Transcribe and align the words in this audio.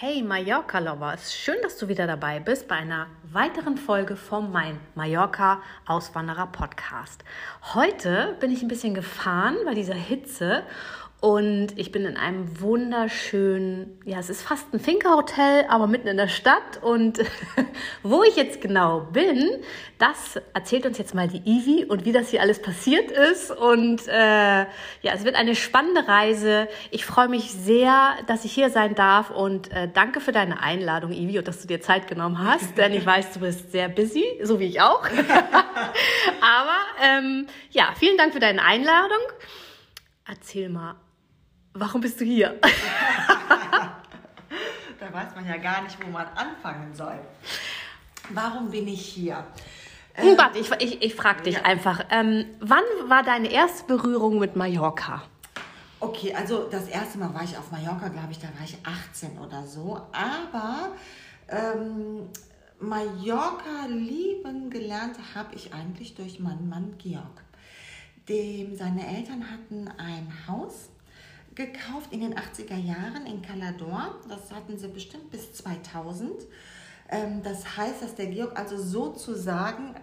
Hey 0.00 0.22
Mallorca 0.22 0.78
Lovers, 0.78 1.34
schön, 1.34 1.56
dass 1.60 1.76
du 1.76 1.88
wieder 1.88 2.06
dabei 2.06 2.38
bist 2.38 2.68
bei 2.68 2.76
einer 2.76 3.08
weiteren 3.24 3.76
Folge 3.76 4.14
vom 4.14 4.52
Mein 4.52 4.78
Mallorca 4.94 5.60
Auswanderer 5.86 6.46
Podcast. 6.46 7.24
Heute 7.74 8.36
bin 8.38 8.52
ich 8.52 8.62
ein 8.62 8.68
bisschen 8.68 8.94
gefahren 8.94 9.56
bei 9.64 9.74
dieser 9.74 9.94
Hitze 9.94 10.62
und 11.20 11.76
ich 11.76 11.90
bin 11.90 12.04
in 12.04 12.16
einem 12.16 12.60
wunderschönen, 12.60 13.98
ja, 14.04 14.20
es 14.20 14.30
ist 14.30 14.42
fast 14.42 14.72
ein 14.72 14.78
Finca-Hotel, 14.78 15.64
aber 15.68 15.88
mitten 15.88 16.06
in 16.06 16.16
der 16.16 16.28
Stadt. 16.28 16.80
Und 16.80 17.18
wo 18.04 18.22
ich 18.22 18.36
jetzt 18.36 18.60
genau 18.60 19.00
bin, 19.00 19.50
das 19.98 20.40
erzählt 20.54 20.86
uns 20.86 20.96
jetzt 20.96 21.16
mal 21.16 21.26
die 21.26 21.38
Ivi 21.38 21.84
und 21.86 22.04
wie 22.04 22.12
das 22.12 22.28
hier 22.28 22.40
alles 22.40 22.62
passiert 22.62 23.10
ist. 23.10 23.50
Und 23.50 24.06
äh, 24.06 24.60
ja, 24.60 25.12
es 25.12 25.24
wird 25.24 25.34
eine 25.34 25.56
spannende 25.56 26.06
Reise. 26.06 26.68
Ich 26.92 27.04
freue 27.04 27.26
mich 27.26 27.50
sehr, 27.50 28.14
dass 28.28 28.44
ich 28.44 28.52
hier 28.52 28.70
sein 28.70 28.94
darf 28.94 29.30
und 29.30 29.72
äh, 29.72 29.88
danke 29.92 30.20
für 30.20 30.30
deine 30.30 30.62
Einladung, 30.62 31.10
Ivi, 31.10 31.40
und 31.40 31.48
dass 31.48 31.60
du 31.60 31.66
dir 31.66 31.80
Zeit 31.80 32.06
genommen 32.06 32.38
hast, 32.38 32.76
denn 32.78 32.92
ich 32.92 33.04
weiß, 33.04 33.32
du 33.32 33.40
bist 33.40 33.72
sehr 33.72 33.88
busy, 33.88 34.24
so 34.44 34.60
wie 34.60 34.66
ich 34.66 34.80
auch. 34.80 35.04
aber 36.40 36.78
ähm, 37.02 37.48
ja, 37.70 37.88
vielen 37.98 38.16
Dank 38.16 38.34
für 38.34 38.40
deine 38.40 38.62
Einladung. 38.62 39.18
Erzähl 40.24 40.68
mal, 40.68 40.94
warum 41.74 42.00
bist 42.00 42.20
du 42.20 42.24
hier? 42.24 42.58
da 45.00 45.12
weiß 45.12 45.34
man 45.34 45.46
ja 45.46 45.56
gar 45.56 45.82
nicht, 45.82 45.96
wo 46.04 46.10
man 46.10 46.26
anfangen 46.34 46.94
soll. 46.94 47.18
Warum 48.30 48.70
bin 48.70 48.88
ich 48.88 49.00
hier? 49.00 49.44
Hm, 50.14 50.36
warte, 50.36 50.58
ich, 50.58 50.70
ich, 50.80 51.02
ich 51.02 51.14
frage 51.14 51.42
dich 51.42 51.54
ja. 51.56 51.62
einfach. 51.62 52.04
Ähm, 52.10 52.44
wann 52.60 52.82
war 53.06 53.22
deine 53.22 53.50
erste 53.50 53.84
Berührung 53.84 54.38
mit 54.38 54.56
Mallorca? 54.56 55.22
Okay, 56.00 56.34
also 56.34 56.68
das 56.70 56.88
erste 56.88 57.18
Mal 57.18 57.32
war 57.34 57.42
ich 57.42 57.56
auf 57.56 57.70
Mallorca, 57.70 58.08
glaube 58.08 58.30
ich, 58.30 58.38
da 58.38 58.48
war 58.48 58.64
ich 58.64 58.76
18 58.84 59.38
oder 59.38 59.66
so. 59.66 60.00
Aber 60.12 60.92
ähm, 61.48 62.28
Mallorca 62.80 63.86
lieben 63.88 64.70
gelernt 64.70 65.16
habe 65.34 65.54
ich 65.54 65.72
eigentlich 65.72 66.14
durch 66.14 66.38
meinen 66.40 66.68
Mann 66.68 66.94
Georg. 66.98 67.44
Dem, 68.28 68.76
seine 68.76 69.06
Eltern 69.06 69.50
hatten 69.50 69.88
ein 69.98 70.32
Haus 70.46 70.90
gekauft 71.58 72.10
in 72.12 72.20
den 72.20 72.34
80er 72.34 72.76
Jahren 72.76 73.26
in 73.26 73.42
Calador. 73.42 74.14
Das 74.28 74.52
hatten 74.52 74.78
sie 74.78 74.86
bestimmt 74.88 75.30
bis 75.30 75.52
2000. 75.52 76.46
Ähm, 77.10 77.42
das 77.42 77.76
heißt, 77.76 78.00
dass 78.00 78.14
der 78.14 78.28
Georg 78.28 78.56
also 78.56 78.80
sozusagen 78.80 79.94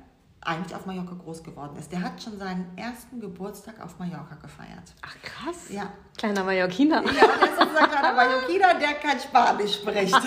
eigentlich 0.41 0.75
auf 0.75 0.85
Mallorca 0.85 1.15
groß 1.15 1.43
geworden 1.43 1.75
ist. 1.79 1.91
Der 1.91 2.03
hat 2.03 2.21
schon 2.21 2.37
seinen 2.37 2.77
ersten 2.77 3.19
Geburtstag 3.19 3.83
auf 3.83 3.97
Mallorca 3.97 4.35
gefeiert. 4.35 4.93
Ach 5.01 5.15
krass. 5.23 5.69
Ja. 5.69 5.91
Kleiner 6.17 6.43
Mallorquiner. 6.43 7.03
Ja, 7.03 7.11
der 7.11 7.23
ist 7.23 7.59
unser 7.59 7.87
kleiner 7.87 8.13
Mallorquiner, 8.13 8.75
der 8.75 8.93
kein 8.95 9.19
Spanisch 9.19 9.73
spricht. 9.75 10.13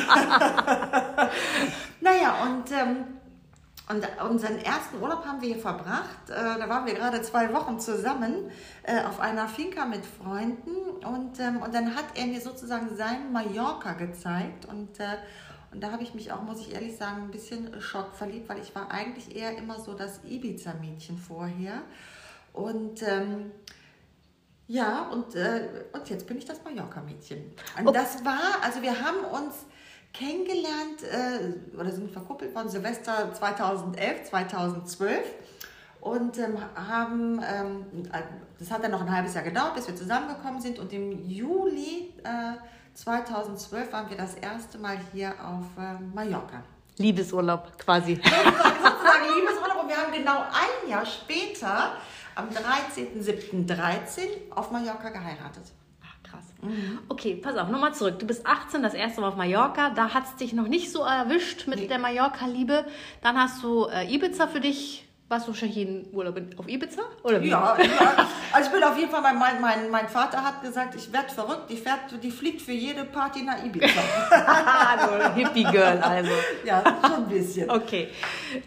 naja, 2.01 2.43
und 2.43 2.73
ähm, 2.73 3.18
und 3.89 4.07
unseren 4.29 4.59
ersten 4.59 5.01
Urlaub 5.01 5.25
haben 5.25 5.41
wir 5.41 5.55
hier 5.55 5.63
verbracht. 5.63 6.29
Äh, 6.29 6.35
da 6.35 6.69
waren 6.69 6.85
wir 6.85 6.95
gerade 6.95 7.23
zwei 7.23 7.53
Wochen 7.55 7.81
zusammen 7.81 8.51
äh, 8.83 9.03
auf 9.03 9.19
einer 9.19 9.49
Finca 9.49 9.87
mit 9.87 10.05
Freunden. 10.05 10.77
Und, 11.07 11.41
ähm, 11.41 11.63
und 11.63 11.75
dann 11.75 11.95
hat 11.95 12.05
er 12.15 12.27
mir 12.27 12.41
sozusagen 12.41 12.97
sein 12.97 13.33
Mallorca 13.33 13.95
gezeigt. 13.95 14.67
Und, 14.67 15.01
äh, 15.01 15.17
und 15.73 15.83
da 15.83 15.91
habe 15.91 16.03
ich 16.03 16.15
mich 16.15 16.33
auch, 16.33 16.43
muss 16.43 16.61
ich 16.61 16.75
ehrlich 16.75 16.97
sagen, 16.97 17.23
ein 17.25 17.31
bisschen 17.31 17.81
schockverliebt, 17.81 18.49
weil 18.49 18.59
ich 18.59 18.75
war 18.75 18.91
eigentlich 18.91 19.35
eher 19.35 19.57
immer 19.57 19.81
so 19.81 19.95
das 19.95 20.21
Ibiza-Mädchen 20.23 21.17
vorher. 21.17 21.81
Und 22.53 23.03
ähm, 23.03 23.53
ja, 24.67 25.09
und, 25.09 25.35
äh, 25.35 25.67
und 25.95 26.11
jetzt 26.11 26.27
bin 26.27 26.37
ich 26.37 26.45
das 26.45 26.63
Mallorca-Mädchen. 26.63 27.55
Und 27.79 27.89
okay. 27.89 27.99
das 27.99 28.23
war, 28.23 28.63
also 28.63 28.83
wir 28.83 29.01
haben 29.01 29.25
uns 29.25 29.65
kennengelernt 30.13 31.03
äh, 31.03 31.77
oder 31.77 31.91
sind 31.91 32.11
verkuppelt 32.11 32.55
worden 32.55 32.69
Silvester 32.69 33.33
2011, 33.33 34.25
2012 34.25 35.19
und 36.01 36.39
ähm, 36.39 36.59
haben, 36.75 37.41
ähm, 37.43 37.87
das 38.59 38.71
hat 38.71 38.85
dann 38.85 38.91
noch 38.91 39.01
ein 39.01 39.13
halbes 39.13 39.35
Jahr 39.35 39.45
gedauert, 39.45 39.75
bis 39.75 39.89
wir 39.89 39.97
zusammengekommen 39.97 40.61
sind 40.61 40.79
und 40.79 40.93
im 40.93 41.29
Juli 41.29 42.15
äh, 42.25 42.55
2012 42.95 43.93
waren 43.93 44.11
wir 44.11 44.17
das 44.17 44.35
erste 44.35 44.79
Mal 44.79 44.99
hier 45.13 45.35
auf 45.45 45.67
äh, 45.79 46.01
Mallorca. 46.15 46.63
Liebesurlaub 46.97 47.79
quasi. 47.79 48.15
Sozusagen 48.17 49.35
Liebesurlaub 49.37 49.83
und 49.83 49.89
wir 49.89 49.97
haben 49.97 50.13
genau 50.13 50.41
ein 50.41 50.91
Jahr 50.91 51.07
später, 51.07 51.93
am 52.35 52.49
13.07.13 52.49 54.53
auf 54.55 54.71
Mallorca 54.71 55.11
geheiratet. 55.11 55.65
Mhm. 56.61 56.99
Okay, 57.09 57.37
pass 57.37 57.57
auf, 57.57 57.69
nochmal 57.69 57.95
zurück. 57.95 58.19
Du 58.19 58.27
bist 58.27 58.47
18, 58.47 58.83
das 58.83 58.95
erste 58.95 59.21
Mal 59.21 59.29
auf 59.29 59.37
Mallorca. 59.37 59.91
Da 59.91 60.13
hat 60.13 60.25
es 60.25 60.37
dich 60.37 60.53
noch 60.53 60.67
nicht 60.67 60.91
so 60.91 61.03
erwischt 61.03 61.67
mit 61.69 61.79
nee. 61.79 61.87
der 61.87 61.99
Mallorca-Liebe. 61.99 62.85
Dann 63.23 63.37
hast 63.37 63.63
du 63.63 63.87
äh, 63.87 64.13
Ibiza 64.13 64.49
für 64.49 64.61
dich. 64.61 65.05
Warst 65.29 65.47
du 65.47 65.53
wahrscheinlich 65.53 65.77
jeden 65.77 66.15
Urlaub 66.15 66.41
auf 66.57 66.67
Ibiza? 66.67 67.03
Oder 67.23 67.43
wie? 67.43 67.51
Ja, 67.51 67.77
ja, 67.79 68.27
also 68.51 68.71
ich 68.71 68.75
bin 68.75 68.83
auf 68.83 68.97
jeden 68.97 69.11
Fall, 69.11 69.21
mein, 69.21 69.61
mein, 69.61 69.91
mein 69.91 70.09
Vater 70.09 70.43
hat 70.43 70.63
gesagt, 70.63 70.95
ich 70.95 71.13
werde 71.13 71.29
verrückt, 71.29 71.69
die, 71.69 71.77
fährt, 71.77 72.01
die 72.23 72.31
fliegt 72.31 72.63
für 72.63 72.73
jede 72.73 73.05
Party 73.05 73.43
nach 73.43 73.63
Ibiza. 73.63 74.01
also 74.31 75.35
Hippie-Girl 75.35 75.99
also. 75.99 76.31
Ja, 76.65 76.83
schon 76.83 77.13
ein 77.13 77.29
bisschen. 77.29 77.71
Okay, 77.71 78.09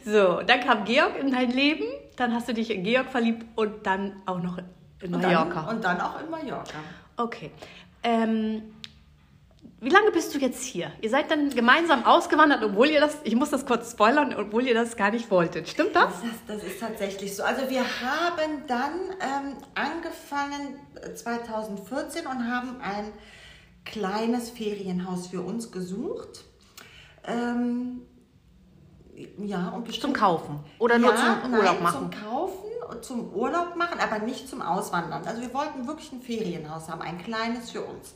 so, 0.06 0.42
dann 0.46 0.60
kam 0.60 0.86
Georg 0.86 1.18
in 1.20 1.32
dein 1.32 1.50
Leben, 1.50 1.86
dann 2.16 2.32
hast 2.32 2.48
du 2.48 2.54
dich 2.54 2.70
in 2.70 2.84
Georg 2.84 3.10
verliebt 3.10 3.44
und 3.56 3.84
dann 3.88 4.22
auch 4.28 4.40
noch 4.40 4.60
in 5.02 5.10
Mallorca. 5.10 5.62
Und 5.62 5.68
dann, 5.68 5.76
und 5.76 5.84
dann 5.84 6.02
auch 6.02 6.22
in 6.22 6.30
Mallorca. 6.30 6.78
Okay. 7.18 7.52
Ähm, 8.04 8.64
wie 9.84 9.90
lange 9.90 10.12
bist 10.12 10.36
du 10.36 10.38
jetzt 10.38 10.64
hier? 10.64 10.92
Ihr 11.02 11.10
seid 11.10 11.32
dann 11.32 11.50
gemeinsam 11.50 12.06
ausgewandert, 12.06 12.64
obwohl 12.64 12.90
ihr 12.90 13.00
das, 13.02 13.18
ich 13.24 13.36
muss 13.36 13.50
das 13.50 13.66
kurz 13.66 13.92
spoilern, 13.92 14.32
obwohl 14.38 14.68
ihr 14.68 14.76
das 14.76 14.96
gar 14.96 15.10
nicht 15.10 15.32
wolltet. 15.32 15.68
Stimmt 15.70 15.96
das? 15.96 16.14
Das, 16.22 16.60
das 16.60 16.64
ist 16.64 16.80
tatsächlich 16.80 17.36
so. 17.36 17.42
Also 17.42 17.68
wir 17.68 17.82
haben 17.82 18.64
dann 18.68 18.94
ähm, 19.20 19.58
angefangen 19.74 20.80
2014 21.16 22.26
äh, 22.26 22.28
und 22.28 22.48
haben 22.48 22.80
ein 22.80 23.12
kleines 23.84 24.52
Ferienhaus 24.52 25.28
für 25.28 25.42
uns 25.42 25.72
gesucht. 25.72 26.46
Ähm, 27.26 28.02
ja, 29.40 29.70
und 29.70 29.92
zum 30.00 30.14
Kaufen 30.14 30.60
oder 30.78 31.00
nur 31.00 31.14
ja, 31.14 31.40
zum 31.44 31.54
Urlaub 31.54 31.76
nein, 31.76 31.84
machen? 31.84 32.12
Zum 32.12 32.22
Kaufen 32.24 32.71
zum 33.02 33.34
Urlaub 33.34 33.76
machen, 33.76 34.00
aber 34.00 34.20
nicht 34.20 34.48
zum 34.48 34.62
Auswandern. 34.62 35.26
Also 35.26 35.42
wir 35.42 35.54
wollten 35.54 35.88
wirklich 35.88 36.12
ein 36.12 36.22
Ferienhaus 36.22 36.90
haben, 36.90 37.02
ein 37.02 37.18
kleines 37.18 37.72
für 37.72 37.82
uns. 37.82 38.14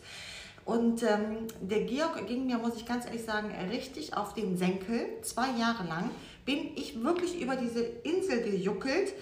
Und 0.65 1.03
ähm, 1.03 1.47
der 1.61 1.81
Georg 1.81 2.27
ging 2.27 2.47
mir, 2.47 2.57
muss 2.57 2.75
ich 2.75 2.85
ganz 2.85 3.05
ehrlich 3.05 3.23
sagen, 3.23 3.51
richtig 3.69 4.17
auf 4.17 4.33
den 4.33 4.57
Senkel. 4.57 5.21
Zwei 5.21 5.51
Jahre 5.59 5.87
lang 5.87 6.09
bin 6.43 6.75
ich 6.75 7.03
wirklich 7.03 7.39
über 7.39 7.55
diese 7.55 7.81
Insel 7.81 8.41
gejuckelt, 8.41 9.13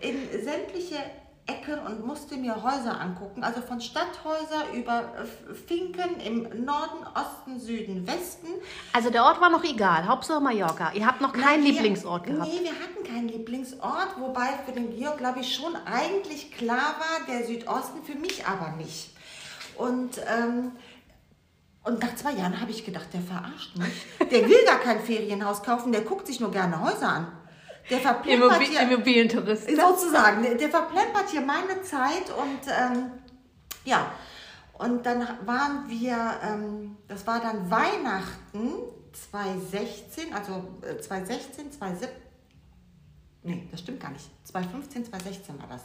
in 0.00 0.16
sämtliche 0.42 0.96
Ecken 1.46 1.78
und 1.80 2.06
musste 2.06 2.36
mir 2.36 2.62
Häuser 2.62 3.00
angucken. 3.00 3.42
Also 3.42 3.62
von 3.62 3.80
Stadthäuser 3.80 4.72
über 4.74 5.12
Finken 5.66 6.20
im 6.20 6.64
Norden, 6.64 7.04
Osten, 7.14 7.58
Süden, 7.58 8.06
Westen. 8.06 8.46
Also 8.92 9.10
der 9.10 9.24
Ort 9.24 9.40
war 9.40 9.50
noch 9.50 9.64
egal, 9.64 10.06
Hauptsache 10.06 10.40
Mallorca. 10.40 10.92
Ihr 10.92 11.04
habt 11.04 11.20
noch 11.20 11.32
keinen 11.32 11.62
Nein, 11.62 11.72
Lieblingsort 11.72 12.26
gehabt. 12.26 12.48
Nee, 12.48 12.60
wir 12.62 12.70
hatten 12.70 13.04
keinen 13.04 13.28
Lieblingsort, 13.28 14.20
wobei 14.20 14.50
für 14.64 14.72
den 14.72 14.96
Georg, 14.96 15.18
glaube 15.18 15.40
ich, 15.40 15.52
schon 15.52 15.74
eigentlich 15.84 16.52
klar 16.52 16.94
war, 16.98 17.26
der 17.26 17.44
Südosten, 17.44 18.04
für 18.04 18.14
mich 18.14 18.46
aber 18.46 18.76
nicht. 18.76 19.10
Und, 19.76 20.18
ähm, 20.18 20.72
und 21.82 22.00
nach 22.00 22.14
zwei 22.14 22.34
Jahren 22.34 22.60
habe 22.60 22.70
ich 22.70 22.84
gedacht, 22.84 23.08
der 23.12 23.20
verarscht 23.20 23.76
mich. 23.76 24.30
Der 24.30 24.48
will 24.48 24.64
gar 24.64 24.78
kein 24.78 25.00
Ferienhaus 25.00 25.64
kaufen, 25.64 25.90
der 25.90 26.02
guckt 26.02 26.28
sich 26.28 26.38
nur 26.38 26.52
gerne 26.52 26.80
Häuser 26.80 27.08
an. 27.08 27.32
Der 27.90 27.98
verplempert 27.98 28.52
Immobil 28.52 28.68
hier, 28.68 28.80
Immobilientourist. 28.82 29.68
Sozusagen, 29.76 30.42
der, 30.42 30.54
der, 30.54 30.70
verplempert 30.70 31.30
hier 31.30 31.40
meine 31.40 31.82
Zeit 31.82 32.30
und 32.30 32.60
ähm, 32.68 33.10
ja. 33.84 34.12
Und 34.74 35.04
dann 35.04 35.26
waren 35.44 35.88
wir, 35.88 36.40
ähm, 36.42 36.96
das 37.08 37.26
war 37.26 37.40
dann 37.40 37.70
Weihnachten 37.70 38.72
2016, 39.12 40.32
also 40.32 40.64
2016, 41.00 41.66
äh, 41.66 41.70
2017, 41.70 42.08
nee, 43.42 43.68
das 43.70 43.80
stimmt 43.80 44.00
gar 44.00 44.10
nicht, 44.10 44.28
2015, 44.44 45.04
2016 45.06 45.58
war 45.60 45.68
das. 45.68 45.82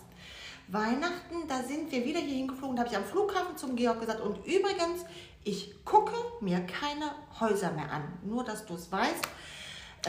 Weihnachten, 0.70 1.48
da 1.48 1.64
sind 1.64 1.92
wir 1.92 2.04
wieder 2.04 2.20
hier 2.20 2.36
hingeflogen. 2.36 2.76
Da 2.76 2.84
habe 2.84 2.92
ich 2.92 2.98
am 2.98 3.06
Flughafen 3.06 3.56
zum 3.56 3.76
Georg 3.76 4.02
gesagt, 4.02 4.20
und 4.20 4.46
übrigens, 4.46 5.06
ich 5.44 5.74
gucke 5.86 6.14
mir 6.42 6.60
keine 6.62 7.12
Häuser 7.40 7.72
mehr 7.72 7.90
an. 7.92 8.04
Nur, 8.24 8.44
dass 8.44 8.66
du 8.66 8.74
es 8.74 8.92
weißt. 8.92 9.28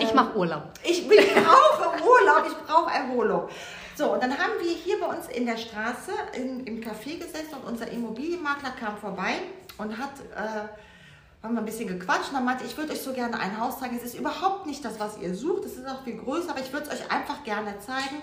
Ich 0.01 0.15
mache 0.15 0.37
Urlaub. 0.37 0.63
Ich, 0.83 1.11
ich 1.11 1.35
brauche 1.35 2.03
Urlaub, 2.03 2.45
ich 2.47 2.57
brauche 2.67 2.93
Erholung. 2.93 3.49
So, 3.97 4.13
und 4.13 4.23
dann 4.23 4.33
haben 4.33 4.53
wir 4.61 4.71
hier 4.71 5.01
bei 5.01 5.07
uns 5.07 5.27
in 5.29 5.45
der 5.45 5.57
Straße 5.57 6.13
in, 6.35 6.65
im 6.67 6.81
Café 6.81 7.19
gesessen 7.19 7.55
und 7.61 7.73
unser 7.73 7.91
Immobilienmakler 7.91 8.71
kam 8.79 8.97
vorbei 8.97 9.35
und 9.77 9.99
hat, 9.99 10.13
äh, 10.37 11.43
haben 11.43 11.55
wir 11.55 11.61
ein 11.61 11.65
bisschen 11.65 11.89
gequatscht 11.89 12.29
und 12.29 12.35
dann 12.35 12.45
meinte, 12.45 12.65
ich 12.65 12.77
würde 12.77 12.93
euch 12.93 13.01
so 13.01 13.13
gerne 13.13 13.39
ein 13.41 13.59
Haus 13.61 13.81
zeigen. 13.81 13.97
Es 13.97 14.05
ist 14.05 14.15
überhaupt 14.15 14.67
nicht 14.67 14.85
das, 14.85 15.01
was 15.01 15.19
ihr 15.19 15.35
sucht, 15.35 15.65
es 15.65 15.77
ist 15.77 15.87
auch 15.89 16.05
viel 16.05 16.17
größer, 16.17 16.51
aber 16.51 16.61
ich 16.61 16.73
würde 16.73 16.87
es 16.89 17.01
euch 17.01 17.11
einfach 17.11 17.43
gerne 17.43 17.79
zeigen. 17.81 18.23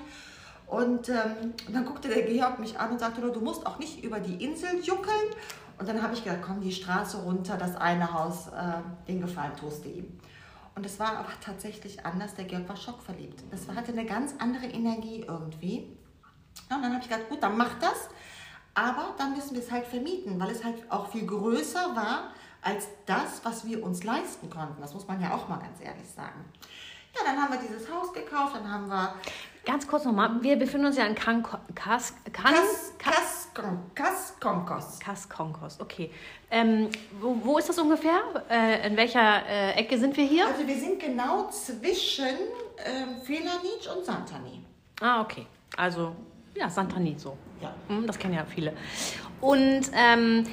Und 0.68 1.10
ähm, 1.10 1.54
dann 1.70 1.86
guckte 1.86 2.08
der 2.08 2.24
Georg 2.24 2.58
mich 2.60 2.80
an 2.80 2.92
und 2.92 3.00
sagte, 3.00 3.22
du 3.22 3.40
musst 3.42 3.66
auch 3.68 3.78
nicht 3.78 4.04
über 4.04 4.20
die 4.20 4.44
Insel 4.44 4.80
juckeln. 4.82 5.30
Und 5.78 5.90
dann 5.90 6.02
habe 6.02 6.14
ich 6.14 6.24
gedacht, 6.24 6.40
komm 6.46 6.62
die 6.62 6.72
Straße 6.72 7.18
runter, 7.18 7.58
das 7.58 7.76
eine 7.76 8.14
Haus, 8.14 8.48
äh, 8.48 9.10
den 9.10 9.22
Gefallen 9.22 9.52
tust 9.60 9.84
du 9.84 9.90
ihm. 9.90 10.20
Und 10.76 10.86
es 10.86 11.00
war 11.00 11.18
aber 11.18 11.30
tatsächlich 11.42 12.06
anders. 12.06 12.36
Der 12.36 12.46
Georg 12.46 12.68
war 12.68 12.76
schockverliebt. 12.76 13.44
Das 13.50 13.68
hatte 13.74 13.94
eine 13.94 14.06
ganz 14.06 14.36
andere 14.40 14.66
Energie 14.66 15.24
irgendwie. 15.28 15.98
Und 16.70 16.82
dann 16.82 16.94
habe 16.94 17.02
ich 17.02 17.10
gedacht, 17.10 17.30
gut, 17.30 17.42
dann 17.42 17.58
mach 17.58 17.80
das. 17.80 18.10
Aber 18.74 19.16
dann 19.18 19.34
müssen 19.34 19.56
wir 19.56 19.62
es 19.62 19.72
halt 19.72 19.88
vermieten, 19.88 20.38
weil 20.40 20.52
es 20.52 20.64
halt 20.64 20.92
auch 20.92 21.10
viel 21.10 21.26
größer 21.26 21.96
war 21.96 22.32
als 22.62 22.88
das, 23.06 23.46
was 23.46 23.66
wir 23.66 23.82
uns 23.84 24.04
leisten 24.04 24.50
konnten. 24.50 24.82
Das 24.82 24.94
muss 24.94 25.08
man 25.08 25.22
ja 25.22 25.34
auch 25.34 25.48
mal 25.48 25.60
ganz 25.60 25.80
ehrlich 25.80 26.10
sagen. 26.10 26.44
Ja, 27.16 27.22
dann 27.24 27.42
haben 27.42 27.54
wir 27.54 27.60
dieses 27.60 27.90
Haus 27.90 28.12
gekauft, 28.12 28.56
dann 28.56 28.70
haben 28.70 28.88
wir. 28.88 29.16
Ganz 29.66 29.88
kurz 29.88 30.06
nochmal, 30.06 30.30
wir 30.42 30.58
befinden 30.58 30.86
uns 30.88 30.98
ja 30.98 31.06
in 31.06 31.16
Kas, 31.16 31.38
Kas, 31.74 32.14
Kas, 32.32 32.94
Kas, 33.00 33.50
Kas, 33.96 34.36
Konkos. 34.40 35.00
Kas 35.00 35.28
Konkos, 35.28 35.80
okay. 35.80 36.12
Ähm, 36.52 36.90
wo, 37.20 37.36
wo, 37.42 37.58
ist 37.58 37.68
das 37.70 37.80
ungefähr? 37.80 38.22
Äh, 38.50 38.88
in 38.88 38.96
welcher 38.96 39.44
äh, 39.48 39.72
Ecke 39.72 39.98
sind 39.98 40.16
wir 40.16 40.26
hier? 40.26 40.46
Also 40.46 40.68
wir 40.68 40.78
sind 40.78 41.00
genau 41.00 41.50
zwischen 41.50 42.26
ähm, 42.86 43.22
Felanic 43.24 43.90
und 43.96 44.06
Santani. 44.06 44.62
Ah, 45.02 45.22
okay. 45.22 45.48
Also, 45.76 46.16
ja, 46.54 46.70
Santani 46.70 47.16
so. 47.18 47.36
Ja. 47.60 47.74
Hm, 47.88 48.06
das 48.06 48.20
kennen 48.20 48.36
ja 48.36 48.46
viele. 48.46 48.74
Und 49.42 49.90
ähm, 49.94 50.46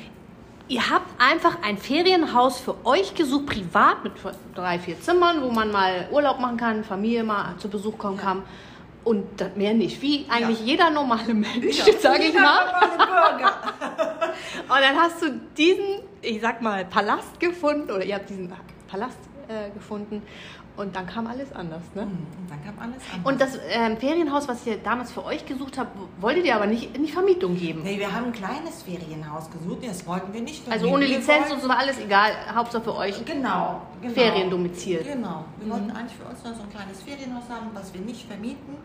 Ihr 0.69 0.89
habt 0.89 1.21
einfach 1.21 1.59
ein 1.63 1.77
Ferienhaus 1.77 2.59
für 2.59 2.87
euch 2.87 3.15
gesucht, 3.15 3.45
privat 3.45 4.05
mit 4.05 4.13
drei, 4.55 4.79
vier 4.79 4.99
Zimmern, 4.99 5.43
wo 5.43 5.51
man 5.51 5.71
mal 5.71 6.09
Urlaub 6.11 6.41
machen 6.41 6.57
kann, 6.57 6.83
Familie 6.83 7.25
mal 7.25 7.57
zu 7.59 7.69
Besuch 7.69 7.99
kommen 7.99 8.17
ja. 8.17 8.23
kann. 8.23 8.43
Und 9.05 9.57
mehr 9.57 9.75
nicht, 9.75 10.01
wie 10.01 10.27
eigentlich 10.29 10.61
ja. 10.61 10.67
jeder 10.67 10.91
normale 10.91 11.35
Mensch, 11.35 11.79
ja. 11.79 11.99
sage 11.99 12.25
ich 12.25 12.35
mal. 12.35 12.67
und 14.69 14.81
dann 14.81 14.97
hast 14.97 15.23
du 15.23 15.41
diesen, 15.57 16.03
ich 16.21 16.41
sag 16.41 16.63
mal, 16.63 16.85
Palast 16.85 17.41
gefunden, 17.41 17.91
oder 17.91 18.05
ihr 18.05 18.15
habt 18.15 18.31
diesen 18.31 18.53
Palast 18.89 19.19
äh, 19.49 19.71
gefunden 19.71 20.23
und 20.77 20.97
dann 20.97 21.07
kam 21.07 21.27
alles 21.27 21.53
anders, 21.53 21.83
ne? 21.95 22.07
Mhm, 22.07 22.11
und 22.11 22.51
dann 22.51 22.65
kam 22.65 22.79
alles 22.79 23.03
anders. 23.13 23.33
Und 23.33 23.41
das 23.41 23.59
ähm, 23.69 23.97
Ferienhaus, 23.99 24.49
was 24.49 24.67
ihr 24.67 24.79
damals 24.79 25.13
für 25.13 25.25
euch 25.25 25.45
gesucht 25.45 25.77
habt, 25.77 25.97
wolltet 26.21 26.47
ihr 26.47 26.57
aber 26.57 26.67
nicht 26.67 26.97
in 26.97 27.05
die 27.05 27.13
Vermietung 27.13 27.57
geben? 27.57 27.83
Nee, 27.83 27.99
wir 27.99 28.13
haben 28.13 28.27
ein 28.27 28.33
kleines 28.33 28.83
Ferienhaus 28.83 29.51
gesucht, 29.51 29.87
das 29.87 30.07
wollten 30.07 30.33
wir 30.33 30.41
nicht 30.41 30.65
vermieten. 30.65 30.85
Also 30.85 30.95
ohne 30.95 31.07
Lizenz 31.07 31.53
und 31.53 31.61
so 31.61 31.69
war 31.69 31.79
alles 31.79 31.99
egal, 31.99 32.33
Hauptsache 32.55 32.85
für 32.85 32.97
euch. 32.97 33.23
Genau, 33.25 33.83
genau. 34.01 34.15
Feriendomizil. 34.15 35.03
Genau. 35.05 35.45
Wir 35.59 35.67
mhm. 35.67 35.71
wollten 35.71 35.91
eigentlich 35.91 36.17
für 36.17 36.25
uns 36.25 36.43
nur 36.43 36.55
so 36.55 36.63
ein 36.63 36.71
kleines 36.71 37.03
Ferienhaus 37.03 37.45
haben, 37.51 37.71
was 37.75 37.93
wir 37.93 38.01
nicht 38.01 38.27
vermieten. 38.27 38.77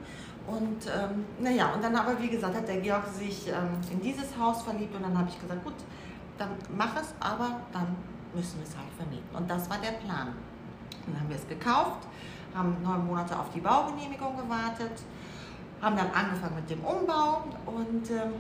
Und 0.48 0.88
ähm, 0.88 1.26
naja, 1.40 1.74
und 1.74 1.84
dann 1.84 1.96
aber, 1.96 2.22
wie 2.22 2.30
gesagt, 2.30 2.56
hat 2.56 2.68
der 2.68 2.78
Georg 2.78 3.06
sich 3.08 3.48
ähm, 3.48 3.80
in 3.92 4.02
dieses 4.02 4.38
Haus 4.38 4.62
verliebt 4.64 4.96
und 4.96 5.04
dann 5.04 5.18
habe 5.18 5.30
ich 5.30 5.40
gesagt, 5.40 5.64
gut, 5.64 5.74
dann 6.38 6.50
mach 6.76 6.96
es, 7.00 7.14
aber 7.20 7.62
dann 7.74 7.96
müssen 8.34 8.60
wir 8.60 8.68
es 8.68 8.76
halt 8.76 8.88
vermieten. 8.96 9.36
Und 9.36 9.50
das 9.50 9.70
war 9.70 9.78
der 9.78 9.92
Plan. 9.92 10.34
Dann 11.08 11.20
haben 11.20 11.30
wir 11.30 11.38
es 11.38 11.48
gekauft, 11.48 12.08
haben 12.54 12.76
neun 12.84 13.06
Monate 13.06 13.38
auf 13.38 13.50
die 13.54 13.62
Baugenehmigung 13.62 14.38
gewartet, 14.38 15.02
haben 15.82 15.96
dann 15.96 16.12
angefangen 16.12 16.56
mit 16.56 16.70
dem 16.70 16.84
Umbau 16.84 17.44
und 17.66 18.10
ähm, 18.10 18.34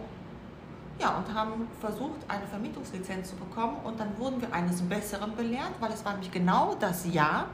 ja, 0.99 1.17
und 1.17 1.31
haben 1.33 1.67
versucht, 1.79 2.19
eine 2.27 2.45
Vermietungslizenz 2.47 3.29
zu 3.29 3.35
bekommen. 3.35 3.77
Und 3.83 3.99
dann 3.99 4.17
wurden 4.17 4.41
wir 4.41 4.51
eines 4.51 4.81
Besseren 4.81 5.35
belehrt, 5.35 5.71
weil 5.79 5.91
es 5.91 6.03
war 6.03 6.13
nämlich 6.13 6.31
genau 6.31 6.75
das 6.79 7.05
Jahr, 7.05 7.47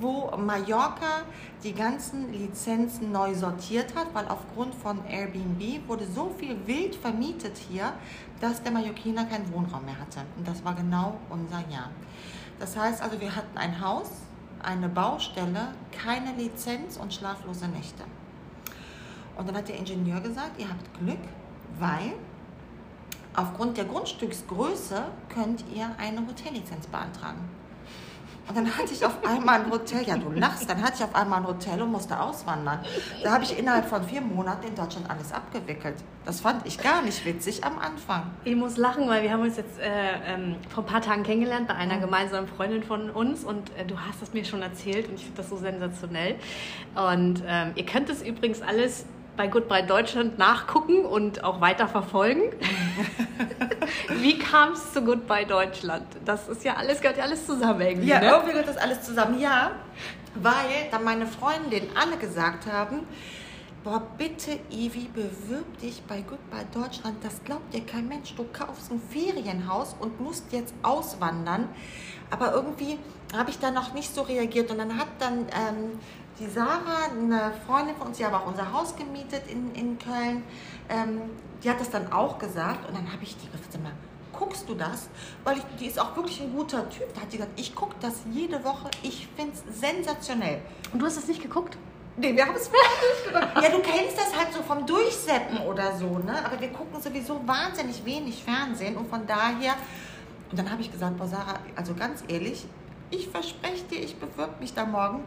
wo 0.00 0.30
Mallorca 0.36 1.22
die 1.62 1.72
ganzen 1.72 2.32
Lizenzen 2.32 3.12
neu 3.12 3.34
sortiert 3.34 3.94
hat, 3.94 4.12
weil 4.12 4.26
aufgrund 4.28 4.74
von 4.74 5.04
Airbnb 5.06 5.88
wurde 5.88 6.06
so 6.06 6.34
viel 6.36 6.56
wild 6.66 6.96
vermietet 6.96 7.56
hier, 7.56 7.92
dass 8.40 8.62
der 8.62 8.72
Mallorquiner 8.72 9.24
keinen 9.24 9.50
Wohnraum 9.52 9.84
mehr 9.84 9.98
hatte. 9.98 10.20
Und 10.36 10.46
das 10.46 10.64
war 10.64 10.74
genau 10.74 11.18
unser 11.30 11.60
Jahr. 11.70 11.90
Das 12.58 12.76
heißt 12.76 13.02
also, 13.02 13.20
wir 13.20 13.34
hatten 13.34 13.56
ein 13.56 13.80
Haus, 13.80 14.10
eine 14.66 14.88
Baustelle, 14.88 15.68
keine 15.92 16.32
Lizenz 16.32 16.96
und 16.96 17.14
schlaflose 17.14 17.68
Nächte. 17.68 18.02
Und 19.36 19.48
dann 19.48 19.56
hat 19.56 19.68
der 19.68 19.76
Ingenieur 19.76 20.20
gesagt, 20.20 20.60
ihr 20.60 20.68
habt 20.68 20.98
Glück, 20.98 21.18
weil 21.78 22.14
aufgrund 23.34 23.76
der 23.76 23.84
Grundstücksgröße 23.84 25.04
könnt 25.28 25.64
ihr 25.74 25.88
eine 25.98 26.26
Hotellizenz 26.26 26.86
beantragen. 26.86 27.48
Und 28.48 28.56
dann 28.56 28.78
hatte 28.78 28.92
ich 28.92 29.04
auf 29.04 29.24
einmal 29.24 29.60
ein 29.60 29.70
Hotel, 29.70 30.02
ja 30.04 30.16
du 30.16 30.30
lachst, 30.30 30.68
dann 30.70 30.80
hatte 30.82 30.94
ich 30.98 31.04
auf 31.04 31.14
einmal 31.14 31.40
ein 31.40 31.46
Hotel 31.46 31.82
und 31.82 31.90
musste 31.90 32.18
auswandern. 32.18 32.78
Da 33.22 33.32
habe 33.32 33.44
ich 33.44 33.58
innerhalb 33.58 33.88
von 33.88 34.04
vier 34.04 34.20
Monaten 34.20 34.68
in 34.68 34.74
Deutschland 34.74 35.10
alles 35.10 35.32
abgewickelt. 35.32 35.96
Das 36.24 36.40
fand 36.40 36.66
ich 36.66 36.78
gar 36.78 37.02
nicht 37.02 37.24
witzig 37.24 37.64
am 37.64 37.78
Anfang. 37.78 38.30
Ich 38.44 38.54
muss 38.54 38.76
lachen, 38.76 39.08
weil 39.08 39.22
wir 39.22 39.32
haben 39.32 39.42
uns 39.42 39.56
jetzt 39.56 39.78
äh, 39.78 39.84
ähm, 40.26 40.56
vor 40.68 40.84
ein 40.84 40.86
paar 40.86 41.00
Tagen 41.00 41.22
kennengelernt 41.22 41.68
bei 41.68 41.74
einer 41.74 41.98
gemeinsamen 41.98 42.48
Freundin 42.48 42.82
von 42.82 43.10
uns 43.10 43.44
und 43.44 43.70
äh, 43.76 43.84
du 43.84 43.98
hast 43.98 44.22
es 44.22 44.32
mir 44.32 44.44
schon 44.44 44.62
erzählt 44.62 45.08
und 45.08 45.14
ich 45.14 45.24
finde 45.24 45.38
das 45.38 45.48
so 45.48 45.56
sensationell. 45.56 46.36
Und 46.94 47.42
ähm, 47.46 47.72
ihr 47.74 47.86
könnt 47.86 48.08
es 48.10 48.22
übrigens 48.22 48.62
alles 48.62 49.06
bei 49.36 49.46
Goodbye 49.48 49.82
Deutschland 49.82 50.38
nachgucken 50.38 51.04
und 51.04 51.44
auch 51.44 51.60
weiter 51.60 51.88
verfolgen. 51.88 52.52
Wie 54.08 54.38
kam 54.38 54.72
es 54.72 54.92
zu 54.92 55.02
Goodbye 55.02 55.46
Deutschland? 55.46 56.06
Das 56.24 56.48
ist 56.48 56.64
ja 56.64 56.74
alles, 56.74 57.00
gehört 57.00 57.18
ja 57.18 57.24
alles 57.24 57.46
zusammen 57.46 57.80
irgendwie. 57.82 58.08
Ja, 58.08 58.20
ne? 58.20 58.30
irgendwie 58.30 58.52
gehört 58.52 58.68
das 58.68 58.76
alles 58.76 59.02
zusammen. 59.02 59.38
Ja, 59.38 59.72
weil 60.34 60.90
dann 60.90 61.04
meine 61.04 61.26
Freundinnen 61.26 61.88
alle 61.94 62.16
gesagt 62.16 62.66
haben, 62.66 63.06
boah, 63.84 64.02
bitte 64.18 64.58
Ivi, 64.70 65.08
bewirb 65.14 65.78
dich 65.80 66.02
bei 66.02 66.22
Goodbye 66.22 66.66
Deutschland. 66.74 67.22
Das 67.22 67.42
glaubt 67.44 67.72
dir 67.72 67.84
kein 67.84 68.08
Mensch. 68.08 68.34
Du 68.34 68.44
kaufst 68.52 68.90
ein 68.90 69.00
Ferienhaus 69.10 69.94
und 69.98 70.20
musst 70.20 70.52
jetzt 70.52 70.74
auswandern. 70.82 71.68
Aber 72.30 72.52
irgendwie 72.52 72.98
habe 73.32 73.50
ich 73.50 73.58
da 73.58 73.70
noch 73.70 73.94
nicht 73.94 74.12
so 74.12 74.22
reagiert. 74.22 74.70
Und 74.70 74.78
dann 74.78 74.98
hat 74.98 75.08
dann 75.18 75.38
ähm, 75.38 76.00
die 76.38 76.48
Sarah, 76.48 77.10
eine 77.10 77.52
Freundin 77.66 77.96
von 77.96 78.08
uns, 78.08 78.18
die 78.18 78.26
hat 78.26 78.34
auch 78.34 78.46
unser 78.46 78.72
Haus 78.72 78.94
gemietet 78.96 79.42
in, 79.48 79.74
in 79.74 79.98
Köln, 79.98 80.44
ähm, 80.88 81.22
die 81.62 81.70
hat 81.70 81.80
das 81.80 81.90
dann 81.90 82.12
auch 82.12 82.38
gesagt. 82.38 82.86
Und 82.88 82.96
dann 82.96 83.10
habe 83.10 83.22
ich 83.22 83.36
die 83.36 83.46
gefragt, 83.46 83.82
mal, 83.82 83.92
guckst 84.32 84.68
du 84.68 84.74
das? 84.74 85.08
Weil 85.44 85.58
ich, 85.58 85.64
die 85.80 85.86
ist 85.86 85.98
auch 85.98 86.14
wirklich 86.14 86.40
ein 86.40 86.52
guter 86.54 86.88
Typ. 86.90 87.12
Da 87.14 87.22
hat 87.22 87.30
sie 87.30 87.38
gesagt, 87.38 87.58
ich 87.58 87.74
gucke 87.74 87.96
das 88.00 88.22
jede 88.30 88.62
Woche. 88.64 88.90
Ich 89.02 89.28
finde 89.36 89.52
es 89.54 89.80
sensationell. 89.80 90.60
Und 90.92 91.00
du 91.00 91.06
hast 91.06 91.16
es 91.16 91.26
nicht 91.26 91.42
geguckt? 91.42 91.76
Nee, 92.18 92.34
wir 92.34 92.46
haben 92.46 92.54
es 92.54 92.70
wirklich 92.70 93.62
Ja, 93.62 93.70
du 93.70 93.80
kennst 93.80 94.16
das 94.16 94.34
halt 94.36 94.52
so 94.52 94.62
vom 94.62 94.86
Durchseppen 94.86 95.58
oder 95.66 95.96
so, 95.96 96.18
ne? 96.18 96.44
Aber 96.44 96.58
wir 96.58 96.68
gucken 96.68 97.00
sowieso 97.00 97.46
wahnsinnig 97.46 98.04
wenig 98.04 98.42
Fernsehen 98.42 98.96
und 98.96 99.08
von 99.08 99.26
daher. 99.26 99.74
Und 100.50 100.58
dann 100.58 100.70
habe 100.70 100.80
ich 100.80 100.90
gesagt, 100.90 101.18
boah, 101.18 101.26
Sarah, 101.26 101.58
also 101.74 101.94
ganz 101.94 102.22
ehrlich, 102.28 102.66
ich 103.10 103.28
verspreche 103.28 103.84
dir, 103.84 104.00
ich 104.00 104.16
bewirb 104.16 104.60
mich 104.60 104.72
da 104.72 104.86
morgen 104.86 105.24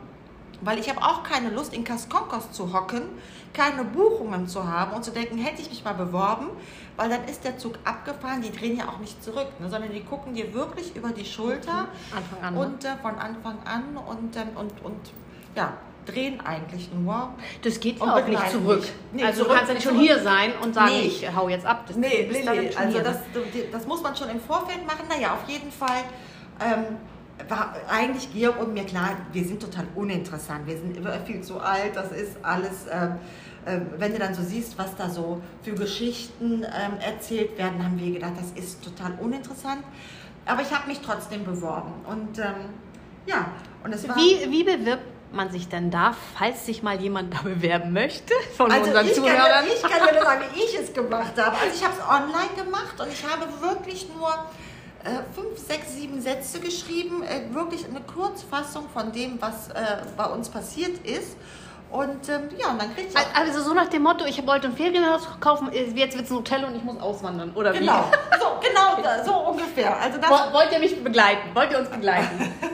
weil 0.62 0.80
ich 0.80 0.89
habe 0.89 1.01
auch 1.01 1.24
keine 1.24 1.50
Lust, 1.50 1.74
in 1.74 1.84
Kaskonkos 1.84 2.51
zu 2.51 2.74
hocken, 2.74 3.04
keine 3.54 3.84
Buchungen 3.84 4.48
zu 4.48 4.68
haben 4.68 4.94
und 4.94 5.04
zu 5.04 5.12
denken, 5.12 5.38
hätte 5.38 5.62
ich 5.62 5.70
mich 5.70 5.84
mal 5.84 5.94
beworben, 5.94 6.48
weil 6.98 7.10
dann 7.10 7.25
ist 7.25 7.44
der 7.44 7.58
Zug 7.58 7.80
abgefahren, 7.84 8.42
die 8.42 8.51
drehen 8.51 8.78
ja 8.78 8.89
auch 8.89 9.00
nicht 9.00 9.24
zurück, 9.24 9.48
ne, 9.60 9.70
sondern 9.70 9.92
die 9.92 10.04
gucken 10.04 10.34
dir 10.34 10.54
wirklich 10.54 10.96
über 10.96 11.10
die 11.10 11.25
Schulter 11.25 11.88
Anfang 12.16 12.44
an, 12.44 12.54
ne? 12.54 12.60
und 12.60 12.86
äh, 12.86 12.96
von 13.01 13.16
Anfang 13.16 13.58
an 13.66 13.98
und, 13.98 14.36
äh, 14.36 14.46
und, 14.56 14.74
und 14.84 15.00
ja, 15.56 15.74
drehen 16.06 16.42
eigentlich 16.42 16.89
nur. 16.94 17.30
Das 17.62 17.80
geht 17.80 18.00
ja 18.00 18.16
auch 18.16 18.28
nicht 18.28 18.50
zurück. 18.51 18.84
Nee, 19.13 19.24
also 19.24 19.44
zurück, 19.44 19.50
du 19.50 19.56
kannst 19.56 19.70
ja 19.70 19.74
nicht 19.75 19.84
schon 19.84 20.00
hier 20.00 20.20
sein 20.20 20.54
und 20.62 20.74
sagen, 20.74 20.92
nee. 20.92 21.08
ich 21.08 21.36
hau 21.36 21.50
jetzt 21.50 21.66
ab. 21.66 21.86
Das 21.88 21.96
nee, 21.96 22.30
nee, 22.32 22.44
nee. 22.44 22.75
also 22.75 23.00
das, 23.00 23.18
das 23.72 23.88
muss 23.88 24.01
man 24.01 24.16
schon 24.16 24.30
im 24.30 24.39
Vorfeld 24.39 24.86
machen. 24.86 25.06
Naja, 25.10 25.34
auf 25.34 25.50
jeden 25.50 25.72
Fall 25.72 26.04
ähm, 26.60 26.98
war 27.50 27.74
eigentlich 27.89 28.32
Georg 28.34 28.60
und 28.60 28.74
mir 28.74 28.86
klar, 28.86 29.12
wir 29.32 29.44
sind 29.44 29.62
total 29.62 29.86
uninteressant, 29.96 30.65
wir 30.68 30.77
sind 30.77 30.98
viel 31.25 31.41
zu 31.41 31.60
alt, 31.60 31.96
das 31.96 32.12
ist 32.12 32.38
alles, 32.44 32.86
äh, 32.88 33.06
äh, 33.65 33.82
wenn 33.98 34.13
du 34.13 34.20
dann 34.20 34.34
so 34.34 34.41
siehst, 34.41 34.77
was 34.77 34.96
da 34.96 35.10
so 35.10 35.41
für 35.63 35.74
Geschichten 35.74 36.63
äh, 36.63 36.68
erzählt 37.06 37.58
werden, 37.58 37.84
haben 37.84 38.00
wir 38.00 38.12
gedacht, 38.13 38.34
das 38.38 38.51
ist 38.63 38.84
total 38.84 39.13
uninteressant. 39.20 39.84
Aber 40.46 40.62
ich 40.62 40.72
habe 40.74 40.88
mich 40.88 41.00
trotzdem 41.01 41.44
beworben 41.44 41.94
und 42.08 42.39
ähm, 42.39 42.56
ja, 43.25 43.51
und 43.84 43.94
es 43.94 44.08
war... 44.08 44.15
Wie, 44.15 44.50
wie 44.50 44.63
bewirbt 44.63 45.03
man 45.32 45.51
sich 45.51 45.68
denn 45.68 45.91
da, 45.91 46.15
falls 46.36 46.65
sich 46.65 46.82
mal 46.82 47.00
jemand 47.00 47.34
da 47.36 47.41
bewerben 47.44 47.94
möchte 47.94 48.34
von 48.58 48.72
Also 48.72 48.86
unseren 48.88 49.06
ich 49.06 49.13
kann, 49.13 49.24
Zuhörern? 49.24 49.65
dir- 49.65 49.74
ich 49.75 49.82
kann 49.84 50.08
dir 50.08 50.13
nur 50.15 50.24
sagen, 50.24 50.41
wie 50.56 50.60
ich 50.63 50.79
es 50.79 50.91
gemacht 50.94 51.34
habe. 51.38 51.56
Also 51.58 51.75
ich 51.75 51.84
habe 51.84 51.94
es 52.00 52.03
online 52.03 52.65
gemacht 52.65 53.00
und 53.00 53.08
ich 53.13 53.24
habe 53.24 53.46
wirklich 53.62 54.08
nur 54.18 54.34
fünf, 55.34 55.58
sechs, 55.58 55.94
sieben 55.96 56.22
Sätze 56.22 56.60
geschrieben. 56.60 57.24
Äh, 57.24 57.53
wirklich 57.53 57.86
eine 57.86 58.01
Kurzfassung 58.01 58.88
von 58.94 59.12
dem, 59.12 59.41
was 59.41 59.70
äh, 59.70 59.98
bei 60.18 60.25
uns 60.25 60.50
passiert 60.50 60.98
ist. 61.06 61.36
Und 61.91 62.29
ähm, 62.29 62.50
ja, 62.58 62.70
und 62.70 62.79
dann 62.82 62.94
kriegt 62.94 63.13
ihr 63.15 63.20
Also 63.36 63.62
so 63.63 63.74
nach 63.74 63.88
dem 63.88 64.03
Motto, 64.03 64.24
ich 64.25 64.46
wollte 64.46 64.68
ein 64.68 64.75
Ferienhaus 64.75 65.24
kaufen, 65.39 65.70
jetzt 65.74 65.96
wird 65.96 66.13
es 66.13 66.29
ein 66.32 66.38
Hotel 66.38 66.63
und 66.65 66.75
ich 66.75 66.84
muss 66.84 67.01
auswandern, 67.01 67.51
oder 67.56 67.74
wie? 67.74 67.79
Genau, 67.79 68.12
so, 68.39 68.46
genau, 68.62 69.24
so 69.25 69.34
ungefähr. 69.50 69.98
Also 70.00 70.20
das, 70.20 70.29
Wo- 70.29 70.53
Wollt 70.53 70.72
ihr 70.72 70.77
mich 70.79 71.03
begleiten? 71.03 71.50
Wollt 71.56 71.72
ihr 71.72 71.79
uns 71.79 71.89
begleiten? 71.89 72.53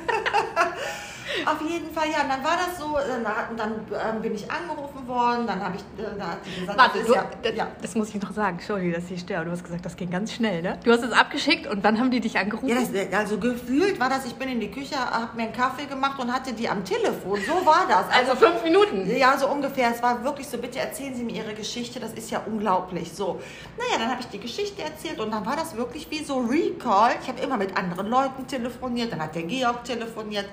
auf 1.46 1.62
jeden 1.62 1.92
Fall, 1.92 2.10
ja, 2.10 2.24
und 2.24 2.30
dann 2.30 2.44
war 2.44 2.58
das 2.58 2.80
so, 2.80 2.98
äh, 2.98 3.24
dann, 3.24 3.58
dann 3.58 4.16
ähm, 4.16 4.22
bin 4.22 4.36
ich 4.36 4.50
angerufen 4.50 5.08
worden, 5.08 5.48
dann 5.48 5.64
habe 5.64 5.76
ich, 5.76 5.82
äh, 6.04 6.08
da 6.18 6.32
hat 6.32 6.44
gesagt, 6.44 6.78
Warte, 6.78 7.00
das 7.00 7.08
du, 7.08 7.14
ja, 7.14 7.26
das, 7.42 7.56
ja, 7.56 7.68
das 7.82 7.96
muss 7.96 8.10
ich 8.10 8.22
noch 8.22 8.32
sagen. 8.32 8.58
Entschuldige, 8.58 8.94
dass 8.94 9.10
ich 9.12 9.22
störe. 9.22 9.46
Du 9.46 9.52
hast 9.52 9.64
gesagt, 9.64 9.86
das 9.86 9.96
ging 9.96 10.10
ganz 10.10 10.34
schnell, 10.34 10.62
ne? 10.62 10.80
Du 10.84 10.92
hast 10.92 11.04
es 11.04 11.12
abgeschickt 11.12 11.68
und 11.68 11.84
dann 11.84 12.00
haben 12.00 12.12
die 12.12 12.20
dich 12.20 12.38
angerufen. 12.38 12.68
Ja, 12.68 12.76
das, 12.76 13.14
also 13.14 13.38
gefühlt 13.38 14.00
war 14.00 14.10
das, 14.10 14.26
ich 14.26 14.36
bin 14.36 14.50
in 14.50 14.60
die 14.60 14.72
Küche, 14.72 14.98
habe 14.98 15.36
mir 15.36 15.44
einen 15.44 15.54
Kaffee 15.54 15.86
gemacht 15.86 16.20
und 16.20 16.32
hatte 16.32 16.54
die 16.54 16.70
am 16.70 16.84
Telefon. 16.84 17.40
So 17.46 17.66
war 17.66 17.86
das. 17.88 18.06
also 18.12 18.36
fünf 18.36 18.64
Minuten. 18.64 19.10
Ja, 19.16 19.38
so 19.38 19.48
ungefähr. 19.48 19.92
Es 19.94 20.02
war 20.02 20.24
wirklich 20.24 20.48
so, 20.48 20.58
bitte 20.58 20.80
erzählen 20.80 21.14
Sie 21.16 21.24
mir 21.24 21.44
Ihre 21.44 21.54
Geschichte, 21.54 22.00
das 22.00 22.14
ist 22.14 22.32
ja 22.32 22.42
unglaublich. 22.46 23.12
So, 23.14 23.42
naja, 23.78 24.00
dann 24.00 24.10
habe 24.10 24.22
ich 24.22 24.28
die 24.28 24.40
Geschichte 24.40 24.82
erzählt 24.82 25.20
und 25.20 25.32
dann 25.32 25.46
war 25.46 25.56
das 25.56 25.76
wirklich 25.76 26.10
wie 26.10 26.24
so 26.24 26.40
Recall. 26.40 27.12
Ich 27.22 27.28
habe 27.28 27.42
immer 27.42 27.58
mit 27.58 27.78
anderen 27.78 28.08
Leuten 28.08 28.48
telefoniert, 28.48 29.12
dann 29.12 29.22
hat 29.22 29.36
der 29.36 29.44
Georg 29.44 29.84
telefoniert. 29.84 30.46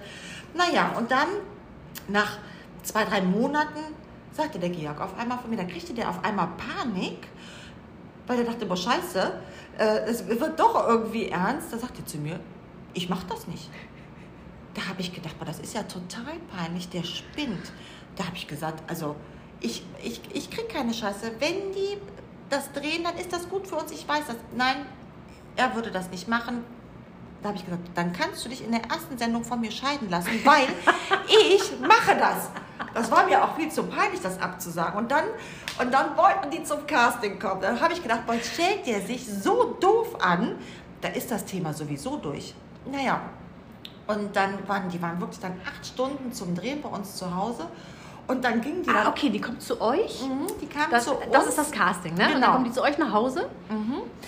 Naja, 0.54 0.94
und 0.96 1.10
dann 1.10 1.28
nach 2.08 2.38
zwei, 2.82 3.04
drei 3.04 3.22
Monaten 3.22 3.80
sagte 4.32 4.58
der 4.58 4.70
Georg 4.70 5.00
auf 5.00 5.16
einmal 5.18 5.38
von 5.38 5.50
mir, 5.50 5.56
da 5.56 5.64
kriegte 5.64 5.94
der 5.94 6.08
auf 6.08 6.24
einmal 6.24 6.48
Panik, 6.56 7.28
weil 8.26 8.38
er 8.38 8.44
dachte, 8.44 8.66
boah, 8.66 8.76
scheiße, 8.76 9.32
äh, 9.78 9.98
es 10.06 10.26
wird 10.26 10.58
doch 10.58 10.88
irgendwie 10.88 11.28
ernst. 11.28 11.72
Da 11.72 11.78
sagte 11.78 12.02
er 12.02 12.06
zu 12.06 12.18
mir, 12.18 12.40
ich 12.94 13.08
mach 13.08 13.24
das 13.24 13.46
nicht. 13.46 13.68
Da 14.74 14.86
habe 14.88 15.00
ich 15.00 15.12
gedacht, 15.12 15.38
boah, 15.38 15.44
das 15.44 15.58
ist 15.58 15.74
ja 15.74 15.82
total 15.82 16.38
peinlich, 16.54 16.88
der 16.88 17.04
spinnt. 17.04 17.72
Da 18.16 18.26
habe 18.26 18.36
ich 18.36 18.46
gesagt, 18.46 18.82
also 18.88 19.16
ich, 19.60 19.84
ich, 20.02 20.20
ich 20.32 20.50
kriege 20.50 20.68
keine 20.68 20.94
Scheiße. 20.94 21.32
Wenn 21.38 21.72
die 21.72 21.98
das 22.48 22.72
drehen, 22.72 23.04
dann 23.04 23.16
ist 23.16 23.32
das 23.32 23.48
gut 23.48 23.66
für 23.66 23.76
uns. 23.76 23.92
Ich 23.92 24.06
weiß 24.06 24.26
das. 24.26 24.36
Nein, 24.56 24.86
er 25.56 25.74
würde 25.74 25.90
das 25.90 26.10
nicht 26.10 26.28
machen. 26.28 26.64
Da 27.42 27.48
habe 27.48 27.58
ich 27.58 27.64
gesagt, 27.64 27.88
dann 27.94 28.12
kannst 28.12 28.44
du 28.44 28.48
dich 28.48 28.64
in 28.64 28.70
der 28.70 28.82
ersten 28.84 29.18
Sendung 29.18 29.44
von 29.44 29.60
mir 29.60 29.72
scheiden 29.72 30.08
lassen, 30.08 30.30
weil 30.44 30.68
ich 31.26 31.78
mache 31.80 32.16
das. 32.16 32.50
Das 32.94 33.10
war 33.10 33.26
mir 33.26 33.42
auch 33.42 33.56
viel 33.56 33.70
zu 33.70 33.82
peinlich, 33.84 34.20
das 34.20 34.40
abzusagen. 34.40 34.98
Und 34.98 35.10
dann, 35.10 35.24
und 35.80 35.92
dann 35.92 36.16
wollten 36.16 36.50
die 36.50 36.62
zum 36.62 36.86
Casting 36.86 37.38
kommen. 37.38 37.60
Dann 37.60 37.80
habe 37.80 37.92
ich 37.94 38.02
gedacht, 38.02 38.26
boah, 38.26 38.34
stellt 38.34 38.86
der 38.86 39.00
sich 39.00 39.26
so 39.26 39.76
doof 39.80 40.22
an, 40.22 40.56
da 41.00 41.08
ist 41.08 41.30
das 41.30 41.44
Thema 41.44 41.72
sowieso 41.72 42.16
durch. 42.16 42.54
Naja, 42.90 43.20
und 44.06 44.34
dann 44.36 44.68
waren 44.68 44.88
die 44.88 45.00
waren 45.00 45.20
wirklich 45.20 45.40
dann 45.40 45.60
acht 45.64 45.86
Stunden 45.86 46.32
zum 46.32 46.54
Drehen 46.54 46.82
bei 46.82 46.88
uns 46.88 47.16
zu 47.16 47.34
Hause. 47.34 47.66
Und 48.32 48.42
dann 48.42 48.60
gingen 48.60 48.82
die 48.82 48.86
dann. 48.86 49.06
Ah, 49.06 49.08
okay, 49.10 49.28
die 49.30 49.40
kommt 49.40 49.60
zu 49.62 49.80
euch. 49.80 50.22
Mhm, 50.22 50.46
die 50.60 50.66
kamen 50.66 50.90
Das, 50.90 51.04
zu 51.04 51.16
das 51.30 51.40
uns. 51.42 51.48
ist 51.50 51.58
das 51.58 51.70
Casting, 51.70 52.14
ne? 52.14 52.24
Und 52.26 52.32
Genau. 52.34 52.40
dann 52.46 52.52
kommen 52.54 52.64
die 52.64 52.72
zu 52.72 52.82
euch 52.82 52.96
nach 52.98 53.12
Hause. 53.12 53.48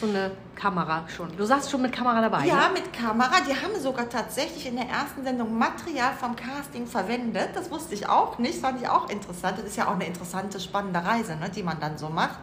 So 0.00 0.06
eine 0.06 0.30
Kamera 0.54 1.04
schon. 1.08 1.34
Du 1.36 1.44
sagst 1.44 1.70
schon 1.70 1.80
mit 1.82 1.92
Kamera 1.92 2.20
dabei. 2.20 2.44
Ja, 2.46 2.68
Ne? 2.68 2.74
mit 2.74 2.92
Kamera. 2.92 3.32
Die 3.48 3.52
haben 3.54 3.80
sogar 3.80 4.08
tatsächlich 4.08 4.66
in 4.66 4.76
der 4.76 4.86
ersten 4.88 5.24
Sendung 5.24 5.56
Material 5.58 6.12
vom 6.18 6.36
Casting 6.36 6.86
verwendet. 6.86 7.50
Das 7.54 7.70
wusste 7.70 7.94
ich 7.94 8.08
auch 8.08 8.38
nicht. 8.38 8.60
Fand 8.60 8.80
ich 8.82 8.88
auch 8.88 9.08
interessant. 9.08 9.58
Das 9.58 9.64
ist 9.66 9.76
ja 9.76 9.88
auch 9.88 9.94
eine 9.94 10.06
interessante, 10.06 10.60
spannende 10.60 11.02
Reise, 11.04 11.36
ne, 11.36 11.48
die 11.50 11.62
man 11.62 11.80
dann 11.80 11.96
so 11.98 12.08
macht. 12.08 12.38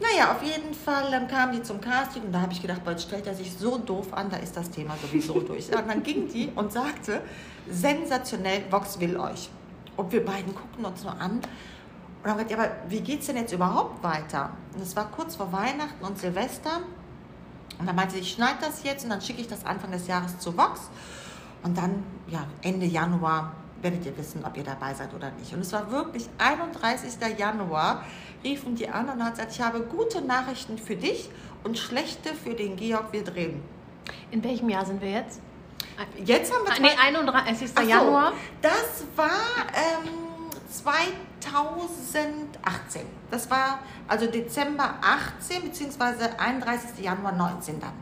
Naja, 0.00 0.32
auf 0.32 0.42
jeden 0.42 0.72
Fall 0.72 1.12
ähm, 1.12 1.28
kamen 1.28 1.52
die 1.52 1.62
zum 1.62 1.78
Casting 1.80 2.22
und 2.22 2.32
da 2.32 2.40
habe 2.40 2.52
ich 2.52 2.62
gedacht, 2.62 2.80
jetzt 2.86 3.02
stellt 3.02 3.26
er 3.26 3.34
sich 3.34 3.52
so 3.54 3.76
doof 3.76 4.14
an, 4.14 4.30
da 4.30 4.38
ist 4.38 4.56
das 4.56 4.70
Thema 4.70 4.94
sowieso 5.02 5.40
durch. 5.40 5.68
Und 5.68 5.86
dann 5.88 6.02
ging 6.02 6.26
die 6.26 6.50
und 6.54 6.72
sagte, 6.72 7.20
sensationell, 7.70 8.62
Vox 8.70 8.98
will 8.98 9.18
euch. 9.18 9.50
Und 10.00 10.12
wir 10.12 10.24
beiden 10.24 10.54
guckten 10.54 10.82
uns 10.82 11.02
nur 11.02 11.12
an 11.20 11.42
und 12.22 12.30
haben 12.30 12.38
gesagt, 12.38 12.50
ja, 12.50 12.56
aber 12.56 12.70
wie 12.88 13.00
geht 13.00 13.20
es 13.20 13.26
denn 13.26 13.36
jetzt 13.36 13.52
überhaupt 13.52 14.02
weiter? 14.02 14.50
Und 14.74 14.80
es 14.80 14.96
war 14.96 15.10
kurz 15.10 15.36
vor 15.36 15.52
Weihnachten 15.52 16.02
und 16.02 16.18
Silvester. 16.18 16.80
Und 17.78 17.86
dann 17.86 17.94
meinte 17.94 18.14
sie, 18.14 18.20
ich 18.20 18.32
schneide 18.32 18.56
das 18.62 18.82
jetzt 18.82 19.04
und 19.04 19.10
dann 19.10 19.20
schicke 19.20 19.42
ich 19.42 19.48
das 19.48 19.66
Anfang 19.66 19.90
des 19.90 20.06
Jahres 20.06 20.38
zu 20.38 20.56
Vox. 20.56 20.88
Und 21.62 21.76
dann, 21.76 22.02
ja, 22.28 22.46
Ende 22.62 22.86
Januar 22.86 23.52
werdet 23.82 24.06
ihr 24.06 24.16
wissen, 24.16 24.42
ob 24.42 24.56
ihr 24.56 24.64
dabei 24.64 24.94
seid 24.94 25.12
oder 25.12 25.32
nicht. 25.32 25.52
Und 25.52 25.60
es 25.60 25.72
war 25.74 25.90
wirklich 25.90 26.30
31. 26.38 27.38
Januar, 27.38 28.02
riefen 28.42 28.76
die 28.76 28.88
an 28.88 29.06
und 29.10 29.22
hat 29.22 29.32
gesagt, 29.32 29.52
ich 29.52 29.60
habe 29.60 29.80
gute 29.80 30.22
Nachrichten 30.22 30.78
für 30.78 30.96
dich 30.96 31.28
und 31.62 31.76
schlechte 31.76 32.34
für 32.34 32.54
den 32.54 32.76
Georg, 32.76 33.12
wir 33.12 33.22
drehen. 33.22 33.62
In 34.30 34.42
welchem 34.42 34.70
Jahr 34.70 34.86
sind 34.86 35.02
wir 35.02 35.10
jetzt? 35.10 35.42
Jetzt 36.24 36.52
haben 36.52 36.64
wir 36.64 36.72
Ah, 36.72 36.76
Nee, 36.80 36.96
31. 36.98 37.70
Ach 37.74 37.82
so, 37.82 37.88
Januar. 37.88 38.32
Das 38.62 39.04
war 39.16 39.28
ähm, 39.74 40.08
2018. 40.70 43.02
Das 43.30 43.50
war 43.50 43.78
also 44.08 44.26
Dezember 44.26 44.94
18 45.02 45.62
beziehungsweise 45.62 46.38
31. 46.38 46.98
Januar 47.04 47.32
19 47.32 47.80
dann. 47.80 47.92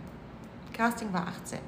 Casting 0.73 1.13
war 1.13 1.27
18. 1.29 1.59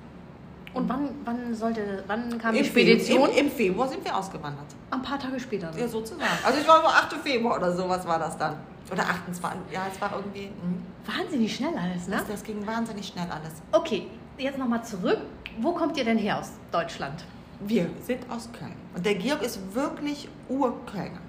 Und 0.73 0.89
wann, 0.89 1.11
wann 1.25 1.53
sollte, 1.55 2.05
wann 2.07 2.39
kam 2.39 2.53
die 2.55 2.61
Im 2.61 2.65
Spedition? 2.65 3.25
Fe- 3.29 3.33
Im, 3.39 3.47
Im 3.47 3.53
Februar 3.53 3.89
sind 3.89 4.05
wir 4.05 4.17
ausgewandert. 4.17 4.67
Ein 4.93 5.03
paar 5.03 5.19
Tage 5.19 5.41
später. 5.41 5.71
Ja, 5.77 5.89
sozusagen. 5.89 6.23
Also 6.45 6.59
ich 6.61 6.65
glaube 6.65 6.87
8. 6.87 7.13
Februar 7.25 7.57
oder 7.57 7.75
sowas 7.75 8.07
war 8.07 8.19
das 8.21 8.39
dann. 8.39 8.57
Oder 8.91 9.03
28. 9.03 9.61
Ja, 9.73 9.87
es 9.93 10.01
war 10.01 10.13
irgendwie. 10.15 10.45
hm. 10.47 10.83
Wahnsinnig 11.07 11.57
schnell 11.57 11.77
alles, 11.77 12.07
ne? 12.07 12.17
Das, 12.19 12.29
das 12.29 12.43
ging 12.45 12.65
wahnsinnig 12.67 13.09
schnell 13.09 13.27
alles. 13.31 13.53
Okay, 13.73 14.07
jetzt 14.39 14.59
nochmal 14.59 14.85
zurück. 14.85 15.19
Wo 15.59 15.73
kommt 15.73 15.97
ihr 15.97 16.05
denn 16.05 16.19
her 16.19 16.39
aus 16.39 16.53
Deutschland? 16.71 17.25
Wir 17.61 17.87
sind 18.03 18.29
aus 18.31 18.49
Köln. 18.59 18.75
Und 18.95 19.05
der 19.05 19.15
Georg 19.17 19.43
ist 19.43 19.75
wirklich 19.75 20.29
Urkölner. 20.49 21.21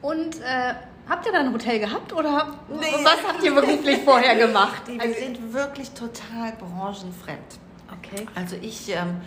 Und 0.00 0.40
äh, 0.40 0.74
habt 1.08 1.26
ihr 1.26 1.32
da 1.32 1.40
ein 1.40 1.52
Hotel 1.52 1.78
gehabt 1.78 2.12
oder 2.12 2.54
Nee. 2.68 2.86
was 3.04 3.18
habt 3.28 3.42
ihr 3.42 3.54
beruflich 3.54 3.98
vorher 3.98 4.36
gemacht? 4.36 4.82
Die, 4.88 4.98
wir 4.98 5.12
sind 5.14 5.52
wirklich 5.52 5.90
total 5.90 6.52
branchenfremd. 6.58 7.58
Okay. 7.98 8.26
Also 8.34 8.56
ich 8.56 8.88
ähm, 8.90 9.20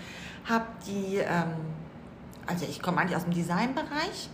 habe 0.49 0.65
die, 0.87 1.17
ähm, 1.17 1.53
also 2.47 2.65
ich 2.67 2.81
komme 2.81 2.97
eigentlich 2.99 3.15
aus 3.15 3.25
dem 3.25 3.33
Designbereich, 3.33 4.29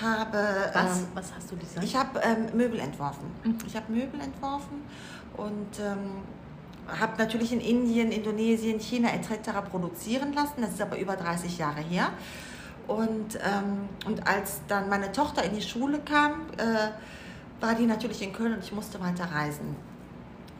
habe, 0.00 0.38
Was, 0.72 1.00
ähm, 1.00 1.06
was 1.14 1.32
hast 1.36 1.50
du 1.52 1.56
designt? 1.56 1.84
ich 1.84 1.94
habe 1.94 2.20
ähm, 2.20 2.56
Möbel 2.56 2.80
entworfen. 2.80 3.26
Ich 3.66 3.76
habe 3.76 3.92
Möbel 3.92 4.20
entworfen 4.20 4.82
und 5.36 5.78
ähm, 5.80 6.22
habe 6.88 7.16
natürlich 7.18 7.52
in 7.52 7.60
Indien, 7.60 8.12
Indonesien, 8.12 8.80
China 8.80 9.08
etc. 9.12 9.50
produzieren 9.70 10.32
lassen. 10.32 10.60
Das 10.60 10.70
ist 10.70 10.82
aber 10.82 10.98
über 10.98 11.16
30 11.16 11.58
Jahre 11.58 11.80
her. 11.80 12.10
Und, 12.86 13.36
ähm, 13.36 13.88
und 14.06 14.26
als 14.26 14.60
dann 14.68 14.88
meine 14.88 15.10
Tochter 15.12 15.42
in 15.42 15.54
die 15.54 15.62
Schule 15.62 16.00
kam, 16.00 16.32
äh, 16.58 17.62
war 17.62 17.74
die 17.74 17.86
natürlich 17.86 18.22
in 18.22 18.32
Köln 18.32 18.52
und 18.54 18.62
ich 18.62 18.72
musste 18.72 19.00
weiter 19.00 19.24
reisen. 19.24 19.76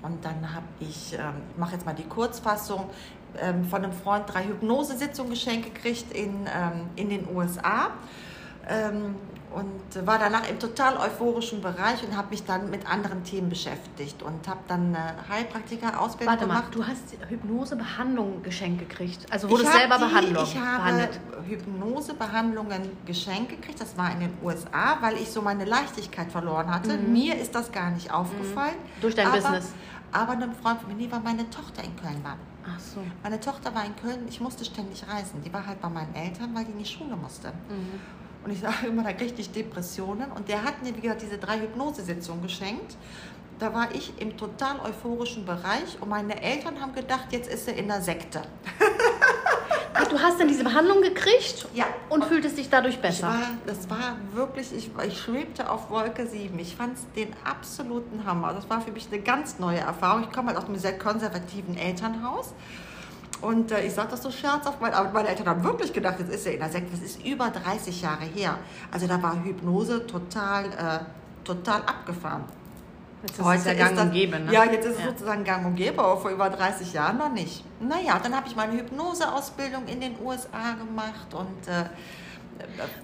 Und 0.00 0.24
dann 0.24 0.54
habe 0.54 0.66
ich, 0.80 1.14
ähm, 1.14 1.34
ich 1.52 1.58
mache 1.58 1.72
jetzt 1.72 1.84
mal 1.84 1.94
die 1.94 2.04
Kurzfassung, 2.04 2.88
ähm, 3.40 3.64
von 3.64 3.82
einem 3.82 3.92
Freund 3.92 4.24
drei 4.32 4.44
Hypnosesitzungen 4.44 5.30
geschenkt 5.30 5.74
gekriegt 5.74 6.12
in, 6.12 6.46
ähm, 6.46 6.88
in 6.96 7.10
den 7.10 7.28
USA. 7.34 7.90
Und 9.54 10.04
war 10.06 10.18
danach 10.18 10.48
im 10.48 10.58
total 10.58 10.96
euphorischen 10.96 11.62
Bereich 11.62 12.02
und 12.02 12.16
habe 12.16 12.30
mich 12.30 12.44
dann 12.44 12.70
mit 12.70 12.90
anderen 12.90 13.22
Themen 13.22 13.48
beschäftigt 13.48 14.20
und 14.22 14.48
habe 14.48 14.58
dann 14.66 14.96
eine 14.96 15.14
Heilpraktiker-Ausbildung 15.28 16.34
Warte 16.34 16.46
mal, 16.48 16.54
gemacht. 16.56 16.74
du 16.74 16.84
hast 16.84 17.16
Hypnose-Behandlung 17.28 18.42
geschenkt 18.42 18.80
gekriegt. 18.88 19.30
Also 19.32 19.48
wurdest 19.48 19.70
Ich 19.70 19.76
selber 19.76 19.98
die- 19.98 20.04
Behandlung 20.04 20.42
Ich 20.44 20.56
habe 20.58 20.76
behandelt. 20.82 21.20
Hypnosebehandlungen 21.46 22.82
geschenkt 23.06 23.50
gekriegt. 23.50 23.80
Das 23.80 23.96
war 23.96 24.10
in 24.12 24.20
den 24.20 24.32
USA, 24.42 24.98
weil 25.00 25.14
ich 25.18 25.30
so 25.30 25.40
meine 25.42 25.64
Leichtigkeit 25.64 26.30
verloren 26.32 26.72
hatte. 26.74 26.96
Mhm. 26.96 27.12
Mir 27.12 27.38
ist 27.40 27.54
das 27.54 27.70
gar 27.70 27.90
nicht 27.90 28.12
aufgefallen. 28.12 28.74
Durch 29.00 29.14
dein 29.14 29.28
aber, 29.28 29.36
Business. 29.36 29.72
Aber 30.12 30.32
einem 30.32 30.52
Freund 30.54 30.80
von 30.80 30.88
mir, 30.88 30.96
nee, 30.96 31.08
weil 31.12 31.20
meine 31.20 31.48
Tochter 31.50 31.82
in 31.84 31.94
Köln 31.96 32.22
war. 32.24 32.36
Ach 32.66 32.80
so. 32.80 33.00
Meine 33.22 33.38
Tochter 33.40 33.74
war 33.74 33.84
in 33.84 33.94
Köln, 33.96 34.26
ich 34.28 34.40
musste 34.40 34.64
ständig 34.64 35.04
reisen. 35.08 35.42
Die 35.44 35.52
war 35.52 35.66
halt 35.66 35.80
bei 35.80 35.88
meinen 35.88 36.14
Eltern, 36.14 36.54
weil 36.54 36.64
die 36.64 36.72
in 36.72 36.78
die 36.78 36.84
Schule 36.84 37.14
musste. 37.16 37.48
Mhm. 37.68 38.00
Und 38.44 38.50
ich 38.52 38.60
sage 38.60 38.86
immer, 38.88 39.02
da 39.02 39.12
kriegte 39.12 39.40
ich 39.40 39.50
Depressionen. 39.50 40.30
Und 40.32 40.48
der 40.48 40.62
hat 40.64 40.82
mir, 40.82 40.94
wie 40.96 41.00
gesagt, 41.00 41.22
diese 41.22 41.38
drei 41.38 41.58
Hypnosesitzungen 41.60 42.42
geschenkt. 42.42 42.96
Da 43.58 43.72
war 43.72 43.88
ich 43.94 44.12
im 44.20 44.36
total 44.36 44.80
euphorischen 44.80 45.46
Bereich 45.46 45.96
und 46.00 46.08
meine 46.08 46.42
Eltern 46.42 46.80
haben 46.80 46.92
gedacht, 46.92 47.26
jetzt 47.30 47.48
ist 47.48 47.66
sie 47.66 47.70
in 47.70 47.86
der 47.88 48.02
Sekte. 48.02 48.42
Ach, 49.96 50.08
du 50.08 50.18
hast 50.18 50.40
dann 50.40 50.48
diese 50.48 50.64
Behandlung 50.64 51.02
gekriegt 51.02 51.66
Ja. 51.72 51.84
und 52.08 52.24
fühltest 52.24 52.58
dich 52.58 52.68
dadurch 52.68 52.98
besser. 53.00 53.28
war, 53.28 53.38
das 53.64 53.88
war 53.88 54.16
wirklich, 54.32 54.72
ich, 54.74 54.90
ich 55.06 55.20
schwebte 55.20 55.70
auf 55.70 55.88
Wolke 55.88 56.26
7. 56.26 56.58
Ich 56.58 56.74
fand 56.74 56.96
es 56.98 57.04
den 57.14 57.32
absoluten 57.44 58.26
Hammer. 58.26 58.52
Das 58.52 58.68
war 58.68 58.80
für 58.80 58.90
mich 58.90 59.06
eine 59.12 59.22
ganz 59.22 59.60
neue 59.60 59.78
Erfahrung. 59.78 60.24
Ich 60.24 60.32
komme 60.32 60.48
halt 60.48 60.58
aus 60.58 60.64
einem 60.64 60.76
sehr 60.76 60.98
konservativen 60.98 61.76
Elternhaus. 61.76 62.52
Und 63.44 63.70
äh, 63.72 63.86
ich 63.86 63.92
sage 63.92 64.08
das 64.10 64.22
so 64.22 64.30
scherzhaft, 64.30 64.80
weil, 64.80 64.92
aber 64.92 65.10
meine 65.10 65.28
Eltern 65.28 65.48
haben 65.48 65.64
wirklich 65.64 65.92
gedacht, 65.92 66.16
jetzt 66.18 66.32
ist 66.32 66.46
er 66.46 66.54
in 66.54 66.60
der 66.60 66.70
Sekte. 66.70 66.92
Das 66.92 67.02
ist 67.02 67.24
über 67.24 67.50
30 67.50 68.00
Jahre 68.00 68.24
her. 68.24 68.58
Also 68.90 69.06
da 69.06 69.22
war 69.22 69.44
Hypnose 69.44 70.06
total, 70.06 70.64
äh, 70.66 71.44
total 71.44 71.82
abgefahren. 71.82 72.44
Jetzt 73.22 73.38
ist 73.38 73.46
es 73.46 73.64
ja 73.64 73.74
gang 73.74 73.98
und 73.98 74.12
gäbe, 74.12 74.38
ne? 74.38 74.52
Ja, 74.52 74.64
jetzt 74.64 74.86
ist 74.86 74.98
es 74.98 75.04
sozusagen 75.04 75.44
gang 75.44 75.64
und 75.64 75.76
gäbe, 75.76 76.02
aber 76.02 76.18
vor 76.18 76.30
über 76.30 76.50
30 76.50 76.92
Jahren 76.92 77.18
noch 77.18 77.32
nicht. 77.32 77.64
Naja, 77.80 78.18
dann 78.22 78.34
habe 78.36 78.46
ich 78.48 78.56
meine 78.56 78.72
Hypnoseausbildung 78.74 79.86
in 79.86 80.00
den 80.00 80.14
USA 80.22 80.72
gemacht 80.78 81.32
und 81.32 81.68
äh, 81.68 81.84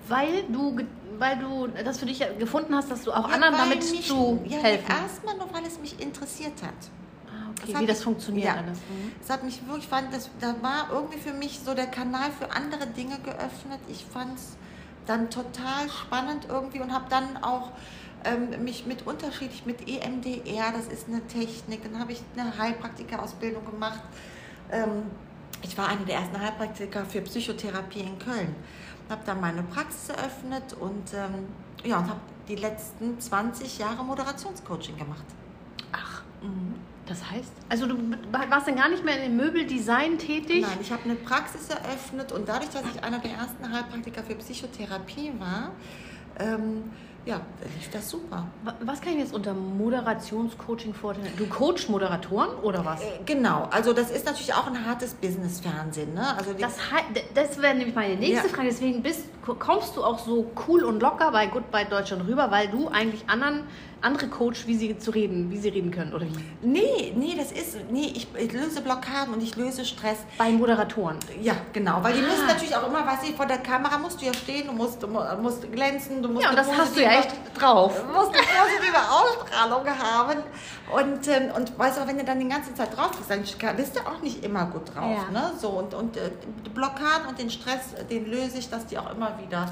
Weil 0.09 0.45
du, 0.49 0.77
weil 1.19 1.39
du 1.39 1.69
das 1.85 1.99
für 1.99 2.07
dich 2.07 2.23
gefunden 2.39 2.75
hast, 2.75 2.91
dass 2.91 3.03
du 3.03 3.13
auch 3.13 3.31
anderen 3.31 3.55
weil 3.55 3.61
damit 3.61 3.91
mich, 3.91 4.07
zu 4.07 4.41
ja, 4.47 4.59
helfen. 4.59 4.91
Erstmal 4.91 5.37
nur, 5.37 5.53
weil 5.55 5.65
es 5.67 5.79
mich 5.79 5.99
interessiert 6.01 6.63
hat. 6.63 7.00
Okay, 7.63 7.73
Das 7.73 7.81
wie 7.83 7.87
das 7.87 8.03
funktioniert 8.03 8.47
ja. 8.47 8.57
alles. 8.57 8.79
Mhm. 8.79 9.13
Es 9.23 9.31
hat 9.31 9.43
mich 9.43 9.67
wirklich, 9.67 9.87
fand, 9.87 10.13
das, 10.13 10.31
da 10.41 10.55
war 10.63 10.89
irgendwie 10.93 11.19
für 11.19 11.33
mich 11.33 11.61
so 11.65 11.75
der 11.75 11.87
Kanal 11.87 12.31
für 12.39 12.51
andere 12.51 12.87
Dinge 12.87 13.19
geöffnet. 13.19 13.81
Ich 13.89 14.05
fand 14.05 14.37
es 14.39 14.57
dann 15.07 15.31
total 15.31 15.89
spannend 15.89 16.47
irgendwie 16.49 16.81
und 16.81 16.93
habe 16.93 17.07
dann 17.09 17.43
auch 17.43 17.73
ähm, 18.25 18.65
mich 18.65 18.87
mit 18.87 19.07
unterschiedlich 19.07 19.65
mit 19.67 19.89
EMDR, 19.89 20.73
das 20.73 20.87
ist 20.87 21.09
eine 21.09 21.27
Technik, 21.27 21.83
dann 21.85 21.99
habe 21.99 22.13
ich 22.13 22.23
eine 22.37 22.57
Heilpraktikerausbildung 22.57 23.65
gemacht. 23.65 24.01
Ähm, 24.71 25.05
ich 25.63 25.77
war 25.77 25.89
eine 25.89 26.05
der 26.05 26.17
ersten 26.17 26.41
Heilpraktiker 26.41 27.05
für 27.05 27.21
Psychotherapie 27.23 28.01
in 28.01 28.19
Köln. 28.19 28.55
Habe 29.09 29.23
dann 29.27 29.41
meine 29.41 29.63
Praxis 29.63 30.11
eröffnet 30.11 30.75
und 30.79 31.13
ähm, 31.15 31.49
ja, 31.85 31.99
und 31.99 32.09
habe 32.09 32.21
die 32.49 32.57
letzten 32.57 33.19
20 33.19 33.79
Jahre 33.79 34.05
Moderationscoaching 34.05 34.97
gemacht. 34.97 35.25
Ach, 35.93 36.23
das 37.11 37.31
heißt? 37.31 37.53
Also 37.69 37.87
du 37.87 37.97
warst 38.31 38.69
dann 38.69 38.77
gar 38.77 38.89
nicht 38.89 39.05
mehr 39.05 39.17
in 39.17 39.23
dem 39.23 39.37
Möbeldesign 39.37 40.19
tätig? 40.19 40.63
Nein, 40.63 40.79
ich 40.81 40.93
habe 40.93 41.03
eine 41.05 41.17
Praxis 41.17 41.69
eröffnet 41.69 42.33
und 42.33 42.49
dadurch, 42.49 42.71
dass 42.71 42.83
ich 42.95 43.03
einer 43.03 43.19
der 43.19 43.33
ersten 43.33 43.71
Heilpraktiker 43.73 44.23
für 44.23 44.37
Psychotherapie 44.37 45.33
war, 45.39 45.73
ähm, 46.39 46.85
ja, 47.31 47.41
lief 47.77 47.91
das 47.93 48.11
super. 48.11 48.47
Wa- 48.65 48.75
Was 48.85 49.01
kann 49.01 49.13
ich 49.13 49.21
jetzt 49.21 49.33
unter 49.35 49.55
Moderationscoaching 49.55 50.95
vorstellen? 50.95 51.33
Du 51.37 51.47
coachst 51.47 51.89
Moderatoren 51.89 52.51
oder 52.63 52.85
was? 52.85 53.01
Äh, 53.01 53.05
genau, 53.25 53.69
also 53.71 53.93
das 53.93 54.11
ist 54.11 54.27
natürlich 54.27 54.53
auch 54.55 54.67
ein 54.67 54.85
hartes 54.87 55.15
Business-Fernsehen. 55.15 56.15
Ne? 56.15 56.37
Also 56.37 56.53
die, 56.53 56.63
Das, 56.63 56.77
das 57.35 57.61
wäre 57.63 57.75
nämlich 57.75 57.95
meine 57.95 58.17
nächste 58.17 58.49
Ja. 58.49 58.53
Frage. 58.55 58.69
Deswegen 58.69 59.03
bist, 59.03 59.25
kommst 59.59 59.97
du 59.97 60.05
auch 60.05 60.19
so 60.19 60.51
cool 60.69 60.85
und 60.85 61.01
locker 61.01 61.31
bei 61.33 61.47
Goodbye 61.47 61.87
Deutschland 61.89 62.27
rüber, 62.27 62.51
weil 62.51 62.69
du 62.69 62.89
eigentlich 62.89 63.29
anderen, 63.29 63.65
andere 64.03 64.29
coachst, 64.29 64.67
wie 64.67 64.77
sie 64.77 64.97
zu 64.99 65.11
reden, 65.11 65.51
wie 65.51 65.59
sie 65.59 65.69
reden 65.69 65.91
können, 65.91 66.15
oder 66.15 66.25
wie? 66.27 66.33
nee, 66.67 67.13
nee, 67.17 67.35
das 67.37 67.53
ist, 67.53 67.77
nee, 67.91 68.13
ich, 68.15 68.27
ich 68.39 68.51
löse 68.53 68.81
Blockaden 68.81 69.35
und 69.35 69.43
ich 69.43 69.57
löse 69.57 69.85
Stress. 69.85 70.19
Bei 70.39 70.51
Moderatoren. 70.51 71.17
Ja, 71.43 71.55
genau, 71.75 71.99
weil 72.03 72.15
die 72.15 72.21
Ah. 72.21 72.29
müssen 72.29 72.47
natürlich 72.47 72.75
auch 72.75 72.87
immer, 72.89 73.07
weißt 73.07 73.29
du, 73.29 73.33
vor 73.35 73.45
der 73.47 73.59
Kamera 73.59 73.99
musst 73.99 74.21
du 74.23 74.27
ja 74.27 74.33
stehen, 74.33 74.67
du 74.69 74.73
musst, 74.73 75.03
du 75.03 75.07
mu- 75.07 75.21
musst 75.43 75.71
glänzen, 75.71 76.23
du 76.23 76.29
musst 76.31 76.45
Ja, 76.45 76.51
und 76.51 76.57
das 76.57 76.73
hast 76.73 76.97
du 76.97 77.03
ja 77.03 77.11
echt 77.21 77.61
drauf. 77.61 78.01
Du 78.01 78.13
musst 78.13 78.35
eine 78.35 78.43
positive 78.43 78.99
Ausstrahlung 78.99 79.87
haben. 79.87 80.39
Und, 80.93 81.29
ähm, 81.29 81.51
und 81.57 81.79
weißt 81.79 81.99
du, 81.99 82.07
wenn 82.07 82.19
du 82.19 82.25
dann 82.25 82.41
die 82.41 82.49
ganze 82.49 82.75
Zeit 82.75 82.97
drauf 82.97 83.11
bist, 83.13 83.31
dann 83.31 83.77
bist 83.77 83.97
du 83.97 84.01
auch 84.01 84.21
nicht 84.23 84.45
immer 84.45 84.67
gut 84.67 84.95
drauf. 84.95 85.19
Ja. 85.27 85.31
Ne? 85.31 85.53
So, 85.59 85.69
und 85.69 85.95
und 85.95 86.17
äh, 86.17 86.31
die 86.65 86.71
Blockaden 86.71 87.29
und 87.29 87.39
den 87.39 87.51
Stress, 87.51 87.93
äh, 87.95 88.05
den 88.05 88.27
löse 88.27 88.59
ich, 88.59 88.69
dass 88.69 88.87
die 88.87 88.99
auch 88.99 89.11
immer 89.13 89.39
wieder 89.39 89.67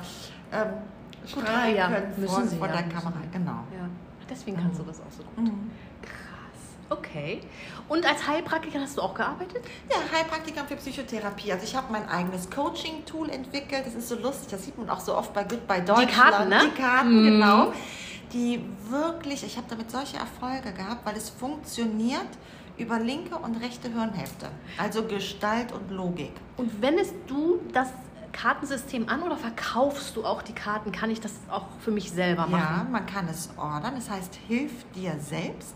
ähm, 0.52 0.68
Gut, 1.22 1.44
strahlen 1.44 1.76
ja, 1.76 1.88
können 1.88 2.14
müssen 2.16 2.34
vor, 2.34 2.46
sie, 2.46 2.56
vor 2.56 2.68
ja, 2.68 2.74
der 2.74 2.82
Kamera. 2.84 3.20
Genau. 3.32 3.50
Ja. 3.50 3.88
Deswegen 4.30 4.58
kannst 4.58 4.78
du 4.78 4.84
das 4.84 5.00
auch 5.00 5.10
so 5.10 5.22
gut. 5.22 5.44
Mhm. 5.44 5.70
Okay. 6.90 7.40
Und 7.88 8.06
als 8.06 8.26
Heilpraktiker 8.26 8.80
hast 8.80 8.96
du 8.96 9.02
auch 9.02 9.14
gearbeitet? 9.14 9.62
Ja, 9.90 9.96
Heilpraktiker 10.16 10.64
für 10.64 10.76
Psychotherapie. 10.76 11.52
Also 11.52 11.64
ich 11.64 11.76
habe 11.76 11.92
mein 11.92 12.08
eigenes 12.08 12.50
Coaching-Tool 12.50 13.28
entwickelt. 13.30 13.84
Das 13.86 13.94
ist 13.94 14.08
so 14.08 14.14
lustig, 14.16 14.48
das 14.50 14.64
sieht 14.64 14.78
man 14.78 14.88
auch 14.88 15.00
so 15.00 15.14
oft 15.16 15.32
bei 15.34 15.44
Goodbye 15.44 15.80
Deutschland. 15.82 16.10
Karten, 16.10 16.48
ne? 16.48 16.60
Die 16.64 16.80
Karten, 16.80 17.20
Mhm. 17.20 17.24
genau. 17.24 17.72
Die 18.32 18.62
wirklich, 18.90 19.44
ich 19.44 19.56
habe 19.56 19.66
damit 19.70 19.90
solche 19.90 20.16
Erfolge 20.18 20.72
gehabt, 20.72 21.04
weil 21.06 21.16
es 21.16 21.30
funktioniert 21.30 22.26
über 22.76 22.98
linke 22.98 23.36
und 23.36 23.56
rechte 23.62 23.88
Hirnhälfte. 23.88 24.48
Also 24.76 25.02
Gestalt 25.04 25.72
und 25.72 25.90
Logik. 25.90 26.32
Und 26.56 26.80
wendest 26.82 27.14
du 27.26 27.58
das 27.72 27.88
Kartensystem 28.32 29.08
an 29.08 29.22
oder 29.22 29.36
verkaufst 29.36 30.14
du 30.16 30.24
auch 30.24 30.42
die 30.42 30.52
Karten? 30.52 30.92
Kann 30.92 31.10
ich 31.10 31.20
das 31.20 31.32
auch 31.50 31.64
für 31.80 31.90
mich 31.90 32.10
selber 32.10 32.42
Ja, 32.50 32.56
machen? 32.58 32.92
man 32.92 33.06
kann 33.06 33.26
es 33.28 33.48
ordern. 33.56 33.94
Das 33.96 34.08
heißt, 34.10 34.38
hilf 34.46 34.72
dir 34.94 35.16
selbst. 35.20 35.74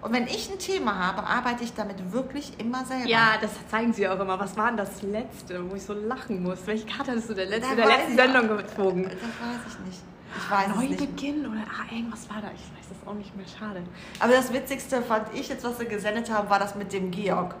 Und 0.00 0.12
wenn 0.12 0.26
ich 0.26 0.50
ein 0.50 0.58
Thema 0.58 0.96
habe, 0.96 1.24
arbeite 1.24 1.64
ich 1.64 1.74
damit 1.74 2.12
wirklich 2.12 2.52
immer 2.58 2.84
selber. 2.84 3.08
Ja, 3.08 3.32
das 3.40 3.50
zeigen 3.68 3.92
sie 3.92 4.08
auch 4.08 4.18
immer. 4.20 4.38
Was 4.38 4.56
war 4.56 4.68
denn 4.68 4.76
das 4.76 5.02
letzte, 5.02 5.68
wo 5.68 5.74
ich 5.74 5.82
so 5.82 5.92
lachen 5.92 6.42
muss? 6.42 6.58
Welche 6.66 6.86
Karte 6.86 7.10
hattest 7.10 7.30
du 7.30 7.34
der 7.34 7.46
letzte, 7.46 7.74
der 7.74 7.86
letzten 7.86 8.16
Sendung 8.16 8.48
gezogen? 8.56 9.04
Das 9.04 9.12
weiß 9.12 9.60
ich 9.68 9.86
nicht. 9.86 10.02
Ich 10.36 10.50
weiß. 10.50 10.68
Neubeginn 10.68 11.46
oder 11.46 11.64
ah, 11.66 11.92
irgendwas 11.92 12.28
war 12.30 12.40
da. 12.40 12.48
Ich 12.54 12.60
weiß 12.60 12.88
das 12.90 13.08
auch 13.08 13.14
nicht 13.14 13.34
mehr. 13.36 13.46
Schade. 13.46 13.82
Aber 14.20 14.32
das 14.32 14.52
Witzigste 14.52 15.02
fand 15.02 15.34
ich 15.34 15.48
jetzt, 15.48 15.64
was 15.64 15.78
sie 15.78 15.86
gesendet 15.86 16.30
haben, 16.30 16.48
war 16.48 16.58
das 16.60 16.76
mit 16.76 16.92
dem 16.92 17.10
Georg. 17.10 17.56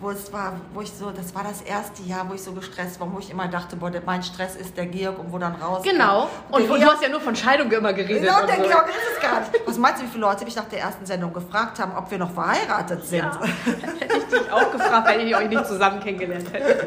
Wo 0.00 0.10
es 0.10 0.32
war, 0.32 0.52
wo 0.74 0.80
ich 0.80 0.92
so, 0.92 1.10
das 1.10 1.34
war 1.34 1.42
das 1.42 1.60
erste 1.62 2.02
Jahr, 2.04 2.28
wo 2.28 2.34
ich 2.34 2.42
so 2.42 2.52
gestresst 2.52 3.00
war, 3.00 3.12
wo 3.12 3.18
ich 3.18 3.30
immer 3.30 3.48
dachte, 3.48 3.74
boah, 3.74 3.90
der- 3.90 4.02
mein 4.06 4.22
Stress 4.22 4.54
ist 4.54 4.76
der 4.76 4.86
Georg 4.86 5.18
und 5.18 5.32
wo 5.32 5.38
dann 5.38 5.56
raus. 5.56 5.82
Genau. 5.82 6.28
Und, 6.52 6.62
du 6.68 6.74
Georg, 6.74 6.92
hast 6.94 7.02
ja 7.02 7.08
nur 7.08 7.20
von 7.20 7.34
Scheidung 7.34 7.68
immer 7.72 7.92
geredet. 7.92 8.22
genau, 8.22 8.40
und 8.42 8.48
der 8.48 8.56
so. 8.58 8.62
Georg 8.62 8.88
ist 8.88 8.96
es 9.16 9.20
gar 9.20 9.40
nicht. 9.40 9.50
Was 9.66 9.76
meinst 9.76 10.00
du, 10.00 10.06
wie 10.06 10.10
viele 10.10 10.20
Leute 10.20 10.44
mich 10.44 10.54
nach 10.54 10.66
der 10.68 10.80
ersten 10.82 11.04
Sendung 11.04 11.32
gefragt 11.32 11.80
haben, 11.80 11.96
ob 11.96 12.08
wir 12.12 12.18
noch 12.18 12.30
verheiratet 12.30 13.04
sind? 13.04 13.18
Ja. 13.24 13.40
Hätte 13.98 14.18
ich 14.18 14.24
dich 14.26 14.52
auch 14.52 14.70
gefragt, 14.70 15.08
wenn 15.08 15.26
ich 15.26 15.34
euch 15.34 15.48
nicht 15.48 15.66
zusammen 15.66 15.98
kennengelernt 16.00 16.52
hätte. 16.52 16.86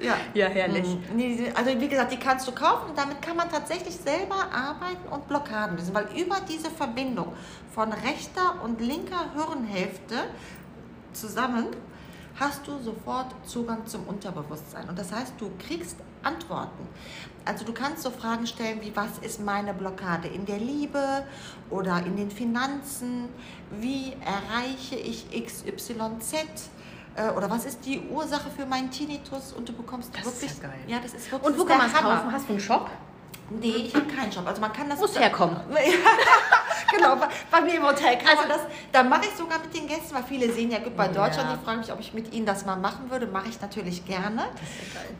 Ja. 0.00 0.14
Ja, 0.32 0.46
herrlich. 0.46 0.86
Mhm. 1.12 1.46
Also 1.56 1.70
wie 1.80 1.88
gesagt, 1.88 2.12
die 2.12 2.18
kannst 2.18 2.46
du 2.46 2.52
kaufen 2.52 2.90
und 2.90 2.98
damit 2.98 3.20
kann 3.20 3.36
man 3.36 3.50
tatsächlich 3.50 3.94
selber 3.96 4.36
arbeiten 4.52 5.08
und 5.10 5.26
Blockaden 5.26 5.76
lösen, 5.76 5.92
weil 5.92 6.06
über 6.16 6.36
diese 6.48 6.70
Verbindung 6.70 7.32
von 7.74 7.92
rechter 7.92 8.62
und 8.62 8.80
linker 8.80 9.24
Hirnhälfte 9.34 10.14
zusammen 11.20 11.66
hast 12.38 12.66
du 12.66 12.78
sofort 12.78 13.34
Zugang 13.46 13.86
zum 13.86 14.06
Unterbewusstsein. 14.06 14.88
Und 14.88 14.98
das 14.98 15.12
heißt, 15.12 15.34
du 15.38 15.50
kriegst 15.58 15.96
Antworten. 16.22 16.86
Also 17.44 17.64
du 17.64 17.72
kannst 17.72 18.02
so 18.02 18.10
Fragen 18.10 18.46
stellen 18.46 18.80
wie, 18.80 18.94
was 18.94 19.18
ist 19.18 19.40
meine 19.40 19.74
Blockade 19.74 20.28
in 20.28 20.46
der 20.46 20.58
Liebe 20.58 21.24
oder 21.70 22.04
in 22.04 22.16
den 22.16 22.30
Finanzen? 22.30 23.28
Wie 23.80 24.12
erreiche 24.24 24.96
ich 24.96 25.26
XYZ? 25.30 26.34
Äh, 27.14 27.30
Oder 27.30 27.50
was 27.50 27.64
ist 27.64 27.84
die 27.84 28.00
Ursache 28.10 28.50
für 28.50 28.66
meinen 28.66 28.90
Tinnitus? 28.90 29.52
Und 29.52 29.68
du 29.68 29.72
bekommst 29.72 30.10
Das 30.14 30.26
ist 30.26 30.42
wirklich... 30.42 30.62
ja 30.62 30.68
geil. 30.68 30.78
Ja, 30.86 30.98
das 31.02 31.14
ist 31.14 31.32
wirklich 31.32 31.52
Und 31.52 31.58
wo 31.58 31.64
kann 31.64 31.80
ist 31.86 31.92
man 31.92 32.04
es 32.12 32.16
kaufen? 32.18 32.32
Hast 32.32 32.48
du 32.48 32.52
einen 32.52 32.60
Shop? 32.60 32.90
Nee, 33.50 33.68
ich 33.86 33.94
habe 33.94 34.06
keinen 34.06 34.30
Shop. 34.32 34.46
Also 34.46 34.60
man 34.60 34.72
kann 34.72 34.88
das... 34.90 35.00
Muss 35.00 35.18
herkommen. 35.18 35.56
genau, 36.94 37.16
bei, 37.16 37.28
bei 37.50 37.60
mir 37.62 37.74
im 37.76 37.82
Hotel 37.84 38.18
kann 38.18 38.36
man 38.36 38.48
das... 38.48 38.60
Da 38.92 39.02
mache 39.02 39.22
ich 39.26 39.30
sogar 39.36 39.58
mit 39.60 39.74
den 39.74 39.86
Gästen, 39.86 40.14
weil 40.14 40.22
viele 40.24 40.52
sehen 40.52 40.70
ja 40.70 40.78
gut 40.78 40.96
bei 40.96 41.06
Also 41.08 41.18
Ja. 41.20 41.26
Deutschland. 41.26 41.58
Die 41.60 41.64
fragen 41.64 41.78
mich, 41.80 41.92
ob 41.92 42.00
ich 42.00 42.12
mit 42.14 42.32
ihnen 42.32 42.46
das 42.46 42.66
mal 42.66 42.76
machen 42.76 43.10
würde. 43.10 43.26
Mache 43.26 43.48
ich 43.48 43.60
natürlich 43.60 44.04
gerne. 44.06 44.44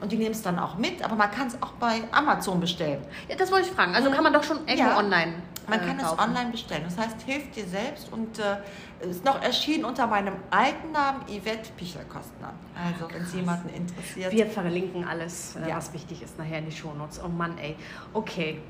Und 0.01 0.12
die 0.12 0.17
nehmen 0.17 0.33
es 0.33 0.43
dann 0.43 0.59
auch 0.59 0.77
mit. 0.77 1.03
Aber 1.03 1.17
man 1.17 1.31
kann 1.31 1.47
es 1.49 1.55
auch 1.62 1.73
bei 1.73 2.03
Amazon 2.12 2.61
bestellen. 2.61 3.03
Ja, 3.29 3.37
das 3.37 3.51
wollte 3.51 3.69
ich 3.69 3.75
fragen. 3.75 3.95
Also 3.95 4.11
kann 4.11 4.23
man 4.25 4.33
doch 4.33 4.45
schon 4.45 4.59
irgendwo 4.67 4.91
Ja. 4.91 4.99
online. 4.99 5.35
Man 5.67 5.81
äh, 5.83 5.87
kann 5.87 5.99
es 5.99 6.05
kaufen. 6.05 6.21
online 6.21 6.51
bestellen. 6.51 6.85
Das 6.85 6.97
heißt, 6.99 7.23
hilft 7.27 7.57
dir 7.57 7.67
selbst 7.67 8.11
und 8.12 8.38
äh, 8.38 8.57
ist 9.00 9.24
noch 9.24 9.40
erschienen 9.42 9.84
unter 9.84 10.06
meinem 10.06 10.34
alten 10.50 10.92
Namen 10.92 11.22
Yvette 11.28 11.70
Pichelkostner. 11.76 12.52
Also, 12.74 13.12
wenn 13.14 13.22
es 13.22 13.34
jemanden 13.34 13.68
interessiert. 13.68 14.32
Wir 14.32 14.46
verlinken 14.46 15.04
alles, 15.04 15.56
äh, 15.56 15.68
Ja. 15.68 15.76
was 15.76 15.92
wichtig 15.92 16.22
ist, 16.22 16.38
nachher 16.38 16.58
in 16.58 16.66
die 16.66 16.72
Shownotes. 16.76 17.20
Oh 17.24 17.28
Mann, 17.28 17.56
ey. 17.58 17.76
Okay. 18.12 18.61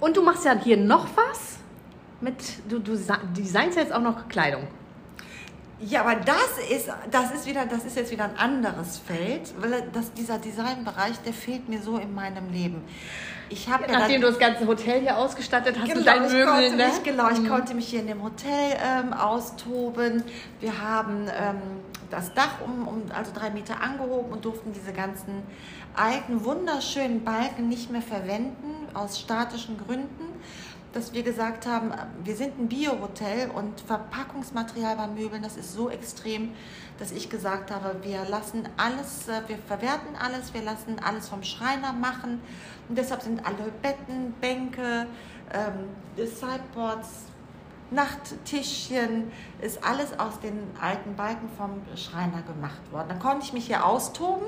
Und 0.00 0.16
du 0.16 0.22
machst 0.22 0.44
ja 0.44 0.56
hier 0.58 0.76
noch 0.76 1.06
was? 1.16 1.56
Mit, 2.20 2.42
du, 2.70 2.78
du 2.78 2.92
designst 3.36 3.76
ja 3.76 3.82
jetzt 3.82 3.92
auch 3.92 4.00
noch 4.00 4.28
Kleidung. 4.28 4.66
Ja, 5.80 6.02
aber 6.02 6.14
das 6.14 6.58
ist, 6.70 6.88
das 7.10 7.32
ist 7.32 7.46
wieder, 7.46 7.66
das 7.66 7.84
ist 7.84 7.96
jetzt 7.96 8.10
wieder 8.10 8.24
ein 8.24 8.36
anderes 8.38 8.98
Feld, 8.98 9.52
weil 9.60 9.82
das, 9.92 10.12
dieser 10.14 10.38
Designbereich, 10.38 11.18
der 11.26 11.32
fehlt 11.34 11.68
mir 11.68 11.82
so 11.82 11.98
in 11.98 12.14
meinem 12.14 12.50
Leben. 12.52 12.82
Ich 13.50 13.68
habe 13.68 13.84
ja, 13.84 13.98
Nachdem 13.98 14.20
du 14.20 14.28
das 14.28 14.38
ganze 14.38 14.66
Hotel 14.66 15.00
hier 15.00 15.16
ausgestattet 15.16 15.76
hast 15.78 15.86
Genau, 15.86 15.98
mit 15.98 16.06
deinen 16.06 16.26
ich 16.26 16.32
Möbeln, 16.32 16.48
konnte 16.48 16.76
ne? 16.76 16.86
mich, 16.86 17.02
genau, 17.02 17.30
ich 17.30 17.48
konnte 17.48 17.74
mich 17.74 17.88
hier 17.88 18.00
in 18.00 18.06
dem 18.06 18.22
Hotel 18.22 18.76
ähm, 18.82 19.12
austoben. 19.12 20.24
Wir 20.60 20.80
haben 20.82 21.26
ähm, 21.28 21.56
das 22.10 22.32
Dach 22.34 22.60
um, 22.64 22.88
um 22.88 23.02
also 23.14 23.32
drei 23.34 23.50
Meter 23.50 23.80
angehoben 23.80 24.32
und 24.32 24.44
durften 24.44 24.72
diese 24.72 24.92
ganzen 24.92 25.42
alten, 25.94 26.44
wunderschönen 26.44 27.24
Balken 27.24 27.68
nicht 27.68 27.90
mehr 27.90 28.02
verwenden, 28.02 28.88
aus 28.94 29.20
statischen 29.20 29.78
Gründen. 29.78 30.24
Dass 30.92 31.12
wir 31.12 31.24
gesagt 31.24 31.66
haben, 31.66 31.92
wir 32.22 32.36
sind 32.36 32.58
ein 32.58 32.68
Bio-Hotel 32.68 33.50
und 33.50 33.80
Verpackungsmaterial 33.80 34.94
bei 34.94 35.08
Möbeln, 35.08 35.42
das 35.42 35.56
ist 35.56 35.74
so 35.74 35.90
extrem, 35.90 36.52
dass 36.98 37.10
ich 37.10 37.28
gesagt 37.28 37.70
habe, 37.70 37.96
wir 38.02 38.24
lassen 38.28 38.68
alles, 38.76 39.28
äh, 39.28 39.42
wir 39.48 39.58
verwerten 39.58 40.16
alles, 40.20 40.54
wir 40.54 40.62
lassen 40.62 40.98
alles 41.04 41.28
vom 41.28 41.42
Schreiner 41.42 41.92
machen. 41.92 42.40
Und 42.88 42.96
deshalb 42.96 43.22
sind 43.22 43.44
alle 43.44 43.72
Betten, 43.82 44.32
Bänke, 44.40 45.06
ähm, 45.52 45.88
Sideboards, 46.16 47.08
Nachttischchen, 47.90 49.30
ist 49.60 49.84
alles 49.84 50.18
aus 50.18 50.40
den 50.40 50.58
alten 50.80 51.14
Balken 51.16 51.48
vom 51.56 51.82
Schreiner 51.96 52.42
gemacht 52.42 52.80
worden. 52.90 53.08
Dann 53.08 53.18
konnte 53.18 53.44
ich 53.44 53.52
mich 53.52 53.66
hier 53.66 53.84
austoben. 53.84 54.46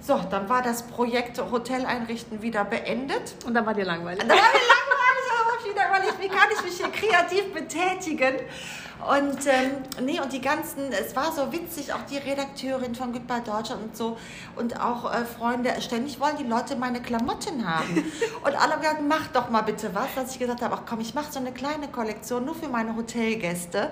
So, 0.00 0.20
dann 0.30 0.48
war 0.48 0.62
das 0.62 0.84
Projekt 0.84 1.38
Hotel 1.38 1.84
einrichten 1.86 2.42
wieder 2.42 2.64
beendet. 2.64 3.34
Und 3.44 3.54
dann 3.54 3.66
war 3.66 3.74
dir 3.74 3.84
langweilig. 3.84 4.20
Dann 4.20 4.28
war 4.28 4.36
mir 4.36 4.42
langweilig, 4.42 5.26
aber 5.40 5.70
wieder 5.70 5.88
überlegt, 5.88 6.22
wie 6.22 6.28
kann 6.28 6.48
ich 6.54 6.62
mich 6.62 6.76
hier 6.76 6.88
kreativ 6.90 7.52
betätigen? 7.52 8.36
Und 9.04 9.46
ähm, 9.46 10.04
nee, 10.04 10.20
und 10.20 10.32
die 10.32 10.40
ganzen, 10.40 10.90
es 10.90 11.14
war 11.14 11.30
so 11.30 11.52
witzig, 11.52 11.92
auch 11.92 12.02
die 12.10 12.16
Redakteurin 12.16 12.94
von 12.94 13.12
Goodbye 13.12 13.42
Deutschland 13.44 13.82
und 13.82 13.96
so 13.96 14.16
und 14.56 14.80
auch 14.80 15.12
äh, 15.12 15.24
Freunde, 15.24 15.70
ständig 15.80 16.18
wollen 16.18 16.36
die 16.38 16.44
Leute 16.44 16.76
meine 16.76 17.00
Klamotten 17.02 17.68
haben. 17.68 18.04
und 18.44 18.54
alle 18.54 18.72
haben 18.72 18.80
gesagt, 18.80 19.02
mach 19.06 19.26
doch 19.28 19.50
mal 19.50 19.62
bitte 19.62 19.94
was, 19.94 20.14
dass 20.14 20.32
ich 20.32 20.38
gesagt 20.38 20.62
habe, 20.62 20.74
ach 20.74 20.82
komm, 20.88 21.00
ich 21.00 21.14
mache 21.14 21.30
so 21.30 21.38
eine 21.38 21.52
kleine 21.52 21.88
Kollektion 21.88 22.44
nur 22.46 22.54
für 22.54 22.68
meine 22.68 22.96
Hotelgäste. 22.96 23.90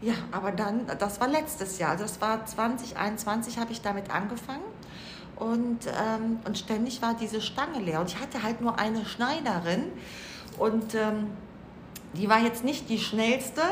Ja, 0.00 0.14
aber 0.30 0.52
dann, 0.52 0.86
das 0.98 1.20
war 1.20 1.26
letztes 1.26 1.78
Jahr, 1.78 1.90
also 1.90 2.04
das 2.04 2.20
war 2.20 2.46
2021, 2.46 3.58
habe 3.58 3.72
ich 3.72 3.82
damit 3.82 4.10
angefangen. 4.10 4.62
Und, 5.34 5.86
ähm, 5.86 6.40
und 6.46 6.56
ständig 6.56 7.02
war 7.02 7.14
diese 7.14 7.40
Stange 7.40 7.80
leer. 7.80 8.00
Und 8.00 8.10
ich 8.10 8.20
hatte 8.20 8.42
halt 8.42 8.60
nur 8.60 8.78
eine 8.78 9.04
Schneiderin. 9.04 9.84
Und 10.58 10.94
ähm, 10.94 11.28
die 12.14 12.28
war 12.28 12.40
jetzt 12.40 12.64
nicht 12.64 12.88
die 12.88 12.98
schnellste. 12.98 13.62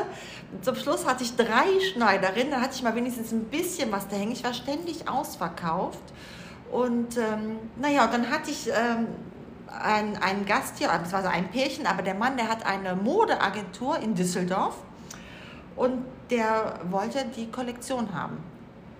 Zum 0.61 0.75
Schluss 0.75 1.05
hatte 1.05 1.23
ich 1.23 1.35
drei 1.35 1.65
Schneiderinnen, 1.93 2.51
da 2.51 2.61
hatte 2.61 2.75
ich 2.75 2.83
mal 2.83 2.95
wenigstens 2.95 3.31
ein 3.31 3.45
bisschen 3.45 3.91
was 3.91 4.07
da 4.07 4.15
hängen. 4.15 4.31
Ich 4.31 4.43
war 4.43 4.53
ständig 4.53 5.09
ausverkauft. 5.09 6.03
Und 6.71 7.17
ähm, 7.17 7.59
naja, 7.77 8.07
dann 8.07 8.29
hatte 8.29 8.51
ich 8.51 8.67
ähm, 8.67 9.07
einen, 9.67 10.45
Gast 10.45 10.77
hier, 10.77 10.89
beziehungsweise 10.89 11.29
ein 11.29 11.49
Pärchen, 11.49 11.85
aber 11.85 12.01
der 12.01 12.15
Mann, 12.15 12.37
der 12.37 12.49
hat 12.49 12.65
eine 12.65 12.95
Modeagentur 12.95 13.99
in 13.99 14.15
Düsseldorf 14.15 14.75
und 15.75 16.05
der 16.29 16.79
wollte 16.89 17.25
die 17.35 17.49
Kollektion 17.49 18.13
haben 18.13 18.37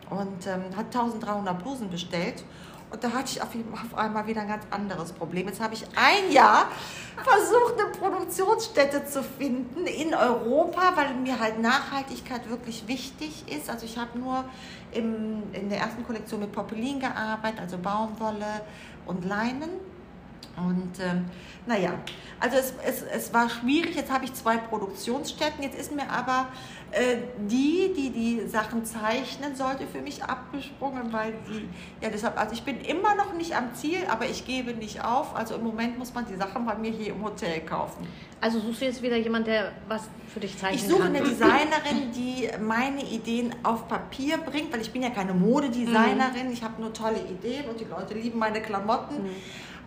und 0.10 0.48
ähm, 0.48 0.76
hat 0.76 0.86
1300 0.86 1.62
Blusen 1.62 1.90
bestellt. 1.90 2.44
Und 2.90 3.04
da 3.04 3.12
hatte 3.12 3.32
ich 3.32 3.42
auf, 3.42 3.50
einmal 3.96 4.28
wieder 4.28 4.42
ein 4.42 4.48
ganz 4.48 4.64
anderes 4.70 5.12
Problem. 5.12 5.48
Jetzt 5.48 5.60
habe 5.60 5.74
ich 5.74 5.84
ein 5.96 6.32
Jahr 6.32 6.70
versucht, 7.18 7.80
eine 7.80 7.92
Produktionsstätte 7.92 9.06
zu 9.06 9.24
finden 9.24 9.86
in 9.86 10.14
Europa, 10.14 10.94
weil 10.96 11.14
mir 11.16 11.38
halt 11.40 11.60
Nachhaltigkeit 11.60 12.50
wirklich 12.50 12.88
wichtig 12.88 13.44
ist. 13.54 13.70
Also 13.70 13.86
ich 13.86 13.98
habe 13.98 14.18
nur 14.18 14.46
im, 14.94 15.44
in 15.52 15.70
der 15.70 15.80
ersten 15.80 16.06
Kollektion 16.06 16.40
mit 16.40 16.54
Popelin 16.54 17.00
gearbeitet, 17.00 17.60
also 17.60 17.78
Baumwolle 17.78 18.62
und 19.06 19.26
Leinen. 19.26 19.70
Und 20.58 21.00
ähm, 21.00 21.26
naja, 21.68 21.94
also 22.40 22.58
es, 22.58 22.74
es, 22.84 23.04
es 23.04 23.34
war 23.34 23.50
schwierig. 23.50 23.96
Jetzt 23.96 24.12
habe 24.12 24.26
ich 24.26 24.34
zwei 24.34 24.58
Produktionsstätten. 24.58 25.64
Jetzt 25.64 25.78
ist 25.80 25.94
mir 25.96 26.10
aber 26.10 26.48
äh, 26.92 27.18
die, 27.48 27.94
die 27.96 28.10
die 28.10 28.48
Sachen 28.48 28.86
zeichnen 28.86 29.56
sollte, 29.56 29.86
für 29.86 30.02
mich 30.02 30.24
abgesprungen, 30.24 31.12
weil 31.14 31.34
die, 31.48 31.68
ja 32.04 32.10
deshalb, 32.10 32.40
also 32.40 32.54
ich 32.54 32.64
bin 32.64 32.82
immer 32.82 33.14
noch 33.16 33.34
nicht 33.34 33.56
am 33.56 33.76
Ziel, 33.76 34.00
aber 34.10 34.26
ich 34.26 34.46
gebe 34.46 34.74
nicht 34.74 35.04
auf. 35.04 35.36
Also 35.36 35.56
im 35.56 35.64
Moment 35.64 36.00
muss 36.00 36.14
man 36.14 36.26
die 36.26 36.36
Sachen 36.36 36.66
bei 36.66 36.76
mir 36.76 36.92
hier 36.92 37.14
im 37.14 37.24
Hotel 37.24 37.62
kaufen. 37.62 38.08
Also 38.40 38.60
suchst 38.60 38.82
du 38.82 38.86
jetzt 38.86 39.02
wieder 39.02 39.18
jemand, 39.18 39.48
der 39.48 39.74
was 39.88 40.04
für 40.34 40.40
dich 40.40 40.58
zeichnen 40.58 40.80
Ich 40.80 40.88
suche 40.88 41.04
kann? 41.04 41.16
eine 41.16 41.22
Designerin, 41.22 42.12
die 42.16 42.50
meine 42.62 43.04
Ideen 43.04 43.54
auf 43.64 43.88
Papier 43.88 44.38
bringt, 44.38 44.72
weil 44.72 44.82
ich 44.82 44.92
bin 44.92 45.04
ja 45.04 45.10
keine 45.10 45.34
Modedesignerin, 45.34 46.52
ich 46.52 46.64
habe 46.64 46.82
nur 46.82 46.94
tolle 46.94 47.20
Ideen 47.20 47.68
und 47.70 47.80
die 47.80 47.86
Leute 47.86 48.14
lieben 48.14 48.40
meine 48.40 48.62
Klamotten. 48.62 49.24
Mhm. 49.24 49.30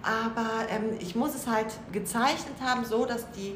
Aber 0.03 0.69
ähm, 0.69 0.97
ich 0.99 1.15
muss 1.15 1.35
es 1.35 1.47
halt 1.47 1.79
gezeichnet 1.93 2.57
haben, 2.63 2.85
so 2.85 3.05
dass 3.05 3.31
die 3.33 3.55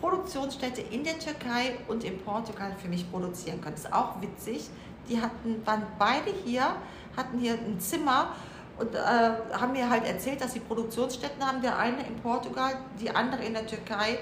Produktionsstätte 0.00 0.80
in 0.80 1.04
der 1.04 1.18
Türkei 1.18 1.78
und 1.88 2.04
in 2.04 2.18
Portugal 2.18 2.74
für 2.80 2.88
mich 2.88 3.10
produzieren 3.10 3.60
können. 3.60 3.74
Das 3.76 3.84
ist 3.84 3.92
auch 3.92 4.20
witzig. 4.20 4.68
Die 5.08 5.20
hatten, 5.20 5.64
waren 5.64 5.82
beide 5.98 6.30
hier, 6.44 6.76
hatten 7.16 7.38
hier 7.38 7.54
ein 7.54 7.80
Zimmer 7.80 8.34
und 8.78 8.94
äh, 8.94 8.98
haben 8.98 9.72
mir 9.72 9.88
halt 9.88 10.04
erzählt, 10.04 10.40
dass 10.40 10.52
sie 10.52 10.60
Produktionsstätten 10.60 11.44
haben. 11.44 11.62
Der 11.62 11.78
eine 11.78 12.06
in 12.06 12.16
Portugal, 12.16 12.76
die 13.00 13.10
andere 13.10 13.44
in 13.44 13.54
der 13.54 13.66
Türkei. 13.66 14.18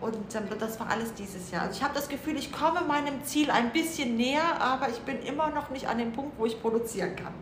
Und 0.00 0.34
ähm, 0.34 0.44
das 0.58 0.80
war 0.80 0.88
alles 0.88 1.12
dieses 1.12 1.50
Jahr. 1.50 1.62
Also 1.62 1.74
ich 1.74 1.82
habe 1.82 1.94
das 1.94 2.08
Gefühl, 2.08 2.36
ich 2.36 2.50
komme 2.50 2.80
meinem 2.82 3.22
Ziel 3.24 3.50
ein 3.50 3.70
bisschen 3.72 4.16
näher, 4.16 4.58
aber 4.58 4.88
ich 4.88 4.98
bin 5.00 5.20
immer 5.22 5.50
noch 5.50 5.68
nicht 5.68 5.86
an 5.86 5.98
dem 5.98 6.12
Punkt, 6.12 6.38
wo 6.38 6.46
ich 6.46 6.60
produzieren 6.60 7.14
kann. 7.16 7.34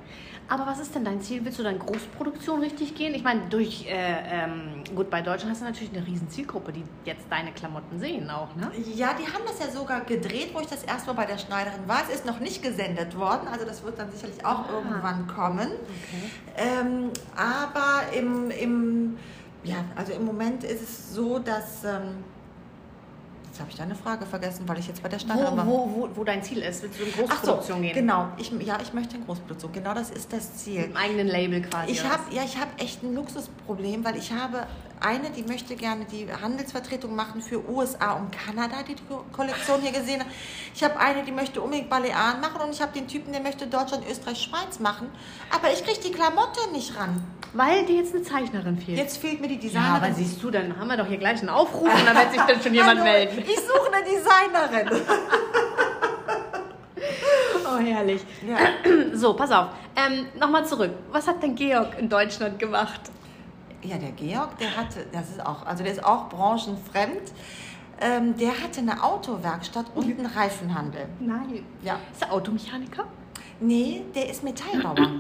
Aber 0.51 0.67
was 0.67 0.79
ist 0.81 0.95
denn 0.95 1.05
dein 1.05 1.21
Ziel? 1.21 1.45
Willst 1.45 1.59
du 1.59 1.63
dann 1.63 1.79
Großproduktion 1.79 2.61
richtig 2.61 2.95
gehen? 2.95 3.15
Ich 3.15 3.23
meine, 3.23 3.43
durch 3.51 3.87
äh, 3.87 4.45
ähm, 4.45 4.83
gut 4.95 5.11
bei 5.11 5.21
Deutschland 5.21 5.51
hast 5.53 5.61
du 5.61 5.67
natürlich 5.67 5.95
eine 5.95 6.07
riesen 6.07 6.31
Zielgruppe, 6.31 6.73
die 6.73 6.85
jetzt 7.05 7.27
deine 7.29 7.53
Klamotten 7.53 7.99
sehen 8.01 8.31
auch, 8.31 8.55
ne? 8.57 8.71
Ja, 8.95 9.13
die 9.13 9.27
haben 9.31 9.45
das 9.47 9.59
ja 9.59 9.71
sogar 9.71 10.01
gedreht, 10.03 10.51
wo 10.55 10.61
ich 10.61 10.67
das 10.67 10.85
erste 10.85 11.09
Mal 11.09 11.13
bei 11.23 11.27
der 11.27 11.37
Schneiderin 11.37 11.87
war. 11.87 12.01
Es 12.09 12.15
ist 12.15 12.25
noch 12.25 12.41
nicht 12.41 12.63
gesendet 12.63 13.17
worden, 13.19 13.47
also 13.53 13.67
das 13.67 13.83
wird 13.83 13.99
dann 13.99 14.11
sicherlich 14.11 14.43
auch 14.45 14.61
Ah. 14.69 14.73
irgendwann 14.73 15.27
kommen. 15.27 15.69
Okay. 15.69 16.31
Ähm, 16.57 17.11
aber 17.37 18.03
im, 18.17 18.51
im, 18.51 19.19
ja, 19.65 19.85
also 19.97 20.13
im 20.13 20.25
Moment 20.25 20.65
ist 20.65 20.83
es 20.83 21.15
so, 21.15 21.39
dass. 21.39 21.85
Ähm, 21.85 22.25
jetzt 23.59 23.61
habe 23.61 23.71
ich 23.71 23.77
deine 23.77 23.95
Frage 23.95 24.25
vergessen, 24.27 24.69
weil 24.69 24.79
ich 24.79 24.87
jetzt 24.87 25.03
bei 25.03 25.09
der 25.09 25.19
Wo, 25.21 25.57
war. 25.57 25.67
wo, 25.67 25.91
wo, 25.91 26.09
wo 26.15 26.25
dein 26.25 26.43
Ziel 26.43 26.59
ist? 26.59 26.83
Willst 26.83 27.01
du 27.01 27.05
in 27.05 27.11
Ach 27.11 27.17
so, 27.17 27.27
Großproduktion 27.27 27.83
gehen? 27.83 27.95
genau. 27.95 28.29
Ich, 28.37 28.53
ja, 28.61 28.79
ich 28.81 28.93
möchte 28.93 29.17
in 29.17 29.25
Großproduktion. 29.25 29.73
Genau 29.73 29.95
das 29.95 30.11
ist 30.11 30.33
das 30.33 30.57
Ziel. 30.59 30.81
Mit 30.81 30.85
einem 30.87 30.97
eigenen 30.97 31.27
Label 31.27 31.63
quasi. 31.63 31.93
Ich 31.93 32.05
habe 32.05 32.23
ja, 32.31 32.43
ich 32.45 32.57
habe 32.57 32.71
echt 32.79 33.03
ein 33.03 33.15
Luxusproblem, 33.15 34.05
weil 34.05 34.17
ich 34.17 34.33
habe 34.33 34.67
eine, 35.01 35.31
die 35.31 35.43
möchte 35.43 35.77
gerne 35.77 36.05
die 36.05 36.27
Handelsvertretung 36.33 37.15
machen 37.15 37.41
für 37.41 37.67
USA 37.69 38.13
und 38.15 38.31
Kanada, 38.33 38.77
die 38.87 38.95
die 38.95 39.03
Ko- 39.05 39.25
Kollektion 39.33 39.81
hier 39.81 39.93
gesehen 39.93 40.21
hat. 40.21 40.27
Ich 40.75 40.83
habe 40.85 40.99
eine, 40.99 41.23
die 41.25 41.33
möchte 41.33 41.61
unbedingt 41.61 41.89
Balearen 41.91 42.41
machen 42.41 42.61
und 42.63 42.71
ich 42.75 42.81
habe 42.81 42.93
den 42.93 43.07
Typen, 43.09 43.33
der 43.33 43.41
möchte 43.43 43.67
Deutschland, 43.67 44.05
Österreich, 44.11 44.39
Schweiz 44.43 44.79
machen. 44.81 45.09
Aber 45.55 45.73
ich 45.73 45.85
kriege 45.85 46.01
die 46.01 46.13
Klamotte 46.13 46.61
nicht 46.73 46.97
ran. 46.99 47.23
Weil 47.55 47.87
dir 47.87 47.97
jetzt 47.97 48.15
eine 48.15 48.23
Zeichnerin 48.23 48.77
fehlt. 48.79 48.99
Jetzt 48.99 49.17
fehlt 49.19 49.41
mir 49.41 49.49
die 49.49 49.55
ja, 49.55 49.61
Designerin. 49.61 50.03
aber 50.03 50.13
siehst 50.13 50.43
du, 50.43 50.51
dann 50.51 50.79
haben 50.79 50.89
wir 50.89 50.97
doch 50.99 51.07
hier 51.07 51.17
gleich 51.19 51.41
einen 51.41 51.49
Aufruf 51.49 51.89
und 51.93 52.07
dann 52.07 52.15
wird 52.17 52.33
sich 52.33 52.41
dann 52.43 52.63
schon 52.63 52.75
jemand 52.75 53.01
Hallo, 53.01 53.11
melden. 53.11 53.39
Ich 53.39 53.57
suche 53.57 53.93
eine 53.93 54.05
Designerin. 54.05 55.03
Oh, 57.71 57.79
herrlich. 57.81 58.23
Ja. 58.47 58.57
So, 59.17 59.35
pass 59.35 59.51
auf. 59.53 59.69
Ähm, 59.95 60.27
Nochmal 60.39 60.67
zurück. 60.67 60.91
Was 61.13 61.27
hat 61.29 61.43
denn 61.43 61.55
Georg 61.55 61.99
in 61.99 62.09
Deutschland 62.09 62.59
gemacht? 62.59 63.01
Ja, 63.83 63.97
der 63.97 64.11
Georg, 64.13 64.59
der 64.59 64.77
hatte, 64.77 65.07
das 65.13 65.31
ist 65.31 65.45
auch, 65.45 65.65
also 65.65 65.85
der 65.85 65.93
ist 65.93 66.05
auch 66.05 66.29
branchenfremd. 66.29 67.33
Ähm, 68.01 68.37
der 68.37 68.51
hatte 68.63 68.81
eine 68.81 69.03
Autowerkstatt 69.03 69.87
und 69.95 70.05
einen 70.05 70.27
Reifenhandel. 70.27 71.07
Nein. 71.19 71.65
Ja. 71.83 71.99
Ist 72.13 72.23
er 72.23 72.33
Automechaniker? 72.33 73.05
Nee, 73.61 74.05
der 74.15 74.31
ist 74.31 74.45
Metallbauer. 74.45 75.11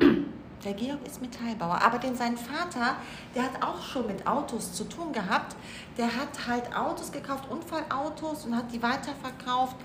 Der 0.64 0.72
Georg 0.72 0.98
ist 1.06 1.20
Metallbauer. 1.20 1.80
Aber 1.82 1.98
den 1.98 2.16
sein 2.16 2.36
Vater, 2.36 2.96
der 3.34 3.44
hat 3.44 3.62
auch 3.62 3.82
schon 3.82 4.06
mit 4.06 4.26
Autos 4.26 4.72
zu 4.72 4.84
tun 4.84 5.12
gehabt. 5.12 5.56
Der 5.96 6.06
hat 6.06 6.46
halt 6.48 6.74
Autos 6.76 7.12
gekauft, 7.12 7.44
Unfallautos 7.48 8.44
und 8.44 8.56
hat 8.56 8.72
die 8.72 8.82
weiterverkauft. 8.82 9.76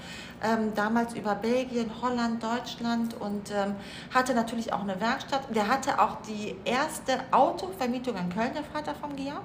Ähm, 0.41 0.73
damals 0.75 1.13
über 1.15 1.35
Belgien, 1.35 1.89
Holland, 2.01 2.41
Deutschland 2.41 3.19
und 3.19 3.51
ähm, 3.51 3.75
hatte 4.13 4.33
natürlich 4.33 4.73
auch 4.73 4.81
eine 4.81 4.99
Werkstatt. 4.99 5.43
Der 5.55 5.67
hatte 5.67 6.01
auch 6.01 6.17
die 6.27 6.55
erste 6.65 7.19
Autovermietung 7.31 8.17
in 8.17 8.29
Köln, 8.29 8.51
der 8.53 8.63
Vater 8.63 8.95
von 8.95 9.15
Georg. 9.15 9.43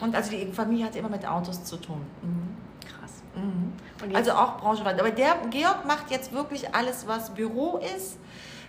Und 0.00 0.14
also 0.14 0.30
die 0.30 0.46
Familie 0.52 0.86
hatte 0.86 0.98
immer 0.98 1.08
mit 1.08 1.26
Autos 1.26 1.64
zu 1.64 1.76
tun. 1.76 2.02
Mhm. 2.22 2.56
Krass. 2.86 3.22
Mhm. 3.34 4.14
Also 4.14 4.32
auch 4.32 4.58
branchenweit. 4.58 5.00
Aber 5.00 5.10
der 5.10 5.36
Georg 5.50 5.84
macht 5.86 6.10
jetzt 6.10 6.32
wirklich 6.32 6.74
alles, 6.74 7.06
was 7.06 7.30
Büro 7.34 7.78
ist. 7.96 8.18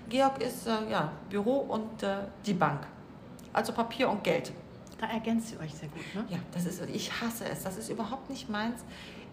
Georg 0.09 0.41
ist 0.41 0.67
äh, 0.67 0.89
ja, 0.89 1.11
Büro 1.29 1.57
und 1.57 2.03
äh, 2.03 2.17
die 2.45 2.53
Bank. 2.53 2.87
Also 3.53 3.73
Papier 3.73 4.09
und 4.09 4.23
Geld. 4.23 4.51
Da 4.99 5.07
ergänzt 5.07 5.53
ihr 5.53 5.59
euch 5.59 5.73
sehr 5.73 5.89
gut, 5.89 6.15
ne? 6.15 6.25
Ja, 6.29 6.37
das 6.51 6.65
ist, 6.65 6.81
ich 6.91 7.11
hasse 7.21 7.45
es. 7.45 7.63
Das 7.63 7.77
ist 7.77 7.89
überhaupt 7.89 8.29
nicht 8.29 8.49
meins. 8.49 8.83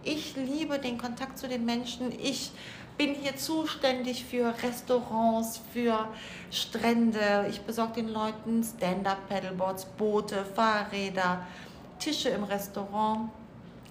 Ich 0.02 0.36
liebe 0.36 0.78
den 0.78 0.98
Kontakt 0.98 1.38
zu 1.38 1.48
den 1.48 1.64
Menschen. 1.64 2.12
Ich 2.12 2.52
bin 2.98 3.14
hier 3.14 3.36
zuständig 3.36 4.24
für 4.24 4.54
Restaurants, 4.62 5.60
für 5.72 6.08
Strände. 6.50 7.46
Ich 7.48 7.62
besorge 7.62 7.94
den 7.94 8.08
Leuten 8.08 8.62
Stand-up-Paddleboards, 8.62 9.86
Boote, 9.96 10.44
Fahrräder, 10.44 11.46
Tische 11.98 12.28
im 12.28 12.44
Restaurant. 12.44 13.30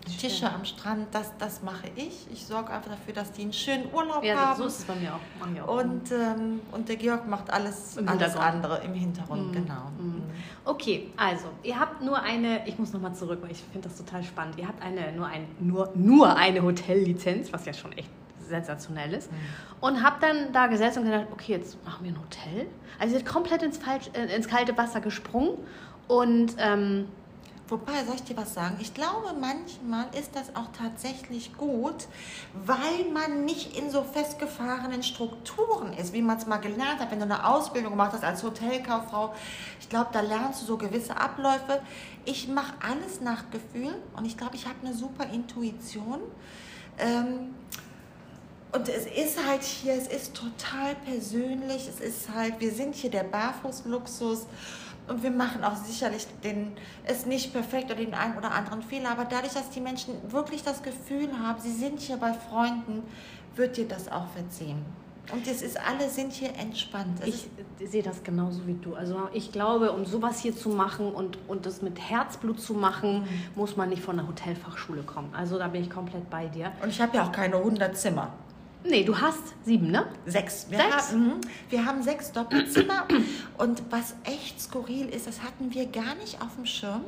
Tische 0.06 0.52
am 0.52 0.66
Strand, 0.66 1.08
das, 1.12 1.32
das 1.38 1.62
mache 1.64 1.88
ich. 1.96 2.28
Ich 2.32 2.46
sorge 2.46 2.72
einfach 2.72 2.92
dafür, 2.92 3.14
dass 3.14 3.32
die 3.32 3.44
einen 3.44 3.54
schönen 3.54 3.86
Urlaub 3.94 4.24
Ja, 4.24 4.36
haben. 4.50 4.58
so 4.58 4.66
ist 4.66 4.80
es 4.80 4.86
bei 4.86 4.96
mir 4.96 5.14
auch. 5.16 5.78
Und, 5.78 6.12
ähm, 6.12 6.62
und 6.72 6.90
der 6.90 6.98
Georg 6.98 7.28
macht 7.28 7.50
alles, 7.52 7.98
Im 7.98 8.08
alles 8.10 8.36
andere 8.36 8.82
im 8.84 8.94
Hintergrund, 8.94 9.48
Mhm. 9.48 9.52
genau. 9.54 9.92
Mhm. 9.98 10.24
Okay, 10.66 11.12
also, 11.18 11.46
ihr 11.64 11.80
habt 11.80 12.02
nur 12.02 12.22
eine, 12.22 12.68
ich 12.68 12.78
muss 12.78 12.92
nochmal 12.94 13.14
zurück, 13.16 13.40
weil 13.42 13.52
ich 13.52 13.62
finde 13.72 13.88
das 13.88 13.98
total 13.98 14.24
spannend. 14.24 14.58
Ihr 14.58 14.68
habt 14.68 14.82
eine, 14.84 15.12
nur, 15.14 15.28
ein, 15.28 15.46
nur, 15.60 15.92
nur 15.96 16.36
eine 16.36 16.62
Hotellizenz, 16.64 17.52
was 17.54 17.66
ja 17.66 17.74
schon 17.74 17.92
echt 17.94 18.10
sensationell 18.40 19.14
ist. 19.14 19.30
Und 19.80 20.04
habt 20.04 20.22
dann 20.22 20.52
da 20.52 20.68
gesessen 20.68 21.00
und 21.00 21.06
gedacht, 21.06 21.28
okay, 21.32 21.54
jetzt 21.54 21.84
machen 21.86 22.04
wir 22.06 22.12
ein 22.12 22.20
Hotel. 22.20 22.68
Also 23.00 23.14
ihr 23.16 23.20
seid 23.22 23.28
komplett 23.28 23.64
ins, 23.64 23.78
falsch, 23.78 24.10
äh, 24.14 24.36
ins 24.36 24.48
kalte 24.48 24.78
Wasser 24.78 25.00
gesprungen 25.02 25.58
und 26.08 26.56
ähm, 26.58 27.06
Wobei, 27.70 28.04
soll 28.06 28.16
ich 28.16 28.24
dir 28.24 28.36
was 28.36 28.54
sagen? 28.54 28.76
Ich 28.82 28.94
glaube, 28.94 29.34
manchmal 29.40 30.08
ist 30.20 30.36
das 30.36 30.54
auch 30.54 30.68
tatsächlich 30.78 31.56
gut, 31.58 32.08
weil 32.54 33.10
man 33.14 33.46
nicht 33.46 33.78
in 33.78 33.90
so 33.90 34.04
festgefahrenen 34.04 35.02
Strukturen 35.02 35.94
ist, 35.94 36.12
wie 36.12 36.22
man 36.22 36.38
es 36.38 36.46
mal 36.46 36.58
gelernt 36.58 37.00
hat, 37.00 37.10
wenn 37.10 37.20
du 37.20 37.26
eine 37.26 37.48
Ausbildung 37.48 37.92
gemacht 37.92 38.12
hast 38.12 38.26
als 38.26 38.44
Hotelkauffrau. 38.44 39.34
Ich 39.80 39.88
glaube, 39.88 40.10
da 40.12 40.20
lernst 40.20 40.64
du 40.64 40.66
so 40.66 40.78
gewisse 40.78 41.16
Abläufe. 41.16 41.82
Ich 42.26 42.50
mache 42.50 42.74
alles 42.82 43.22
nach 43.22 43.50
Gefühl 43.50 43.96
und 44.18 44.26
ich 44.26 44.38
glaube, 44.38 44.56
ich 44.56 44.66
habe 44.66 44.76
eine 44.84 44.94
super 44.94 45.26
Intuition. 45.32 46.20
Ähm, 46.98 47.56
und 48.74 48.90
es 48.90 49.06
ist 49.06 49.38
halt 49.48 49.64
hier, 49.64 49.94
es 49.94 50.08
ist 50.08 50.34
total 50.34 50.96
persönlich. 51.06 51.88
Es 51.88 52.00
ist 52.00 52.30
halt, 52.34 52.60
wir 52.60 52.72
sind 52.72 52.96
hier 52.96 53.12
der 53.12 53.24
Barfußluxus 53.24 54.48
und 55.08 55.24
wir 55.24 55.32
machen 55.32 55.64
auch 55.64 55.76
sicherlich 55.76 56.28
den, 56.44 56.74
es 57.04 57.26
nicht 57.26 57.54
perfekt 57.54 57.86
oder 57.86 57.96
den 57.96 58.14
einen 58.14 58.38
oder 58.38 58.52
anderen 58.52 58.82
Fehler, 58.82 59.12
aber 59.12 59.26
dadurch, 59.26 59.54
dass 59.54 59.70
die 59.70 59.82
Menschen 59.82 60.14
wirklich 60.32 60.64
das 60.64 60.82
Gefühl 60.82 61.30
haben, 61.42 61.60
sie 61.60 61.74
sind 61.74 62.00
hier 62.00 62.18
bei 62.18 62.34
Freunden, 62.34 63.04
wird 63.56 63.78
dir 63.78 63.88
das 63.88 64.12
auch 64.12 64.28
verziehen. 64.30 64.84
Und 65.32 65.48
es 65.48 65.62
ist, 65.62 65.80
alle 65.80 66.10
sind 66.10 66.34
hier 66.34 66.50
entspannt. 66.58 67.20
Es 67.22 67.48
ich 67.80 67.90
sehe 67.90 68.04
das 68.04 68.24
genauso 68.24 68.68
wie 68.68 68.74
du. 68.74 68.94
Also 68.94 69.30
ich 69.32 69.54
glaube, 69.54 69.92
um 69.94 70.06
sowas 70.06 70.40
hier 70.40 70.56
zu 70.56 70.70
machen 70.70 71.14
und, 71.14 71.38
und 71.48 71.66
das 71.66 71.82
mit 71.82 71.98
Herzblut 71.98 72.60
zu 72.60 72.74
machen, 72.74 73.22
mhm. 73.22 73.28
muss 73.56 73.78
man 73.78 73.90
nicht 73.90 74.02
von 74.02 74.18
der 74.18 74.28
Hotelfachschule 74.28 75.04
kommen. 75.04 75.30
Also 75.34 75.58
da 75.58 75.70
bin 75.70 75.82
ich 75.82 75.90
komplett 75.90 76.30
bei 76.30 76.48
dir. 76.48 76.74
Und 76.82 76.90
ich 76.90 77.00
habe 77.00 77.16
ja 77.16 77.24
auch 77.24 77.32
keine 77.32 77.56
100 77.56 77.96
Zimmer. 77.96 78.34
Nee, 78.86 79.04
du 79.04 79.20
hast 79.20 79.54
sieben, 79.64 79.92
ne? 79.92 80.08
Sechs. 80.26 80.68
Wir, 80.70 80.78
sechs? 80.78 81.12
Haben, 81.12 81.28
mhm. 81.28 81.42
wir 81.70 81.86
haben 81.86 82.04
sechs 82.04 82.32
Doppelzimmer. 82.32 83.08
Und 83.58 83.82
was 83.90 84.16
echt 84.24 84.62
skurril 84.62 85.08
ist, 85.10 85.28
das 85.28 85.42
hatten 85.42 85.74
wir 85.74 85.86
gar 85.86 86.16
nicht 86.16 86.42
auf 86.42 86.56
dem 86.56 86.66
Schirm. 86.66 87.04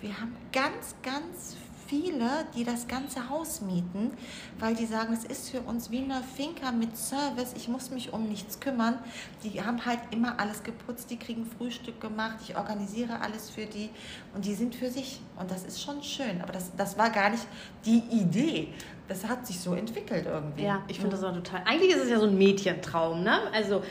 Wir 0.00 0.20
haben 0.20 0.36
ganz, 0.52 0.94
ganz 1.02 1.56
viele, 1.86 2.46
die 2.54 2.64
das 2.64 2.88
ganze 2.88 3.28
Haus 3.28 3.60
mieten, 3.60 4.12
weil 4.58 4.74
die 4.74 4.86
sagen, 4.86 5.12
es 5.12 5.24
ist 5.24 5.50
für 5.50 5.60
uns 5.60 5.90
wie 5.90 5.98
eine 5.98 6.22
Finca 6.22 6.72
mit 6.72 6.96
Service, 6.96 7.54
ich 7.56 7.68
muss 7.68 7.90
mich 7.90 8.12
um 8.12 8.28
nichts 8.28 8.60
kümmern. 8.60 8.98
Die 9.42 9.62
haben 9.62 9.84
halt 9.84 10.00
immer 10.10 10.38
alles 10.38 10.62
geputzt, 10.62 11.10
die 11.10 11.18
kriegen 11.18 11.46
Frühstück 11.46 12.00
gemacht, 12.00 12.38
ich 12.42 12.56
organisiere 12.56 13.20
alles 13.20 13.50
für 13.50 13.66
die 13.66 13.90
und 14.34 14.44
die 14.44 14.54
sind 14.54 14.74
für 14.74 14.90
sich. 14.90 15.20
Und 15.38 15.50
das 15.50 15.64
ist 15.64 15.82
schon 15.82 16.02
schön, 16.02 16.40
aber 16.42 16.52
das, 16.52 16.74
das 16.76 16.98
war 16.98 17.10
gar 17.10 17.30
nicht 17.30 17.46
die 17.84 18.02
Idee, 18.10 18.68
das 19.08 19.26
hat 19.26 19.46
sich 19.46 19.60
so 19.60 19.74
entwickelt 19.74 20.26
irgendwie. 20.26 20.64
Ja, 20.64 20.82
ich 20.88 20.98
finde 20.98 21.16
das 21.16 21.24
auch 21.24 21.32
total. 21.32 21.62
Eigentlich 21.64 21.90
ist 21.90 22.02
es 22.04 22.10
ja 22.10 22.18
so 22.18 22.26
ein 22.26 22.36
Mädchentraum, 22.36 23.22
ne? 23.22 23.38
Also 23.52 23.82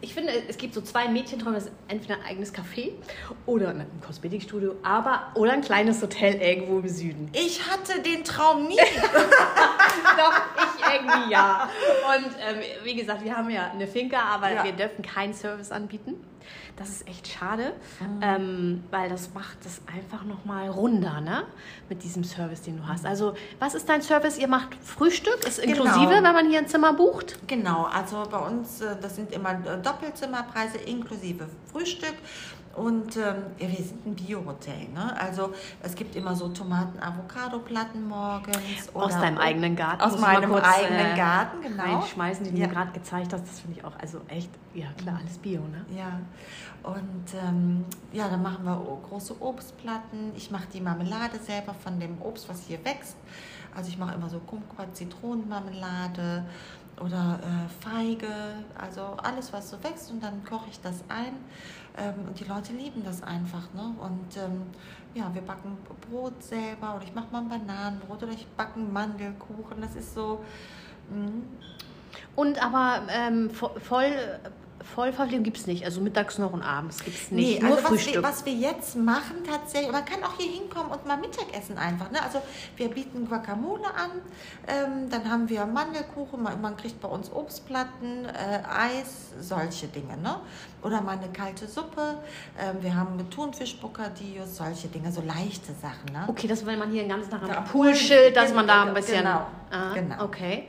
ich 0.00 0.14
finde, 0.14 0.32
es 0.48 0.56
gibt 0.56 0.74
so 0.74 0.80
zwei 0.80 1.08
Mädchenträume, 1.08 1.56
das 1.56 1.66
ist 1.66 1.72
entweder 1.88 2.16
ein 2.16 2.24
eigenes 2.24 2.54
Café 2.54 2.92
oder 3.46 3.70
ein 3.70 3.86
Kosmetikstudio, 4.04 4.76
aber 4.82 5.32
oder 5.34 5.52
ein 5.52 5.62
kleines 5.62 6.00
Hotel 6.02 6.34
irgendwo 6.34 6.78
im 6.78 6.88
Süden. 6.88 7.30
Ich 7.32 7.68
hatte 7.68 8.00
den 8.02 8.24
Traum 8.24 8.68
nie. 8.68 8.76
Doch, 10.16 10.40
ich 10.78 10.94
irgendwie 10.94 11.32
ja. 11.32 11.68
Und 12.16 12.26
ähm, 12.26 12.62
wie 12.84 12.94
gesagt, 12.94 13.24
wir 13.24 13.36
haben 13.36 13.50
ja 13.50 13.70
eine 13.70 13.86
Finca, 13.86 14.20
aber 14.20 14.52
ja. 14.52 14.64
wir 14.64 14.72
dürfen 14.72 15.02
keinen 15.02 15.34
Service 15.34 15.72
anbieten. 15.72 16.14
Das 16.76 16.88
ist 16.88 17.06
echt 17.06 17.28
schade, 17.28 17.72
mhm. 18.00 18.20
ähm, 18.20 18.84
weil 18.90 19.08
das 19.08 19.32
macht 19.32 19.58
es 19.64 19.80
einfach 19.86 20.24
nochmal 20.24 20.68
runder, 20.68 21.20
ne? 21.20 21.44
Mit 21.88 22.02
diesem 22.02 22.24
Service, 22.24 22.62
den 22.62 22.78
du 22.78 22.86
hast. 22.86 23.06
Also, 23.06 23.34
was 23.60 23.74
ist 23.74 23.88
dein 23.88 24.02
Service? 24.02 24.38
Ihr 24.38 24.48
macht 24.48 24.74
Frühstück, 24.82 25.46
ist 25.46 25.62
genau. 25.62 25.84
inklusive, 25.84 26.10
wenn 26.10 26.22
man 26.22 26.48
hier 26.48 26.58
ein 26.58 26.66
Zimmer 26.66 26.92
bucht? 26.92 27.38
Genau, 27.46 27.84
also 27.84 28.24
bei 28.28 28.38
uns, 28.38 28.80
äh, 28.80 28.96
das 29.00 29.14
sind 29.14 29.32
immer 29.32 29.52
äh, 29.52 29.80
Doppelzimmerpreise 29.80 30.78
inklusive 30.78 31.46
Frühstück. 31.70 32.14
Und 32.76 33.16
ähm, 33.16 33.36
ja, 33.58 33.68
wir 33.68 33.84
sind 33.84 34.04
ein 34.04 34.14
Bio-Hotel. 34.14 34.88
Ne? 34.92 35.14
Also 35.20 35.52
es 35.82 35.94
gibt 35.94 36.16
immer 36.16 36.34
so 36.34 36.48
Tomaten-Avocado-Platten 36.48 38.08
morgens. 38.08 38.92
aus 38.94 39.12
deinem 39.12 39.38
eigenen 39.38 39.76
Garten. 39.76 40.02
Aus 40.02 40.18
meinem 40.18 40.50
kurz, 40.50 40.64
eigenen 40.64 41.12
äh, 41.12 41.16
Garten, 41.16 41.60
genau. 41.62 41.82
Reinschmeißen, 41.82 42.44
die 42.44 42.50
du 42.50 42.56
ja. 42.58 42.66
mir 42.66 42.72
gerade 42.72 42.92
gezeigt 42.92 43.32
hast. 43.32 43.44
Das 43.44 43.60
finde 43.60 43.78
ich 43.78 43.84
auch, 43.84 43.92
also 44.00 44.20
echt, 44.28 44.50
ja 44.74 44.86
klar, 44.96 45.18
alles 45.20 45.38
Bio. 45.38 45.60
Ne? 45.60 45.84
Ja, 45.96 46.20
und 46.82 47.34
ähm, 47.34 47.84
ja, 48.12 48.28
dann 48.28 48.42
machen 48.42 48.64
wir 48.64 48.76
große 49.08 49.40
Obstplatten. 49.40 50.32
Ich 50.36 50.50
mache 50.50 50.66
die 50.72 50.80
Marmelade 50.80 51.38
selber 51.38 51.74
von 51.74 52.00
dem 52.00 52.20
Obst, 52.20 52.48
was 52.48 52.62
hier 52.66 52.84
wächst. 52.84 53.16
Also 53.74 53.88
ich 53.88 53.98
mache 53.98 54.14
immer 54.14 54.28
so 54.28 54.38
Kumquat, 54.40 54.94
Zitronenmarmelade 54.96 56.44
oder 57.00 57.40
äh, 57.42 57.84
Feige, 57.84 58.28
also 58.80 59.16
alles, 59.22 59.52
was 59.52 59.70
so 59.70 59.82
wächst 59.82 60.10
und 60.10 60.22
dann 60.22 60.44
koche 60.44 60.66
ich 60.70 60.80
das 60.80 61.02
ein 61.08 61.34
ähm, 61.96 62.28
und 62.28 62.38
die 62.38 62.44
Leute 62.44 62.72
lieben 62.72 63.02
das 63.04 63.22
einfach. 63.22 63.72
Ne? 63.74 63.94
Und 64.00 64.36
ähm, 64.36 64.62
ja, 65.14 65.32
wir 65.32 65.42
backen 65.42 65.76
Brot 66.08 66.42
selber 66.42 66.96
oder 66.96 67.04
ich 67.04 67.14
mache 67.14 67.26
mal 67.30 67.42
ein 67.42 67.48
Bananenbrot 67.48 68.22
oder 68.22 68.32
ich 68.32 68.46
backe 68.56 68.78
Mandelkuchen, 68.78 69.80
das 69.80 69.94
ist 69.96 70.14
so... 70.14 70.44
Mh. 71.10 71.32
Und 72.36 72.64
aber 72.64 73.02
ähm, 73.10 73.50
voll 73.50 74.12
Vollverpflegung 74.84 75.44
gibt 75.44 75.56
es 75.56 75.66
nicht. 75.66 75.84
Also 75.84 76.00
mittags 76.00 76.38
noch 76.38 76.52
und 76.52 76.62
abends 76.62 77.02
gibt 77.02 77.16
es 77.16 77.30
nicht. 77.30 77.60
Nee, 77.60 77.66
Nur 77.66 77.76
also 77.76 77.88
Frühstück. 77.88 78.22
Was 78.22 78.44
wir, 78.44 78.54
was 78.54 78.62
wir 78.62 78.70
jetzt 78.70 78.96
machen 78.96 79.36
tatsächlich, 79.48 79.90
man 79.90 80.04
kann 80.04 80.22
auch 80.22 80.36
hier 80.38 80.50
hinkommen 80.50 80.92
und 80.92 81.06
mal 81.06 81.16
Mittagessen 81.16 81.78
einfach. 81.78 82.10
Ne? 82.10 82.22
Also 82.22 82.40
wir 82.76 82.88
bieten 82.88 83.26
Guacamole 83.26 83.86
an, 83.86 84.10
ähm, 84.66 85.10
dann 85.10 85.30
haben 85.30 85.48
wir 85.48 85.64
Mandelkuchen, 85.66 86.42
man, 86.42 86.60
man 86.60 86.76
kriegt 86.76 87.00
bei 87.00 87.08
uns 87.08 87.32
Obstplatten, 87.32 88.26
äh, 88.26 88.62
Eis, 88.68 89.32
solche 89.40 89.88
Dinge. 89.88 90.16
Ne? 90.16 90.36
Oder 90.82 91.00
mal 91.00 91.18
eine 91.18 91.32
kalte 91.32 91.66
Suppe. 91.66 92.18
Ähm, 92.58 92.76
wir 92.80 92.94
haben 92.94 93.18
Thunfisch-Bocadillos, 93.30 94.56
solche 94.56 94.88
Dinge, 94.88 95.10
so 95.10 95.22
leichte 95.22 95.72
Sachen. 95.72 96.12
Ne? 96.12 96.24
Okay, 96.28 96.46
das 96.46 96.64
wenn 96.64 96.78
man 96.78 96.90
hier 96.90 97.02
den 97.02 97.08
ganzen 97.08 97.30
Tag 97.30 97.42
am 97.42 97.64
Pool 97.64 97.92
chillt, 97.94 98.36
dass 98.36 98.52
man 98.52 98.66
da 98.66 98.84
ein 98.84 98.94
bisschen... 98.94 99.18
Genau, 99.18 99.46
ah, 99.70 99.94
genau. 99.94 100.24
Okay. 100.24 100.68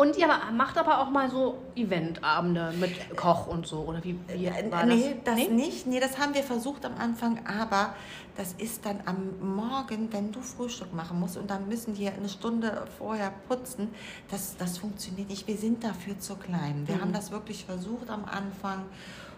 Und 0.00 0.16
ihr 0.16 0.28
macht 0.54 0.78
aber 0.78 1.00
auch 1.00 1.10
mal 1.10 1.30
so 1.30 1.58
Eventabende 1.76 2.72
mit 2.80 3.14
Koch 3.18 3.46
und 3.46 3.66
so, 3.66 3.80
oder 3.80 4.02
wie, 4.02 4.18
wie 4.28 4.46
äh, 4.46 4.72
war 4.72 4.86
nee, 4.86 5.16
das? 5.22 5.34
das 5.34 5.48
nee? 5.48 5.54
nicht. 5.54 5.86
Nee, 5.86 6.00
das 6.00 6.18
haben 6.18 6.32
wir 6.32 6.42
versucht 6.42 6.86
am 6.86 6.96
Anfang, 6.96 7.44
aber 7.44 7.94
das 8.34 8.54
ist 8.54 8.86
dann 8.86 9.00
am 9.04 9.56
Morgen, 9.56 10.10
wenn 10.10 10.32
du 10.32 10.40
Frühstück 10.40 10.94
machen 10.94 11.20
musst 11.20 11.36
und 11.36 11.50
dann 11.50 11.68
müssen 11.68 11.92
die 11.92 12.08
eine 12.08 12.30
Stunde 12.30 12.86
vorher 12.96 13.30
putzen, 13.46 13.88
das, 14.30 14.56
das 14.56 14.78
funktioniert 14.78 15.28
nicht. 15.28 15.46
Wir 15.46 15.58
sind 15.58 15.84
dafür 15.84 16.18
zu 16.18 16.36
klein. 16.36 16.84
Wir 16.86 16.94
mhm. 16.96 17.00
haben 17.02 17.12
das 17.12 17.30
wirklich 17.30 17.66
versucht 17.66 18.08
am 18.08 18.24
Anfang 18.24 18.86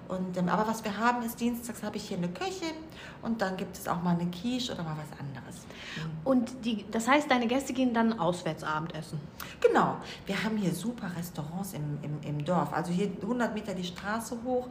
und, 0.08 0.36
ähm, 0.36 0.48
aber 0.48 0.66
was 0.68 0.84
wir 0.84 0.96
haben 0.98 1.22
ist, 1.22 1.40
dienstags 1.40 1.82
habe 1.82 1.96
ich 1.96 2.08
hier 2.08 2.16
eine 2.16 2.28
Köchin 2.28 2.74
und 3.22 3.40
dann 3.40 3.56
gibt 3.56 3.76
es 3.76 3.88
auch 3.88 4.02
mal 4.02 4.16
eine 4.18 4.30
Quiche 4.30 4.72
oder 4.72 4.82
mal 4.82 4.96
was 4.96 5.18
anderes. 5.18 5.66
Mhm. 5.96 6.10
Und 6.24 6.64
die, 6.64 6.84
das 6.90 7.08
heißt, 7.08 7.30
deine 7.30 7.46
Gäste 7.46 7.72
gehen 7.72 7.94
dann 7.94 8.18
auswärts 8.18 8.64
Abendessen? 8.64 9.20
Genau. 9.60 9.96
Wir 10.26 10.42
haben 10.42 10.56
hier 10.56 10.74
super 10.74 11.10
Restaurants 11.16 11.72
im, 11.72 11.98
im, 12.02 12.20
im 12.22 12.44
Dorf. 12.44 12.72
Also 12.72 12.92
hier 12.92 13.10
100 13.22 13.54
Meter 13.54 13.74
die 13.74 13.84
Straße 13.84 14.36
hoch. 14.44 14.68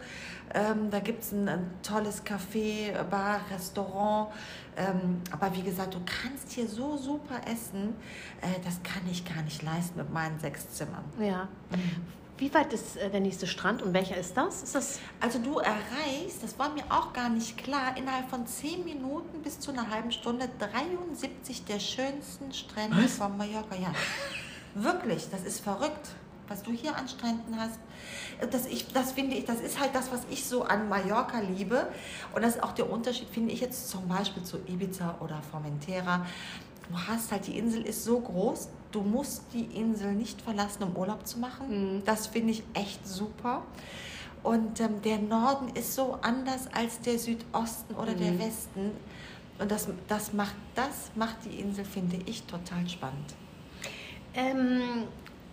Ähm, 0.53 0.89
da 0.91 0.99
gibt 0.99 1.23
es 1.23 1.31
ein, 1.31 1.47
ein, 1.47 1.71
tolles 1.81 2.23
Café, 2.25 3.01
Bar, 3.03 3.39
Restaurant. 3.51 4.29
Ähm, 4.75 5.21
aber 5.31 5.55
wie 5.55 5.63
gesagt, 5.63 5.93
du 5.93 5.99
kannst 6.05 6.51
hier 6.51 6.67
so 6.67 6.97
super 6.97 7.41
essen. 7.45 7.95
Äh, 8.41 8.59
das 8.63 8.81
kann 8.83 9.03
ich 9.09 9.25
gar 9.25 9.41
nicht 9.43 9.63
leisten 9.63 9.97
mit 9.97 10.11
meinen 10.11 10.39
sechs 10.39 10.69
Zimmern. 10.71 11.03
Ja. 11.19 11.47
Mhm. 11.71 12.20
Wie 12.41 12.51
weit 12.55 12.73
ist 12.73 12.97
äh, 12.97 13.07
der 13.11 13.19
nächste 13.19 13.45
Strand 13.45 13.83
und 13.83 13.93
welcher 13.93 14.17
ist 14.17 14.35
das? 14.35 14.63
Ist 14.63 14.73
das? 14.73 14.99
Also 15.19 15.37
du 15.37 15.59
erreichst, 15.59 16.41
das 16.41 16.57
war 16.57 16.73
mir 16.73 16.83
auch 16.89 17.13
gar 17.13 17.29
nicht 17.29 17.55
klar, 17.55 17.95
innerhalb 17.95 18.31
von 18.31 18.47
zehn 18.47 18.83
Minuten 18.83 19.43
bis 19.43 19.59
zu 19.59 19.69
einer 19.69 19.91
halben 19.91 20.11
Stunde 20.11 20.49
73 20.57 21.65
der 21.65 21.77
schönsten 21.77 22.51
Strände 22.51 23.03
was? 23.03 23.13
von 23.13 23.37
Mallorca. 23.37 23.75
Ja, 23.75 23.93
wirklich, 24.73 25.29
das 25.29 25.43
ist 25.43 25.59
verrückt, 25.59 26.15
was 26.47 26.63
du 26.63 26.71
hier 26.71 26.95
an 26.95 27.07
Stränden 27.07 27.59
hast. 27.59 27.77
Das, 28.49 28.65
ich, 28.65 28.87
das 28.91 29.11
finde 29.11 29.35
ich, 29.35 29.45
das 29.45 29.61
ist 29.61 29.79
halt 29.79 29.93
das, 29.93 30.11
was 30.11 30.21
ich 30.31 30.43
so 30.43 30.63
an 30.63 30.89
Mallorca 30.89 31.41
liebe. 31.41 31.89
Und 32.33 32.41
das 32.41 32.55
ist 32.55 32.63
auch 32.63 32.71
der 32.71 32.89
Unterschied, 32.89 33.29
finde 33.29 33.53
ich 33.53 33.61
jetzt 33.61 33.87
zum 33.87 34.07
Beispiel 34.07 34.41
zu 34.41 34.57
Ibiza 34.65 35.17
oder 35.19 35.43
Formentera. 35.43 36.25
Du 36.89 36.97
hast 37.07 37.31
halt, 37.31 37.45
die 37.45 37.59
Insel 37.59 37.83
ist 37.83 38.03
so 38.03 38.19
groß, 38.19 38.67
du 38.91 39.01
musst 39.01 39.43
die 39.53 39.65
Insel 39.79 40.13
nicht 40.13 40.41
verlassen, 40.41 40.83
um 40.83 40.95
Urlaub 40.95 41.25
zu 41.25 41.39
machen. 41.39 41.95
Mhm. 41.95 42.05
Das 42.05 42.27
finde 42.27 42.51
ich 42.51 42.63
echt 42.73 43.07
super. 43.07 43.63
Und 44.43 44.79
ähm, 44.79 45.01
der 45.03 45.19
Norden 45.19 45.69
ist 45.75 45.95
so 45.95 46.17
anders 46.21 46.67
als 46.73 46.99
der 47.01 47.19
Südosten 47.19 47.93
oder 47.95 48.13
mhm. 48.13 48.19
der 48.19 48.39
Westen. 48.39 48.91
Und 49.59 49.69
das, 49.69 49.87
das, 50.07 50.33
macht, 50.33 50.55
das 50.75 51.11
macht 51.15 51.37
die 51.45 51.59
Insel, 51.59 51.85
finde 51.85 52.17
ich, 52.25 52.43
total 52.43 52.87
spannend. 52.89 53.35
Ähm, 54.33 55.03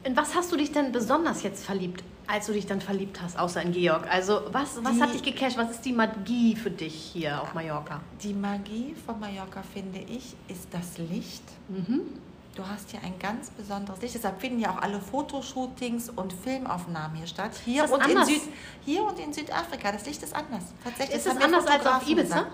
in 0.05 0.17
was 0.17 0.35
hast 0.35 0.51
du 0.53 0.57
dich 0.57 0.73
denn 0.73 0.93
besonders 0.93 1.43
jetzt 1.43 1.65
verliebt, 1.65 2.03
als 2.27 2.47
du 2.47 2.53
dich 2.53 2.65
dann 2.65 2.81
verliebt 2.81 3.21
hast, 3.21 3.39
außer 3.39 3.61
in 3.61 3.73
Georg? 3.73 4.07
Also 4.11 4.41
was, 4.53 4.83
was 4.83 5.01
hat 5.01 5.13
dich 5.13 5.23
gecasht? 5.23 5.59
Was 5.59 5.73
ist 5.73 5.85
die 5.85 5.93
Magie 5.93 6.57
für 6.57 6.71
dich 6.71 6.95
hier 6.95 7.43
auf 7.43 7.53
Mallorca? 7.53 8.01
Die 8.23 8.33
Magie 8.33 8.95
von 9.05 9.21
Mallorca, 9.21 9.63
finde 9.63 9.99
ich, 9.99 10.37
ist 10.49 10.69
das 10.73 10.97
Licht. 10.97 11.43
Mhm 11.69 12.28
du 12.59 12.67
hast 12.67 12.91
hier 12.91 13.03
ein 13.03 13.19
ganz 13.19 13.51
besonderes 13.51 14.01
Licht. 14.03 14.17
Deshalb 14.17 14.41
finden 14.41 14.59
ja 14.59 14.73
auch 14.73 14.83
alle 14.83 15.01
Fotoshootings 15.01 16.11
und 16.11 16.33
Filmaufnahmen 16.33 17.17
hier 17.17 17.27
statt. 17.27 17.53
Hier, 17.65 17.91
und 17.91 18.07
in, 18.07 18.25
Süd, 18.25 18.43
hier 18.85 19.05
und 19.05 19.19
in 19.19 19.33
Südafrika. 19.33 19.93
Das 19.93 20.05
Licht 20.07 20.23
ist 20.23 20.35
anders. 20.35 20.65
Tatsächlich. 20.83 21.17
Ist 21.17 21.27
es 21.27 21.37
anders 21.37 21.67
als 21.67 21.87
auf 21.87 22.09
Ibiza? 22.09 22.47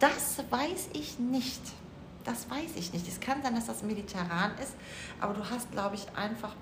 Das 0.00 0.42
weiß 0.50 0.90
ich 0.92 1.18
nicht. 1.18 1.62
Das 2.24 2.50
weiß 2.50 2.72
ich 2.76 2.92
nicht. 2.92 3.06
Es 3.06 3.20
kann 3.20 3.42
sein, 3.42 3.54
dass 3.54 3.66
das 3.66 3.82
mediterran 3.82 4.52
ist, 4.62 4.74
aber 5.20 5.32
du 5.34 5.48
hast, 5.48 5.70
glaube 5.72 5.94
ich, 5.94 6.06
einfach 6.16 6.54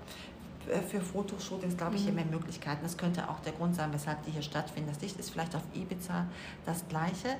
für 0.89 1.01
Fotoshootings, 1.01 1.75
glaube 1.75 1.95
ich, 1.95 2.03
hier 2.03 2.13
mehr 2.13 2.25
Möglichkeiten. 2.25 2.81
Das 2.83 2.97
könnte 2.97 3.29
auch 3.29 3.39
der 3.39 3.53
Grund 3.53 3.75
sein, 3.75 3.91
weshalb 3.93 4.23
die 4.25 4.31
hier 4.31 4.41
stattfinden. 4.41 4.89
Das 4.89 5.01
Licht 5.01 5.17
ist 5.19 5.29
vielleicht 5.31 5.55
auf 5.55 5.63
Ibiza 5.73 6.27
das 6.65 6.87
gleiche. 6.87 7.37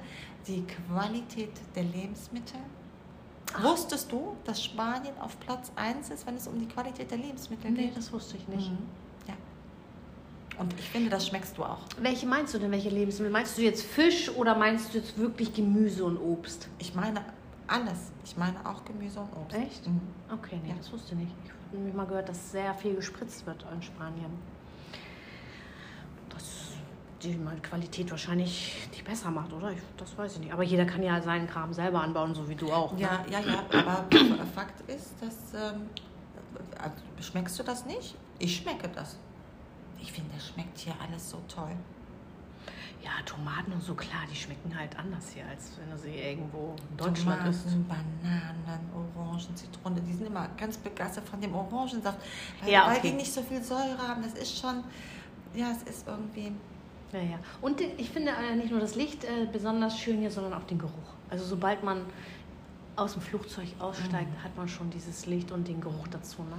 Die 0.47 0.65
Qualität 0.65 1.51
der 1.75 1.83
Lebensmittel. 1.83 2.59
Wusstest 3.61 4.11
du, 4.11 4.35
dass 4.45 4.63
Spanien 4.63 5.17
auf 5.19 5.39
Platz 5.39 5.71
1 5.75 6.09
ist, 6.09 6.27
wenn 6.27 6.35
es 6.35 6.47
um 6.47 6.59
die 6.59 6.67
Qualität 6.67 7.09
der 7.09 7.17
Lebensmittel 7.17 7.71
Nee, 7.71 7.87
geht? 7.87 7.97
das 7.97 8.11
wusste 8.11 8.37
ich 8.37 8.47
nicht. 8.47 8.69
Mhm. 8.71 8.77
Ja. 9.27 9.33
Und 10.59 10.73
ich 10.79 10.89
finde, 10.89 11.09
das 11.09 11.27
schmeckst 11.27 11.57
du 11.57 11.63
auch. 11.63 11.79
Welche 11.99 12.25
meinst 12.27 12.53
du 12.53 12.59
denn, 12.59 12.71
welche 12.71 12.89
Lebensmittel? 12.89 13.31
Meinst 13.31 13.57
du 13.57 13.61
jetzt 13.61 13.83
Fisch 13.83 14.29
oder 14.35 14.55
meinst 14.55 14.93
du 14.93 14.97
jetzt 14.99 15.17
wirklich 15.17 15.53
Gemüse 15.53 16.03
und 16.05 16.17
Obst? 16.17 16.67
Ich 16.77 16.93
meine 16.93 17.21
alles. 17.67 18.11
Ich 18.25 18.37
meine 18.37 18.57
auch 18.65 18.83
Gemüse 18.85 19.19
und 19.21 19.29
Obst. 19.35 19.55
Echt? 19.57 19.87
Mhm. 19.87 20.01
Okay, 20.31 20.59
nee, 20.63 20.69
Ja. 20.69 20.75
das 20.77 20.91
wusste 20.91 21.13
ich 21.13 21.19
nicht. 21.21 21.31
Ich 21.45 21.51
habe 21.51 21.77
nämlich 21.77 21.95
mal 21.95 22.05
gehört, 22.05 22.29
dass 22.29 22.51
sehr 22.51 22.73
viel 22.75 22.95
gespritzt 22.95 23.45
wird 23.45 23.65
in 23.73 23.81
Spanien. 23.81 24.31
Die 27.23 27.35
mal 27.35 27.55
Qualität 27.61 28.11
wahrscheinlich 28.11 28.75
die 28.95 29.01
besser 29.01 29.31
macht, 29.31 29.51
oder? 29.51 29.71
Ich, 29.71 29.79
das 29.97 30.15
weiß 30.17 30.33
ich 30.33 30.39
nicht. 30.41 30.53
Aber 30.53 30.63
jeder 30.63 30.85
kann 30.85 31.01
ja 31.01 31.19
seinen 31.21 31.47
Kram 31.47 31.73
selber 31.73 32.01
anbauen, 32.01 32.35
so 32.35 32.47
wie 32.47 32.55
du 32.55 32.71
auch. 32.71 32.93
ne? 32.93 33.01
Ja, 33.01 33.25
ja, 33.29 33.39
ja, 33.39 33.59
aber 33.71 34.05
Fakt 34.55 34.87
ist, 34.89 35.13
dass. 35.19 35.53
Ähm, 35.55 35.89
äh, 36.83 37.21
schmeckst 37.21 37.57
du 37.57 37.63
das 37.63 37.85
nicht? 37.85 38.15
Ich 38.39 38.57
schmecke 38.57 38.87
das. 38.89 39.17
Ich 39.99 40.11
finde, 40.11 40.29
das 40.35 40.47
schmeckt 40.49 40.77
hier 40.77 40.93
alles 41.01 41.29
so 41.31 41.41
toll. 41.47 41.71
Ja, 43.03 43.11
Tomaten 43.25 43.71
und 43.71 43.81
so, 43.81 43.95
klar, 43.95 44.21
die 44.29 44.35
schmecken 44.35 44.77
halt 44.77 44.97
anders 44.97 45.29
hier, 45.33 45.45
als 45.47 45.71
wenn 45.79 45.89
du 45.89 45.97
sie 45.97 46.13
irgendwo 46.15 46.75
in 46.91 46.97
Deutschland 46.97 47.47
isst. 47.47 47.63
Tomaten, 47.63 47.87
Bananen, 48.21 48.89
Orangen, 49.15 49.55
Zitrone, 49.55 50.01
die 50.01 50.13
sind 50.13 50.27
immer 50.27 50.47
ganz 50.57 50.77
begeistert 50.77 51.27
von 51.27 51.39
dem 51.39 51.55
Orangensaft, 51.55 52.19
weil, 52.61 52.71
Ja, 52.71 52.87
weil 52.87 52.97
okay. 52.97 53.09
die 53.11 53.15
nicht 53.15 53.31
so 53.33 53.41
viel 53.41 53.63
Säure 53.63 53.97
haben. 54.07 54.21
Das 54.23 54.33
ist 54.33 54.59
schon, 54.59 54.83
ja, 55.55 55.71
es 55.71 55.83
ist 55.83 56.07
irgendwie. 56.07 56.51
Ja, 57.13 57.19
ja. 57.19 57.39
Und 57.61 57.79
ich 57.81 58.09
finde 58.09 58.31
äh, 58.31 58.55
nicht 58.55 58.71
nur 58.71 58.79
das 58.79 58.95
Licht 58.95 59.23
äh, 59.23 59.45
besonders 59.51 59.97
schön 59.97 60.19
hier, 60.19 60.31
sondern 60.31 60.53
auch 60.53 60.63
den 60.63 60.77
Geruch. 60.77 60.91
Also 61.29 61.45
sobald 61.45 61.83
man 61.83 62.01
aus 62.95 63.13
dem 63.13 63.21
Flugzeug 63.21 63.67
aussteigt, 63.79 64.29
Mhm. 64.31 64.43
hat 64.43 64.57
man 64.57 64.67
schon 64.67 64.89
dieses 64.89 65.25
Licht 65.25 65.51
und 65.51 65.67
den 65.67 65.79
Geruch 65.79 66.07
dazu. 66.09 66.41
Ne? 66.41 66.57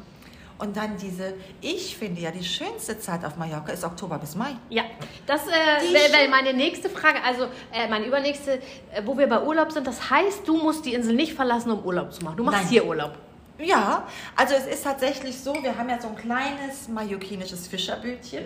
Und 0.58 0.76
dann 0.76 0.96
diese, 0.96 1.34
ich 1.60 1.96
finde 1.96 2.20
ja, 2.20 2.30
die 2.32 2.42
schönste 2.42 2.98
Zeit 2.98 3.24
auf 3.24 3.36
Mallorca 3.36 3.72
ist 3.72 3.84
Oktober 3.84 4.18
bis 4.18 4.34
Mai. 4.34 4.56
Ja, 4.70 4.82
das 5.26 5.46
äh, 5.46 5.50
wäre 5.50 6.12
wär 6.12 6.28
meine 6.28 6.52
nächste 6.52 6.88
Frage. 6.88 7.22
Also 7.22 7.44
äh, 7.72 7.88
meine 7.88 8.06
übernächste, 8.06 8.54
äh, 8.92 9.02
wo 9.04 9.16
wir 9.16 9.28
bei 9.28 9.42
Urlaub 9.42 9.70
sind. 9.70 9.86
Das 9.86 10.10
heißt, 10.10 10.46
du 10.48 10.56
musst 10.56 10.84
die 10.84 10.94
Insel 10.94 11.14
nicht 11.14 11.34
verlassen, 11.34 11.70
um 11.70 11.84
Urlaub 11.84 12.12
zu 12.12 12.24
machen. 12.24 12.36
Du 12.38 12.44
machst 12.44 12.62
Nein. 12.62 12.68
hier 12.70 12.86
Urlaub. 12.86 13.12
Ja, 13.60 14.06
also 14.36 14.54
es 14.54 14.66
ist 14.66 14.84
tatsächlich 14.84 15.38
so, 15.38 15.52
wir 15.62 15.76
haben 15.76 15.88
ja 15.88 16.00
so 16.00 16.08
ein 16.08 16.16
kleines 16.16 16.88
mallorquinisches 16.88 17.66
Fischerbötchen. 17.68 18.44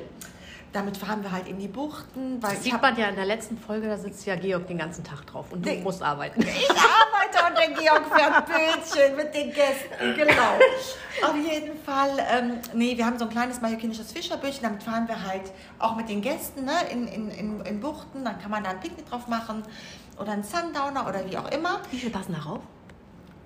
Damit 0.73 0.97
fahren 0.97 1.23
wir 1.23 1.31
halt 1.31 1.49
in 1.49 1.59
die 1.59 1.69
Buchten, 1.69 2.43
weil 2.43 2.51
Das 2.55 2.65
ich 2.65 2.73
sieht 2.73 2.81
man 2.81 2.97
ja 2.97 3.09
in 3.09 3.17
der 3.17 3.27
letzten 3.27 3.59
Folge, 3.59 3.89
da 3.89 3.99
sitzt 3.99 4.25
ja 4.25 4.37
Georg 4.37 4.67
den 4.69 4.79
ganzen 4.79 5.05
Tag 5.05 5.27
drauf 5.27 5.53
und 5.53 5.65
du 5.65 5.69
Nee. 5.71 5.81
musst 5.83 6.03
arbeiten. 6.03 6.41
Ich 6.41 6.71
arbeite 6.71 7.47
und 7.49 7.59
der 7.59 7.83
Georg 7.83 8.07
fährt 8.07 8.47
Bötchen 8.47 9.17
mit 9.17 9.35
den 9.35 9.53
Gästen, 9.53 10.15
genau. 10.17 11.29
Auf 11.29 11.37
jeden 11.37 11.79
Fall, 11.85 12.11
ähm, 12.35 12.59
nee, 12.73 12.97
wir 12.97 13.05
haben 13.05 13.19
so 13.19 13.27
ein 13.27 13.31
kleines 13.31 13.61
mallorquinisches 13.61 14.13
Fischerbötchen, 14.13 14.63
damit 14.63 14.83
fahren 14.83 15.07
wir 15.09 15.23
halt 15.27 15.53
auch 15.79 15.95
mit 15.95 16.09
den 16.09 16.23
Gästen 16.23 16.65
ne, 16.65 16.73
in, 16.91 17.07
in, 17.07 17.31
in, 17.31 17.61
in 17.61 17.81
Buchten, 17.81 18.25
dann 18.25 18.41
kann 18.41 18.51
man 18.51 18.65
da 18.65 18.71
ein 18.71 18.81
Picknick 18.81 19.09
drauf 19.11 19.27
machen 19.29 19.63
oder 20.19 20.33
einen 20.33 20.43
Sundowner 20.45 21.07
oder 21.07 21.29
wie 21.31 21.37
auch 21.37 21.51
immer. 21.51 21.81
Wie 21.91 21.99
viel 21.99 22.11
passen 22.11 22.33
darauf? 22.33 22.61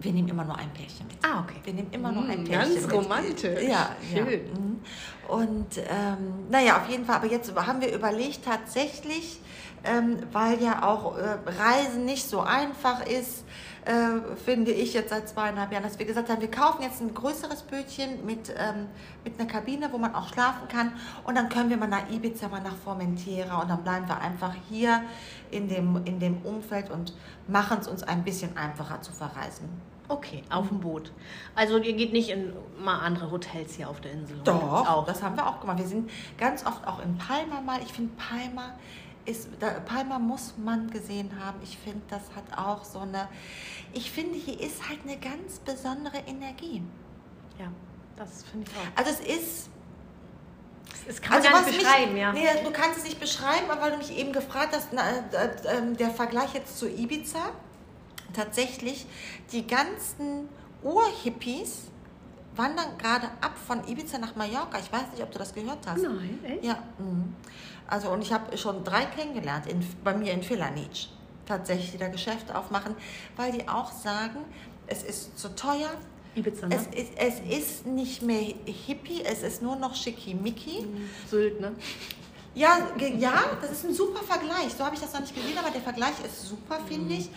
Wir 0.00 0.12
nehmen 0.12 0.28
immer 0.28 0.44
nur 0.44 0.56
ein 0.56 0.70
Pärchen 0.72 1.06
mit. 1.06 1.16
Ah, 1.24 1.40
okay. 1.40 1.56
Wir 1.64 1.72
nehmen 1.72 1.90
immer 1.90 2.12
nur 2.12 2.24
ein 2.24 2.42
Mm, 2.42 2.44
Pärchen 2.44 2.74
ganz 2.74 2.86
mit. 2.86 2.94
romantisch. 2.94 3.62
Ja, 3.62 3.90
Schön. 4.12 4.26
Ja. 4.46 4.54
mhm. 4.60 4.80
Und 5.28 5.78
ähm, 5.78 6.46
naja, 6.50 6.76
auf 6.82 6.88
jeden 6.88 7.04
Fall, 7.04 7.16
aber 7.16 7.26
jetzt 7.26 7.52
haben 7.54 7.80
wir 7.80 7.92
überlegt 7.94 8.44
tatsächlich, 8.44 9.40
ähm, 9.84 10.18
weil 10.32 10.62
ja 10.62 10.82
auch 10.86 11.16
äh, 11.16 11.38
Reisen 11.46 12.04
nicht 12.04 12.28
so 12.28 12.40
einfach 12.40 13.04
ist, 13.06 13.44
äh, 13.86 14.36
finde 14.44 14.72
ich 14.72 14.94
jetzt 14.94 15.10
seit 15.10 15.28
zweieinhalb 15.28 15.70
Jahren, 15.70 15.84
dass 15.84 15.98
wir 15.98 16.06
gesagt 16.06 16.28
haben, 16.28 16.40
wir 16.40 16.50
kaufen 16.50 16.82
jetzt 16.82 17.00
ein 17.00 17.14
größeres 17.14 17.62
Bötchen 17.62 18.26
mit, 18.26 18.52
ähm, 18.56 18.88
mit 19.24 19.38
einer 19.38 19.48
Kabine, 19.48 19.92
wo 19.92 19.98
man 19.98 20.14
auch 20.14 20.28
schlafen 20.28 20.66
kann 20.68 20.92
und 21.24 21.36
dann 21.36 21.48
können 21.48 21.70
wir 21.70 21.76
mal 21.76 21.86
nach 21.86 22.10
Ibiza, 22.10 22.48
mal 22.48 22.60
nach 22.60 22.76
Formentera 22.76 23.62
und 23.62 23.70
dann 23.70 23.84
bleiben 23.84 24.08
wir 24.08 24.20
einfach 24.20 24.54
hier 24.68 25.02
in 25.52 25.68
dem, 25.68 26.02
in 26.04 26.18
dem 26.18 26.42
Umfeld 26.42 26.90
und 26.90 27.14
machen 27.46 27.78
es 27.80 27.86
uns 27.86 28.02
ein 28.02 28.24
bisschen 28.24 28.56
einfacher 28.56 29.00
zu 29.02 29.12
verreisen. 29.12 29.68
Okay, 30.08 30.42
auf 30.50 30.68
dem 30.68 30.80
Boot. 30.80 31.12
Also 31.54 31.78
ihr 31.78 31.94
geht 31.94 32.12
nicht 32.12 32.30
in 32.30 32.52
mal 32.78 33.00
andere 33.00 33.30
Hotels 33.30 33.74
hier 33.74 33.88
auf 33.88 34.00
der 34.00 34.12
Insel. 34.12 34.38
Doch, 34.44 34.88
auch. 34.88 35.04
das 35.04 35.22
haben 35.22 35.36
wir 35.36 35.46
auch 35.46 35.60
gemacht. 35.60 35.78
Wir 35.78 35.86
sind 35.86 36.10
ganz 36.38 36.64
oft 36.64 36.86
auch 36.86 37.00
in 37.00 37.18
Palma 37.18 37.60
mal. 37.60 37.80
Ich 37.82 37.92
finde, 37.92 38.12
Palma 38.16 38.74
ist, 39.26 39.48
da, 39.60 39.70
Palma 39.80 40.18
muss 40.18 40.54
man 40.56 40.90
gesehen 40.90 41.30
haben. 41.42 41.58
Ich 41.62 41.76
finde, 41.78 42.02
das 42.08 42.22
hat 42.34 42.56
auch 42.58 42.84
so 42.84 43.00
eine, 43.00 43.28
ich 43.92 44.10
finde, 44.10 44.36
hier 44.38 44.58
ist 44.60 44.88
halt 44.88 45.00
eine 45.04 45.16
ganz 45.18 45.58
besondere 45.64 46.18
Energie. 46.26 46.82
Ja, 47.58 47.66
das 48.16 48.44
finde 48.44 48.70
ich 48.70 48.76
auch. 48.76 48.98
Also 48.98 49.10
es 49.10 49.20
ist, 49.38 49.70
Das 51.06 51.20
kann 51.20 51.40
man 51.42 51.50
gar 51.52 51.60
nicht 51.62 51.72
mich- 51.76 51.78
beschreiben, 51.84 52.16
ja. 52.16 52.32
Nee, 52.32 52.46
du 52.64 52.70
kannst 52.70 52.98
es 52.98 53.04
nicht 53.04 53.20
beschreiben, 53.20 53.70
aber 53.70 53.80
weil 53.82 53.90
du 53.92 53.98
mich 53.98 54.16
eben 54.16 54.32
gefragt 54.32 54.74
hast, 54.74 54.88
na, 54.92 55.02
äh, 55.08 55.46
äh, 55.46 55.94
der 55.96 56.10
Vergleich 56.10 56.54
jetzt 56.54 56.78
zu 56.78 56.88
Ibiza, 56.88 57.50
tatsächlich, 58.32 59.06
die 59.52 59.66
ganzen 59.66 60.48
Urhippies 60.82 61.82
wandern 62.54 62.96
gerade 62.98 63.26
ab 63.40 63.52
von 63.66 63.86
Ibiza 63.86 64.18
nach 64.18 64.34
Mallorca. 64.36 64.78
Ich 64.78 64.90
weiß 64.92 65.10
nicht, 65.12 65.22
ob 65.22 65.30
du 65.30 65.38
das 65.38 65.52
gehört 65.54 65.86
hast. 65.86 66.02
Nein, 66.02 66.38
echt? 66.42 66.64
Ja, 66.64 66.78
mhm. 66.98 67.34
Also 67.88 68.10
und 68.10 68.22
ich 68.22 68.32
habe 68.32 68.56
schon 68.56 68.84
drei 68.84 69.04
kennengelernt 69.04 69.66
in, 69.66 69.86
bei 70.02 70.14
mir 70.14 70.32
in 70.32 70.48
Villanic. 70.48 71.08
Tatsächlich, 71.46 71.92
die 71.92 71.98
da 71.98 72.08
Geschäfte 72.08 72.56
aufmachen, 72.56 72.96
weil 73.36 73.52
die 73.52 73.68
auch 73.68 73.92
sagen, 73.92 74.40
es 74.88 75.02
ist 75.04 75.38
zu 75.38 75.54
teuer, 75.54 75.90
Ibiza, 76.34 76.66
ne? 76.66 76.74
es 76.74 76.86
ist, 76.86 77.12
es 77.16 77.58
ist 77.58 77.86
nicht 77.86 78.22
mehr 78.22 78.54
hippie, 78.66 79.22
es 79.24 79.42
ist 79.42 79.62
nur 79.62 79.76
noch 79.76 79.94
schickimicki. 79.94 80.86
Sylt, 81.30 81.60
ne? 81.60 81.72
Ja, 82.54 82.78
ja, 83.18 83.42
das 83.60 83.70
ist 83.70 83.84
ein 83.84 83.94
super 83.94 84.22
Vergleich. 84.22 84.72
So 84.76 84.84
habe 84.84 84.94
ich 84.94 85.00
das 85.00 85.12
noch 85.12 85.20
nicht 85.20 85.34
gesehen, 85.34 85.58
aber 85.58 85.70
der 85.70 85.82
Vergleich 85.82 86.14
ist 86.24 86.48
super, 86.48 86.78
finde 86.88 87.14
ich. 87.14 87.30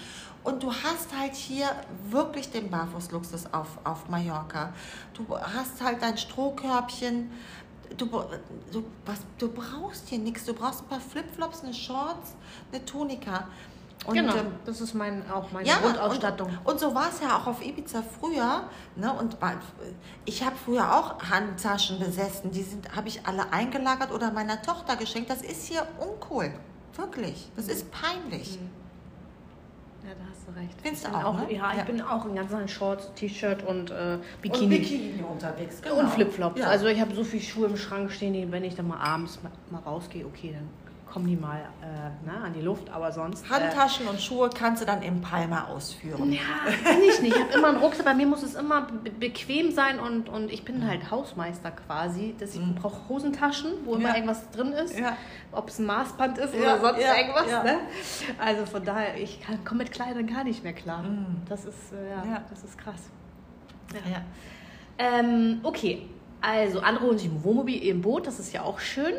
Und 0.44 0.64
du 0.64 0.72
hast 0.72 1.10
halt 1.18 1.36
hier 1.36 1.70
wirklich 2.10 2.50
den 2.50 2.70
Barfußluxus 2.70 3.48
auf, 3.52 3.68
auf 3.84 4.08
Mallorca. 4.08 4.74
Du 5.14 5.26
hast 5.38 5.82
halt 5.84 6.02
dein 6.02 6.18
Strohkörbchen. 6.18 7.30
Du, 7.98 8.06
du, 8.06 8.84
was, 9.06 9.20
du 9.38 9.52
brauchst 9.52 10.08
hier 10.10 10.20
nichts. 10.20 10.46
Du 10.46 10.54
brauchst 10.54 10.82
ein 10.84 10.88
paar 10.88 11.00
Flipflops, 11.00 11.64
eine 11.64 11.74
Shorts, 11.74 12.36
eine 12.72 12.84
Tunika. 12.86 13.48
Und, 14.06 14.14
genau, 14.14 14.36
ähm, 14.36 14.54
das 14.66 14.80
ist 14.80 14.94
mein, 14.94 15.30
auch 15.30 15.52
meine 15.52 15.68
ja, 15.68 15.78
Grundausstattung. 15.78 16.48
Und, 16.64 16.72
und 16.74 16.80
so 16.80 16.96
war 16.96 17.10
es 17.10 17.20
ja 17.20 17.38
auch 17.38 17.48
auf 17.48 17.66
Ibiza 17.66 18.02
früher. 18.02 18.70
Ne? 18.96 19.12
Und 19.14 19.38
ich 20.26 20.44
habe 20.44 20.56
früher 20.56 20.96
auch 20.96 21.22
Handtaschen 21.22 22.00
besessen. 22.00 22.52
Die 22.52 22.64
sind 22.64 22.96
habe 22.96 23.10
ich 23.10 23.26
alle 23.26 23.52
eingelagert 23.52 24.12
oder 24.12 24.32
meiner 24.32 24.62
Tochter 24.62 24.96
geschenkt. 24.96 25.30
Das 25.30 25.42
ist 25.42 25.66
hier 25.66 25.86
uncool. 26.00 26.54
Wirklich. 26.96 27.52
Das 27.56 27.68
ist 27.68 27.92
peinlich. 27.92 28.56
Ja, 28.56 28.62
da 30.56 30.56
hast 30.56 30.56
du 30.56 30.60
recht. 30.60 30.82
Findest 30.82 31.04
Ich 31.06 31.10
du 31.12 31.18
bin 31.18 31.26
auch, 31.26 31.34
ne? 31.38 31.54
Ja, 31.54 31.72
ich 31.72 31.78
Ja. 31.78 31.84
bin 31.84 32.02
auch 32.02 32.26
in 32.26 32.36
ganzen 32.36 32.68
Shorts, 32.68 33.12
T-Shirt 33.16 33.64
und 33.68 33.92
äh, 33.92 34.18
Bikini. 34.42 34.64
Und 34.64 34.82
Bikini 34.82 35.24
unterwegs. 35.24 35.82
Genau. 35.82 36.00
Und 36.00 36.10
Flipflops. 36.10 36.60
Ja. 36.60 36.68
Also 36.68 36.88
ich 36.88 37.00
habe 37.00 37.14
so 37.16 37.24
viele 37.24 37.44
Schuhe 37.44 37.68
im 37.68 37.78
Schrank 37.78 38.12
stehen, 38.12 38.34
die, 38.34 38.52
wenn 38.52 38.64
ich 38.64 38.76
dann 38.76 38.88
mal 38.88 39.00
abends 39.00 39.40
mal, 39.44 39.52
mal 39.72 39.80
rausgehe, 39.80 40.26
okay, 40.26 40.54
dann 40.54 40.68
kommen 41.12 41.28
die 41.28 41.36
mal 41.36 41.60
äh, 41.82 42.26
ne, 42.26 42.44
an 42.46 42.54
die 42.54 42.62
Luft, 42.62 42.90
aber 42.90 43.12
sonst... 43.12 43.46
Äh, 43.46 43.50
Handtaschen 43.50 44.08
und 44.08 44.22
Schuhe 44.22 44.50
kannst 44.50 44.82
du 44.82 44.86
dann 44.86 45.02
im 45.02 45.22
Palma 45.22 45.66
ausführen. 45.66 46.32
ja, 46.32 46.40
kann 46.84 47.02
ich 47.02 47.22
nicht. 47.22 47.36
Ich 47.36 47.42
habe 47.42 47.54
immer 47.54 47.70
einen 47.70 47.78
Rucksack. 47.78 48.06
Bei 48.06 48.14
mir 48.14 48.28
muss 48.28 48.44
es 48.44 48.56
immer 48.56 48.84
be 48.84 49.10
bequem 49.10 49.72
sein 49.72 50.00
und, 50.00 50.30
und 50.30 50.52
ich 50.52 50.64
bin 50.64 50.86
halt 50.88 51.10
Hausmeister 51.12 51.72
quasi. 51.72 52.36
Dass 52.40 52.54
ich 52.56 52.62
brauche 52.76 53.10
Hosentaschen, 53.10 53.72
wo 53.86 53.96
immer 53.96 54.00
Mhm. 54.00 54.06
Ja. 54.10 54.16
irgendwas 54.16 54.50
drin 54.52 54.72
ist. 54.74 54.98
Ja. 55.00 55.18
Ob 55.52 55.70
es 55.70 55.80
ein 55.80 55.86
Maßband 55.88 56.38
ist 56.38 56.54
Ja, 56.54 56.76
oder 56.76 56.80
sonst 56.82 57.00
irgendwas. 57.02 57.64
Ne? 57.64 57.80
Also 58.38 58.66
von 58.66 58.84
daher, 58.86 59.18
ich 59.18 59.40
komme 59.66 59.80
mit 59.84 59.92
Kleidern 59.92 60.28
gar 60.28 60.44
nicht 60.44 60.64
mehr 60.64 60.74
klar. 60.74 61.02
Mhm. 61.04 61.42
Das 61.50 61.66
ist, 61.66 61.92
äh, 61.94 62.10
ja, 62.10 62.24
Ja. 62.34 62.42
das 62.50 62.64
ist 62.64 62.78
krass. 62.78 63.02
Ähm, 64.98 65.60
okay, 65.64 66.08
also 66.42 66.80
andere 66.80 67.06
holen 67.06 67.18
sich 67.18 67.28
ein 67.30 67.44
Wohnmobil 67.44 67.84
im 67.88 68.02
Boot, 68.02 68.28
das 68.28 68.40
ist 68.40 68.54
ja 68.54 68.64
auch 68.64 68.80
schön. 68.80 69.14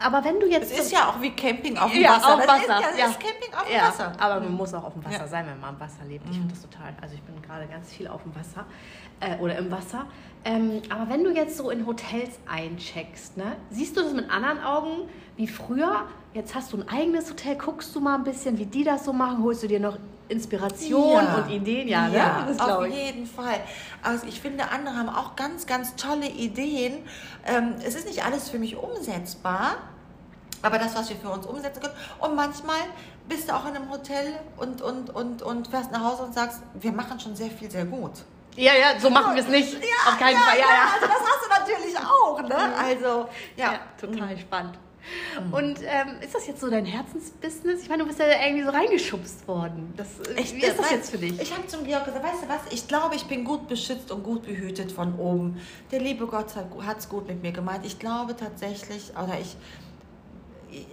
Aber 0.00 0.24
wenn 0.24 0.38
du 0.38 0.46
jetzt... 0.46 0.70
Es 0.72 0.78
ist 0.86 0.92
ja 0.92 1.08
auch 1.08 1.20
wie 1.20 1.30
Camping 1.30 1.76
auf 1.76 1.90
dem 1.90 2.00
Ja, 2.02 2.16
Wasser. 2.16 2.34
auf 2.34 2.40
Das 2.40 2.48
Wasser, 2.48 2.60
Ist, 2.80 2.88
das 2.90 2.98
ja. 2.98 3.06
ist 3.06 3.20
Camping 3.20 3.52
auf 3.54 3.64
dem 3.66 3.74
ja, 3.74 3.88
Wasser. 3.88 4.12
aber 4.18 4.40
man 4.40 4.52
muss 4.54 4.72
auch 4.74 4.84
auf 4.84 4.92
dem 4.92 5.04
Wasser 5.04 5.26
sein, 5.26 5.46
wenn 5.48 5.58
man 5.60 5.70
am 5.74 5.80
Wasser 5.80 6.04
lebt. 6.08 6.24
Ich 6.30 6.36
finde 6.36 6.54
das 6.54 6.62
total. 6.62 6.94
Also 7.00 7.14
ich 7.16 7.22
bin 7.22 7.40
gerade 7.42 7.66
ganz 7.66 7.92
viel 7.92 8.06
auf 8.06 8.22
dem 8.22 8.32
Wasser 8.36 8.64
äh, 9.20 9.36
oder 9.38 9.58
im 9.58 9.70
Wasser. 9.72 10.06
Ähm, 10.44 10.82
aber 10.88 11.10
wenn 11.10 11.24
du 11.24 11.30
jetzt 11.32 11.56
so 11.56 11.70
in 11.70 11.84
Hotels 11.84 12.38
eincheckst, 12.46 13.36
ne, 13.36 13.56
siehst 13.70 13.96
du 13.96 14.02
das 14.02 14.12
mit 14.12 14.30
anderen 14.30 14.62
Augen 14.62 15.08
wie 15.36 15.48
früher? 15.48 16.02
Jetzt 16.32 16.54
hast 16.54 16.72
du 16.72 16.76
ein 16.76 16.88
eigenes 16.88 17.28
Hotel, 17.30 17.56
guckst 17.56 17.92
du 17.96 18.00
mal 18.00 18.14
ein 18.14 18.24
bisschen, 18.24 18.56
wie 18.58 18.66
die 18.66 18.84
das 18.84 19.04
so 19.04 19.12
machen, 19.12 19.42
holst 19.42 19.64
du 19.64 19.66
dir 19.66 19.80
noch 19.80 19.98
Inspiration 20.28 21.24
Ja. 21.24 21.34
und 21.36 21.50
Ideen. 21.50 21.88
Ja, 21.88 22.08
Ja, 22.08 22.44
ne? 22.44 22.56
auf 22.76 22.86
ich. 22.86 22.94
jeden 22.94 23.26
Fall. 23.26 23.60
Also 24.02 24.26
ich 24.26 24.40
finde, 24.40 24.70
andere 24.70 24.96
haben 24.96 25.08
auch 25.08 25.36
ganz, 25.36 25.66
ganz 25.66 25.96
tolle 25.96 26.26
Ideen. 26.26 27.04
Ähm, 27.46 27.74
es 27.84 27.94
ist 27.94 28.06
nicht 28.06 28.24
alles 28.24 28.48
für 28.48 28.58
mich 28.58 28.76
umsetzbar, 28.76 29.76
aber 30.62 30.78
das, 30.78 30.94
was 30.94 31.08
wir 31.08 31.16
für 31.16 31.30
uns 31.30 31.46
umsetzen 31.46 31.80
können. 31.80 31.94
Und 32.20 32.34
manchmal 32.34 32.80
bist 33.28 33.48
du 33.48 33.54
auch 33.54 33.66
in 33.66 33.76
einem 33.76 33.90
Hotel 33.90 34.32
und, 34.56 34.82
und, 34.82 35.10
und, 35.10 35.42
und 35.42 35.68
fährst 35.68 35.92
nach 35.92 36.02
Hause 36.02 36.22
und 36.24 36.34
sagst, 36.34 36.60
wir 36.74 36.92
machen 36.92 37.20
schon 37.20 37.36
sehr 37.36 37.50
viel, 37.50 37.70
sehr 37.70 37.84
gut. 37.84 38.12
Ja, 38.56 38.72
ja, 38.74 38.98
so 38.98 39.08
machen 39.08 39.36
wir 39.36 39.42
es 39.42 39.48
nicht. 39.48 39.72
Ja, 39.74 40.10
Auf 40.10 40.18
keinen 40.18 40.34
ja, 40.34 40.40
Fall. 40.40 40.58
Ja, 40.58 40.64
ja. 40.64 40.92
Also 40.94 41.06
das 41.06 41.20
hast 41.20 41.44
du 41.44 41.72
natürlich 41.72 41.96
auch, 41.96 42.42
ne? 42.42 42.76
Also, 42.76 43.28
ja. 43.56 43.72
Ja, 43.72 43.78
total 44.00 44.36
spannend. 44.36 44.78
Mhm. 45.44 45.52
Und 45.52 45.78
ähm, 45.82 46.20
ist 46.22 46.34
das 46.34 46.46
jetzt 46.46 46.60
so 46.60 46.68
dein 46.70 46.84
Herzensbusiness? 46.84 47.82
Ich 47.82 47.88
meine, 47.88 48.02
du 48.02 48.08
bist 48.08 48.18
ja 48.18 48.26
irgendwie 48.44 48.64
so 48.64 48.70
reingeschubst 48.70 49.46
worden. 49.48 49.92
Das, 49.96 50.08
Ich, 50.36 50.54
wie 50.54 50.62
ist 50.64 50.78
das 50.78 50.90
jetzt 50.90 51.10
für 51.10 51.18
dich? 51.18 51.40
Ich 51.40 51.52
habe 51.56 51.66
zum 51.66 51.84
Georg 51.84 52.04
gesagt, 52.04 52.24
weißt 52.24 52.42
du 52.44 52.48
was, 52.48 52.60
ich 52.72 52.86
glaube, 52.88 53.14
ich 53.16 53.24
bin 53.24 53.44
gut 53.44 53.68
beschützt 53.68 54.10
und 54.10 54.22
gut 54.22 54.42
behütet 54.44 54.92
von 54.92 55.14
oben. 55.18 55.60
Der 55.90 56.00
liebe 56.00 56.26
Gott 56.26 56.54
hat 56.56 56.98
es 56.98 57.08
gut 57.08 57.26
mit 57.28 57.42
mir 57.42 57.52
gemeint. 57.52 57.86
Ich 57.86 57.98
glaube 57.98 58.36
tatsächlich, 58.36 59.12
oder 59.12 59.38
ich, 59.40 59.56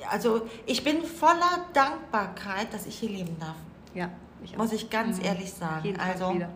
also 0.09 0.47
ich 0.65 0.83
bin 0.83 1.03
voller 1.03 1.65
Dankbarkeit, 1.73 2.73
dass 2.73 2.85
ich 2.85 2.95
hier 2.97 3.09
leben 3.09 3.35
darf. 3.39 3.55
ja, 3.93 4.09
ich 4.43 4.53
auch. 4.53 4.57
Muss 4.59 4.71
ich 4.73 4.89
ganz 4.89 5.17
Mhm. 5.19 5.25
ehrlich 5.25 5.51
sagen. 5.51 5.97
Also 5.99 6.33
wieder. 6.35 6.49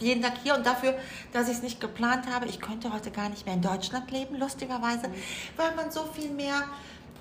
Jeden 0.00 0.22
Tag 0.22 0.32
hier 0.42 0.54
und 0.54 0.66
dafür, 0.66 0.94
dass 1.32 1.48
ich 1.48 1.56
es 1.58 1.62
nicht 1.62 1.80
geplant 1.80 2.24
habe. 2.32 2.46
Ich 2.46 2.60
könnte 2.60 2.92
heute 2.92 3.10
gar 3.10 3.28
nicht 3.28 3.46
mehr 3.46 3.54
in 3.54 3.62
Deutschland 3.62 4.10
leben, 4.10 4.36
lustigerweise, 4.36 5.08
Mhm. 5.08 5.14
weil 5.56 5.74
man 5.76 5.90
so 5.90 6.04
viel 6.14 6.30
mehr 6.30 6.62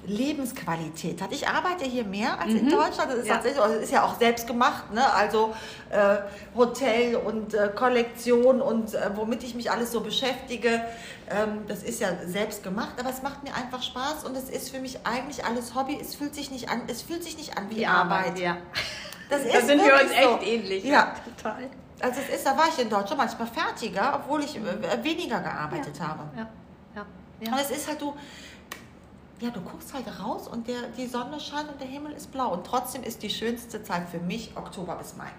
Lebensqualität 0.07 1.21
hat. 1.21 1.32
Ich 1.34 1.47
arbeite 1.47 1.84
hier 1.86 2.03
mehr 2.05 2.39
als 2.39 2.51
in 2.53 2.65
Mhm. 2.65 2.69
Deutschland. 2.71 3.11
Das 3.11 3.17
ist, 3.19 3.27
Ja. 3.27 3.36
das 3.43 3.71
ist 3.84 3.91
ja 3.91 4.03
auch 4.03 4.17
selbst 4.17 4.47
gemacht, 4.47 4.93
ne? 4.93 5.11
also 5.13 5.53
äh, 5.89 6.17
Hotel 6.55 7.15
und 7.17 7.53
äh, 7.53 7.69
Kollektion 7.75 8.61
und 8.61 8.93
äh, 8.93 9.09
womit 9.15 9.43
ich 9.43 9.55
mich 9.55 9.69
alles 9.71 9.91
so 9.91 10.01
beschäftige. 10.01 10.82
Ähm, 11.30 11.65
das 11.67 11.84
ist 11.84 11.99
ja 11.99 12.09
selbst 12.25 12.63
gemacht, 12.63 12.93
aber 12.99 13.09
es 13.09 13.21
macht 13.21 13.43
mir 13.43 13.53
einfach 13.53 13.84
Spaß 13.84 14.23
und 14.25 14.36
es 14.38 14.49
ist 14.49 14.69
für 14.69 14.80
mich 14.80 14.99
eigentlich 15.05 15.43
alles 15.45 15.75
Hobby. 15.75 15.97
Es 16.01 16.15
fühlt 16.15 16.34
sich 16.34 16.49
nicht 16.49 16.69
an, 16.69 16.84
es 16.88 17.01
fühlt 17.01 17.23
sich 17.23 17.38
nicht 17.38 17.57
an 17.57 17.69
wie 17.69 17.75
Die 17.75 17.88
Arbeit. 17.88 18.27
Arbeit, 18.27 18.39
ja. 18.39 18.57
Das 19.30 19.41
Da 19.43 19.61
sind 19.61 19.84
wir 19.84 19.93
uns 19.93 20.09
so. 20.11 20.15
echt 20.38 20.47
ähnlich. 20.47 20.84
Ja. 20.86 21.13
total. 21.38 21.69
Also 22.01 22.21
es 22.21 22.35
ist, 22.35 22.45
da 22.45 22.57
war 22.57 22.67
ich 22.69 22.79
in 22.79 22.89
Deutschland 22.89 23.17
manchmal 23.17 23.47
fertiger, 23.47 24.15
obwohl 24.15 24.43
ich 24.43 24.55
äh, 24.55 25.03
weniger 25.03 25.39
gearbeitet 25.39 25.97
ja. 25.97 26.07
habe. 26.07 26.23
Ja, 26.35 26.47
ja, 26.95 27.05
ja. 27.41 27.51
Und 27.51 27.59
es 27.59 27.71
ist 27.71 27.87
halt 27.87 28.01
du, 28.01 28.15
ja, 29.39 29.49
du 29.49 29.61
guckst 29.61 29.93
halt 29.93 30.05
raus 30.19 30.47
und 30.47 30.67
der, 30.67 30.83
die 30.97 31.07
Sonne 31.07 31.39
scheint 31.39 31.69
und 31.69 31.79
der 31.79 31.87
Himmel 31.87 32.13
ist 32.13 32.31
blau. 32.31 32.53
Und 32.53 32.65
trotzdem 32.65 33.03
ist 33.03 33.23
die 33.23 33.29
schönste 33.29 33.83
Zeit 33.83 34.07
für 34.09 34.19
mich 34.19 34.51
Oktober 34.55 34.95
bis 34.95 35.15
Mai. 35.15 35.29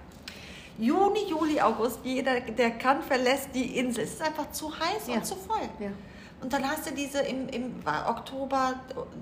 Juni, 0.79 1.27
Juli, 1.29 1.61
August, 1.61 2.01
jeder, 2.05 2.41
der 2.41 2.71
kann, 2.73 3.03
verlässt 3.03 3.51
die 3.55 3.79
Insel. 3.79 4.05
Es 4.05 4.15
ist 4.15 4.23
einfach 4.23 4.51
zu 4.51 4.71
heiß 4.71 5.09
Ja. 5.09 5.17
und 5.17 5.27
zu 5.27 5.37
voll. 5.37 5.69
Ja. 5.79 5.91
Und 6.41 6.53
dann 6.55 6.67
hast 6.67 6.89
du 6.89 6.95
diese 6.95 7.21
im, 7.21 7.49
im 7.51 7.83
Oktober, 8.09 8.75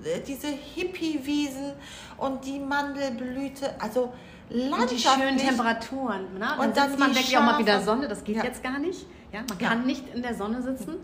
äh, 0.05 0.21
diese 0.21 0.47
Hippie-Wiesen 0.47 1.73
und 2.17 2.45
die 2.45 2.59
Mandelblüte, 2.59 3.75
also 3.79 4.13
Und 4.49 4.55
die 4.57 4.67
landschaftlich. 4.69 5.07
schönen 5.07 5.37
Temperaturen. 5.37 6.33
Ne? 6.33 6.39
Dann 6.39 6.59
Und 6.59 6.77
dann 6.77 6.87
sitzt 6.89 6.99
man 6.99 7.09
wirklich 7.09 7.37
auch 7.37 7.43
mal 7.43 7.59
wieder 7.59 7.81
Sonne. 7.81 8.07
Das 8.07 8.23
geht 8.23 8.37
Ja. 8.37 8.43
jetzt 8.43 8.63
gar 8.63 8.79
nicht. 8.79 9.05
Ja, 9.31 9.41
man 9.47 9.59
Ja. 9.59 9.69
kann 9.69 9.85
nicht 9.85 10.03
in 10.13 10.21
der 10.23 10.33
Sonne 10.33 10.61
sitzen. 10.61 10.95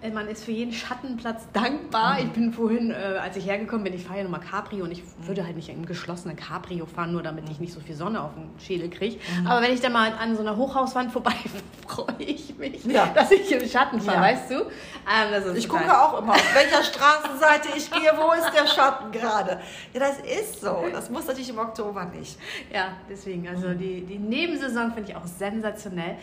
Äh, 0.00 0.10
Man 0.10 0.28
ist 0.28 0.44
für 0.44 0.52
jeden 0.52 0.72
Schattenplatz 0.72 1.42
dankbar. 1.52 2.18
Ich 2.20 2.30
bin 2.30 2.52
vorhin, 2.52 2.90
äh, 2.92 2.94
als 3.20 3.36
ich 3.36 3.46
hergekommen 3.46 3.82
bin, 3.84 3.94
ich 3.94 4.04
fahre 4.04 4.18
ja 4.18 4.24
nochmal 4.24 4.40
Cabrio 4.40 4.84
und 4.84 4.92
ich 4.92 5.02
würde 5.22 5.44
halt 5.44 5.56
nicht 5.56 5.68
im 5.70 5.84
geschlossenen 5.86 6.36
Cabrio 6.36 6.86
fahren, 6.86 7.12
nur 7.12 7.22
damit 7.22 7.48
ich 7.50 7.58
nicht 7.58 7.72
so 7.72 7.80
viel 7.80 7.96
Sonne 7.96 8.22
auf 8.22 8.34
den 8.34 8.48
Schädel 8.60 8.90
kriege. 8.90 9.18
Aber 9.44 9.60
wenn 9.60 9.72
ich 9.72 9.80
dann 9.80 9.92
mal 9.92 10.12
an 10.12 10.36
so 10.36 10.42
einer 10.42 10.56
Hochhauswand 10.56 11.10
vorbei 11.12 11.32
freue 11.88 12.14
ich 12.18 12.56
mich, 12.58 12.84
Ja. 12.84 13.06
dass 13.06 13.30
ich 13.32 13.50
im 13.50 13.66
Schatten 13.68 14.00
fahre, 14.00 14.18
Ja. 14.18 14.22
weißt 14.22 14.50
du? 14.50 14.54
Ähm, 14.56 15.56
Ich 15.56 15.68
gucke 15.68 15.90
auch 16.00 16.20
immer, 16.22 16.34
auf 16.34 16.54
welcher 16.54 16.82
Straßenseite 16.84 17.68
ich 17.76 17.90
gehe, 17.90 18.12
wo 18.16 18.32
ist 18.32 18.52
der 18.56 18.66
Schatten 18.68 19.10
gerade. 19.10 19.58
Ja, 19.94 20.00
das 20.00 20.18
ist 20.20 20.60
so. 20.60 20.84
Das 20.92 21.10
muss 21.10 21.26
natürlich 21.26 21.48
im 21.50 21.58
Oktober 21.58 22.04
nicht. 22.04 22.38
Ja, 22.72 22.88
deswegen. 23.10 23.48
Also 23.48 23.72
die, 23.74 24.02
die 24.02 24.18
Nebensaison 24.18 24.92
finde 24.92 25.10
ich 25.10 25.16
auch 25.16 25.26
sensationell. 25.26 26.16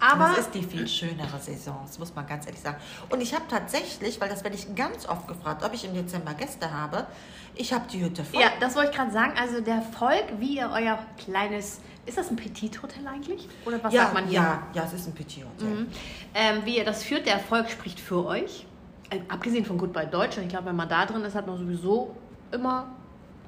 Aber 0.00 0.30
das 0.30 0.46
ist 0.46 0.54
die 0.54 0.62
viel 0.62 0.88
schönere 0.88 1.38
Saison, 1.38 1.78
das 1.86 1.98
muss 1.98 2.14
man 2.14 2.26
ganz 2.26 2.46
ehrlich 2.46 2.60
sagen. 2.62 2.78
Und 3.10 3.19
ich 3.20 3.34
habe 3.34 3.44
tatsächlich, 3.48 4.20
weil 4.20 4.28
das 4.28 4.44
werde 4.44 4.56
ich 4.56 4.74
ganz 4.74 5.08
oft 5.08 5.28
gefragt, 5.28 5.64
ob 5.64 5.72
ich 5.74 5.84
im 5.84 5.94
Dezember 5.94 6.34
Gäste 6.34 6.72
habe, 6.72 7.06
ich 7.54 7.72
habe 7.72 7.84
die 7.90 8.02
Hütte 8.02 8.24
voll. 8.24 8.40
Ja, 8.40 8.48
das 8.60 8.76
wollte 8.76 8.90
ich 8.90 8.96
gerade 8.96 9.12
sagen. 9.12 9.34
Also 9.38 9.60
der 9.60 9.76
Erfolg, 9.76 10.24
wie 10.38 10.56
ihr 10.56 10.70
euer 10.72 10.98
kleines, 11.18 11.80
ist 12.06 12.16
das 12.16 12.30
ein 12.30 12.36
Petit-Hotel 12.36 13.06
eigentlich? 13.06 13.48
Oder 13.64 13.82
was 13.82 13.92
ja, 13.92 14.02
sagt 14.02 14.14
man 14.14 14.26
hier? 14.26 14.40
ja, 14.40 14.62
ja, 14.72 14.84
es 14.84 14.92
ist 14.92 15.06
ein 15.06 15.14
Petit 15.14 15.44
Hotel. 15.44 15.68
Mhm. 15.68 15.86
Ähm, 16.34 16.62
wie 16.64 16.78
ihr 16.78 16.84
das 16.84 17.02
führt, 17.02 17.26
der 17.26 17.34
Erfolg 17.34 17.70
spricht 17.70 18.00
für 18.00 18.24
euch. 18.24 18.66
Ähm, 19.10 19.22
abgesehen 19.28 19.64
von 19.64 19.78
Goodbye 19.78 20.06
Deutschland, 20.06 20.46
ich 20.46 20.52
glaube, 20.52 20.66
wenn 20.66 20.76
man 20.76 20.88
da 20.88 21.04
drin 21.06 21.22
ist, 21.22 21.34
hat 21.34 21.46
man 21.46 21.58
sowieso 21.58 22.16
immer 22.52 22.94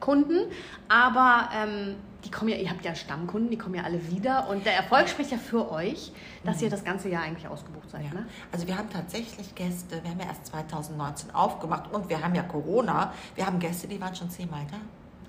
Kunden. 0.01 0.51
Aber 0.89 1.49
ähm, 1.55 1.97
die 2.25 2.31
kommen 2.31 2.51
ja, 2.51 2.57
ihr 2.57 2.71
habt 2.71 2.85
ja 2.85 2.95
Stammkunden, 2.95 3.51
die 3.51 3.59
kommen 3.59 3.75
ja 3.75 3.83
alle 3.83 4.11
wieder. 4.11 4.49
Und 4.49 4.65
der 4.65 4.75
Erfolg 4.77 5.09
spricht 5.09 5.33
ja 5.33 5.39
für 5.39 5.71
euch, 5.71 6.13
dass 6.45 6.63
ihr 6.63 6.71
das 6.71 6.85
ganze 6.85 7.09
Jahr 7.09 7.23
eigentlich 7.23 7.49
ausgebucht 7.49 7.91
seid. 7.91 8.05
Ja. 8.05 8.15
Ne? 8.15 8.27
Also 8.53 8.67
wir 8.67 8.77
haben 8.77 8.91
tatsächlich 8.91 9.55
Gäste, 9.55 10.03
wir 10.03 10.11
haben 10.11 10.21
ja 10.21 10.27
erst 10.27 10.47
2019 10.47 11.35
aufgemacht 11.35 11.93
und 11.93 12.09
wir 12.09 12.23
haben 12.23 12.35
ja 12.35 12.43
Corona. 12.43 13.13
Wir 13.35 13.47
haben 13.47 13.59
Gäste, 13.59 13.89
die 13.89 14.01
waren 14.01 14.15
schon 14.15 14.31
zehnmal 14.31 14.67
da. 14.71 14.77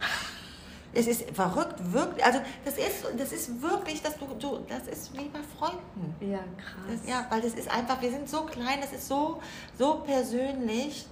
Es 0.95 1.07
ist 1.07 1.31
verrückt, 1.31 1.73
wirklich. 1.91 2.23
Also 2.23 2.39
das 2.63 2.77
ist, 2.77 3.03
das 3.17 3.31
ist 3.31 3.61
wirklich, 3.63 4.01
dass 4.03 4.15
du, 4.15 4.27
du, 4.39 4.59
das 4.69 4.87
ist 4.87 5.11
wie 5.17 5.27
bei 5.27 5.39
Freunden. 5.57 6.15
Ja, 6.21 6.37
krass. 6.37 6.99
Das, 7.01 7.09
ja, 7.09 7.25
weil 7.31 7.41
das 7.41 7.55
ist 7.55 7.67
einfach, 7.71 7.99
wir 7.99 8.11
sind 8.11 8.29
so 8.29 8.43
klein, 8.43 8.77
das 8.79 8.93
ist 8.93 9.07
so, 9.07 9.41
so 9.77 10.03
persönlich. 10.05 11.07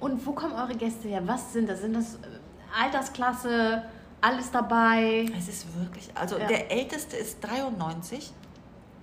Und 0.00 0.26
wo 0.26 0.32
kommen 0.32 0.54
eure 0.54 0.74
Gäste 0.74 1.06
her? 1.06 1.22
Was 1.24 1.52
sind 1.52 1.68
das? 1.68 1.82
Sind 1.82 1.94
das 1.94 2.14
äh, 2.16 2.82
Altersklasse, 2.82 3.84
alles 4.20 4.50
dabei? 4.50 5.26
Es 5.36 5.48
ist 5.48 5.66
wirklich, 5.78 6.08
also 6.14 6.38
Ja. 6.38 6.46
der 6.46 6.70
Älteste 6.70 7.16
ist 7.16 7.40
93, 7.42 8.32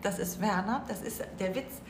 das 0.01 0.19
ist 0.19 0.41
Werner, 0.41 0.83
das 0.87 1.01
ist 1.01 1.21
der 1.39 1.55
Witz, 1.55 1.81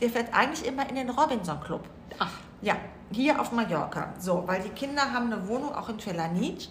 der 0.00 0.10
fährt 0.10 0.32
eigentlich 0.34 0.66
immer 0.66 0.88
in 0.88 0.96
den 0.96 1.10
Robinson 1.10 1.60
Club. 1.60 1.84
Ach, 2.18 2.30
Ja, 2.60 2.76
hier 3.10 3.38
auf 3.38 3.52
Mallorca. 3.52 4.14
So, 4.18 4.42
weil 4.46 4.62
die 4.62 4.70
Kinder 4.70 5.12
haben 5.12 5.30
eine 5.30 5.46
Wohnung 5.48 5.74
auch 5.74 5.88
in 5.90 6.00
Felanitsch 6.00 6.68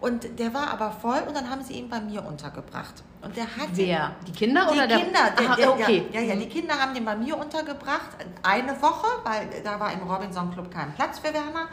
und 0.00 0.38
der 0.40 0.52
war 0.52 0.70
aber 0.72 0.90
voll 0.90 1.20
und 1.28 1.36
dann 1.36 1.48
haben 1.48 1.62
sie 1.62 1.74
ihn 1.74 1.88
bei 1.88 2.00
mir 2.00 2.24
untergebracht. 2.26 3.04
Und 3.22 3.36
der 3.36 3.44
hat 3.44 3.68
wer? 3.74 4.10
Die 4.26 4.32
Kinder 4.32 4.66
Die 4.66 4.76
oder 4.76 4.86
der? 4.88 4.98
Kinder, 4.98 5.30
der, 5.38 5.46
Aha, 5.48 5.56
der, 5.56 5.72
okay. 5.72 6.06
ja, 6.12 6.20
ja, 6.20 6.34
ja, 6.34 6.36
die 6.36 6.48
Kinder 6.48 6.74
haben 6.74 6.94
den 6.94 7.04
bei 7.04 7.14
mir 7.14 7.36
untergebracht, 7.38 8.08
eine 8.42 8.80
Woche, 8.82 9.06
weil 9.22 9.48
da 9.62 9.78
war 9.78 9.92
im 9.92 10.00
Robinson 10.02 10.50
Club 10.52 10.68
kein 10.70 10.92
Platz 10.94 11.20
für 11.20 11.32
Werner. 11.32 11.68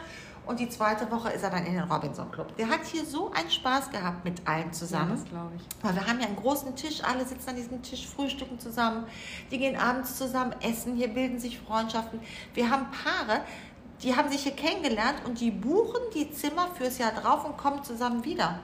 Und 0.46 0.60
die 0.60 0.68
zweite 0.68 1.10
Woche 1.10 1.30
ist 1.30 1.42
er 1.42 1.50
dann 1.50 1.64
in 1.64 1.72
den 1.74 1.84
Robinson 1.84 2.30
Club. 2.30 2.54
Der 2.56 2.68
hat 2.68 2.84
hier 2.84 3.04
so 3.04 3.30
einen 3.32 3.50
Spaß 3.50 3.90
gehabt 3.90 4.24
mit 4.24 4.46
allen 4.46 4.66
Ja, 4.66 4.72
zusammen. 4.72 5.10
das 5.10 5.24
glaube 5.24 5.52
ich. 5.56 5.62
Weil 5.82 5.94
wir 5.94 6.06
haben 6.06 6.20
ja 6.20 6.26
einen 6.26 6.36
großen 6.36 6.76
Tisch, 6.76 7.02
alle 7.02 7.24
sitzen 7.24 7.50
an 7.50 7.56
diesem 7.56 7.82
Tisch, 7.82 8.06
frühstücken 8.06 8.58
zusammen. 8.58 9.04
Die 9.50 9.58
gehen 9.58 9.76
abends 9.76 10.16
zusammen 10.16 10.54
essen, 10.60 10.96
hier 10.96 11.08
bilden 11.08 11.38
sich 11.38 11.58
Freundschaften. 11.58 12.20
Wir 12.52 12.68
haben 12.68 12.86
Paare, 12.90 13.40
die 14.02 14.14
haben 14.14 14.30
sich 14.30 14.42
hier 14.42 14.52
kennengelernt 14.56 15.22
und 15.24 15.40
die 15.40 15.50
buchen 15.50 16.00
die 16.14 16.30
Zimmer 16.30 16.68
fürs 16.76 16.98
Jahr 16.98 17.12
drauf 17.12 17.44
und 17.46 17.56
kommen 17.56 17.82
zusammen 17.82 18.24
wieder. 18.24 18.58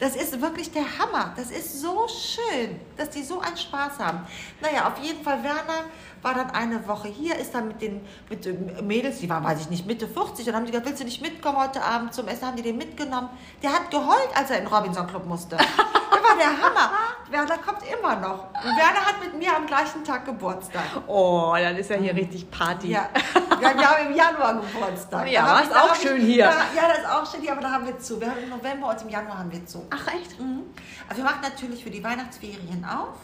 Das 0.00 0.16
ist 0.16 0.40
wirklich 0.40 0.70
der 0.70 0.84
Hammer. 0.98 1.32
Das 1.36 1.50
ist 1.50 1.80
so 1.80 2.06
schön, 2.08 2.80
dass 2.96 3.10
die 3.10 3.22
so 3.22 3.40
einen 3.40 3.56
Spaß 3.56 3.98
haben. 3.98 4.20
Naja, 4.60 4.88
auf 4.88 4.98
jeden 5.02 5.22
Fall, 5.22 5.42
Werner 5.42 5.84
war 6.22 6.34
dann 6.34 6.50
eine 6.50 6.86
Woche 6.88 7.08
hier, 7.08 7.36
ist 7.36 7.54
dann 7.54 7.68
mit 7.68 7.80
den, 7.80 8.00
mit 8.28 8.82
Mädels, 8.82 9.18
die 9.20 9.28
waren, 9.30 9.44
weiß 9.44 9.60
ich 9.60 9.70
nicht, 9.70 9.86
Mitte 9.86 10.08
40, 10.08 10.48
und 10.48 10.54
haben 10.54 10.64
die 10.64 10.72
gesagt, 10.72 10.86
willst 10.86 11.00
du 11.00 11.04
nicht 11.04 11.22
mitkommen 11.22 11.58
heute 11.58 11.82
Abend 11.82 12.12
zum 12.14 12.26
Essen? 12.28 12.46
Haben 12.46 12.56
die 12.56 12.62
den 12.62 12.76
mitgenommen. 12.78 13.28
Der 13.62 13.72
hat 13.72 13.90
geheult, 13.90 14.28
als 14.34 14.50
er 14.50 14.58
in 14.58 14.64
den 14.64 14.72
Robinson 14.74 15.06
Club 15.06 15.26
musste. 15.26 15.56
Der 16.10 16.22
war 16.26 16.36
der 16.36 16.46
Hammer. 16.62 16.90
Werner 17.30 17.58
kommt 17.58 17.78
immer 17.86 18.16
noch. 18.16 18.44
Und 18.54 18.76
Werner 18.76 19.04
hat 19.06 19.20
mit 19.22 19.38
mir 19.38 19.54
am 19.54 19.66
gleichen 19.66 20.02
Tag 20.02 20.24
Geburtstag. 20.24 20.82
Oh, 21.06 21.54
dann 21.54 21.76
ist 21.76 21.90
ja 21.90 21.96
hier 21.96 22.14
richtig 22.14 22.50
Party. 22.50 22.88
Ja, 22.90 23.08
ja 23.60 23.76
wir 23.78 23.88
haben 23.88 24.06
im 24.10 24.16
Januar 24.16 24.54
Geburtstag. 24.54 25.28
Ja, 25.30 25.42
Da 25.44 25.56
hab 25.58 25.62
ist 25.64 25.72
da 25.72 25.80
auch 25.82 25.88
hab 25.90 25.96
ich- 25.96 26.02
schön 26.02 26.20
hier. 26.20 26.38
Ja, 26.44 26.52
ja, 26.74 26.88
das 26.88 26.98
ist 26.98 27.08
auch 27.08 27.30
schön 27.30 27.42
hier, 27.42 27.52
aber 27.52 27.60
da 27.60 27.70
haben 27.70 27.86
wir 27.86 27.98
zu. 27.98 28.20
Wir 28.20 28.30
haben 28.30 28.42
im 28.42 28.48
November 28.48 28.88
und 28.88 29.02
im 29.02 29.08
Januar 29.10 29.38
haben 29.38 29.52
wir 29.52 29.64
zu. 29.66 29.86
Ach, 29.90 30.06
echt? 30.14 30.40
Mhm. 30.40 30.62
Also 31.08 31.22
wir 31.22 31.30
machen 31.30 31.40
natürlich 31.42 31.84
für 31.84 31.90
die 31.90 32.02
Weihnachtsferien 32.02 32.84
auf. 32.84 33.16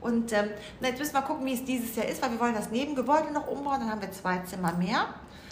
Und 0.00 0.32
ähm, 0.32 0.50
jetzt 0.80 0.98
müssen 0.98 1.14
wir 1.14 1.22
gucken, 1.22 1.44
wie 1.46 1.54
es 1.54 1.64
dieses 1.64 1.96
Jahr 1.96 2.06
ist, 2.06 2.22
weil 2.22 2.30
wir 2.32 2.40
wollen 2.40 2.54
das 2.54 2.70
Nebengebäude 2.70 3.32
noch 3.32 3.46
umbauen. 3.48 3.80
Dann 3.80 3.90
haben 3.90 4.00
wir 4.00 4.12
zwei 4.12 4.38
Zimmer 4.38 4.72
mehr. 4.74 5.06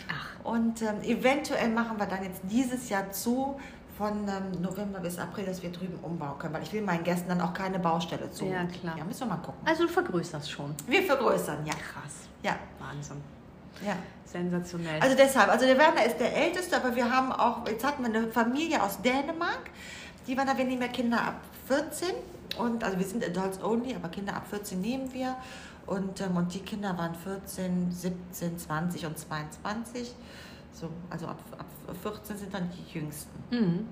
Ach, 0.08 0.44
Und 0.44 0.82
ähm, 0.82 1.02
eventuell 1.02 1.70
machen 1.70 1.98
wir 1.98 2.06
dann 2.06 2.22
jetzt 2.22 2.40
dieses 2.44 2.88
Jahr 2.88 3.10
zu, 3.10 3.58
von 3.96 4.28
ähm, 4.28 4.60
November 4.60 5.00
bis 5.00 5.18
April, 5.18 5.46
dass 5.46 5.62
wir 5.62 5.70
drüben 5.70 5.98
umbauen 6.02 6.38
können. 6.38 6.54
Weil 6.54 6.62
ich 6.62 6.72
will 6.72 6.82
meinen 6.82 7.04
Gästen 7.04 7.28
dann 7.28 7.40
auch 7.40 7.54
keine 7.54 7.78
Baustelle 7.78 8.30
zu. 8.30 8.44
Ja, 8.46 8.64
klar. 8.64 8.96
Ja, 8.98 9.04
müssen 9.04 9.20
wir 9.20 9.26
mal 9.34 9.36
gucken. 9.42 9.60
also 9.64 9.84
du 9.84 9.88
vergrößerst 9.88 10.50
schon. 10.50 10.74
Wir 10.86 11.02
vergrößern, 11.02 11.64
ja. 11.64 11.72
Krass. 11.72 12.28
Ja, 12.42 12.56
Wahnsinn. 12.78 13.20
ja. 13.84 13.94
Sensationell. 14.26 15.00
Also 15.00 15.16
deshalb, 15.16 15.48
also 15.48 15.64
der 15.64 15.78
Werner 15.78 16.04
ist 16.04 16.18
der 16.18 16.34
Älteste, 16.36 16.76
aber 16.76 16.96
wir 16.96 17.08
haben 17.08 17.30
auch, 17.30 17.68
jetzt 17.68 17.84
hatten 17.84 18.02
wir 18.02 18.12
eine 18.12 18.26
Familie 18.28 18.82
aus 18.82 19.00
Dänemark, 19.00 19.70
Die 20.26 20.36
waren 20.36 20.46
da, 20.48 20.58
wir 20.58 20.64
nehmen 20.64 20.82
ja 20.82 20.88
Kinder 20.88 21.20
ab 21.20 21.34
14 21.68 22.08
und 22.58 22.82
also 22.84 22.98
wir 22.98 23.06
sind 23.06 23.24
Adults 23.24 23.62
only, 23.62 23.94
aber 23.94 24.08
Kinder 24.08 24.34
ab 24.36 24.46
14 24.48 24.80
nehmen 24.80 25.12
wir. 25.12 25.36
Und, 25.86 26.20
ähm, 26.22 26.36
und 26.36 26.54
die 26.54 26.60
Kinder 26.60 26.96
waren 26.96 27.14
14, 27.14 27.90
17, 27.92 28.58
20 28.58 29.06
und 29.06 29.18
22. 29.18 30.14
So, 30.72 30.88
also 31.10 31.26
ab, 31.26 31.38
ab 31.58 31.66
14 32.02 32.36
sind 32.38 32.54
dann 32.54 32.70
die 32.70 32.98
jüngsten. 32.98 33.30
Mhm. 33.50 33.86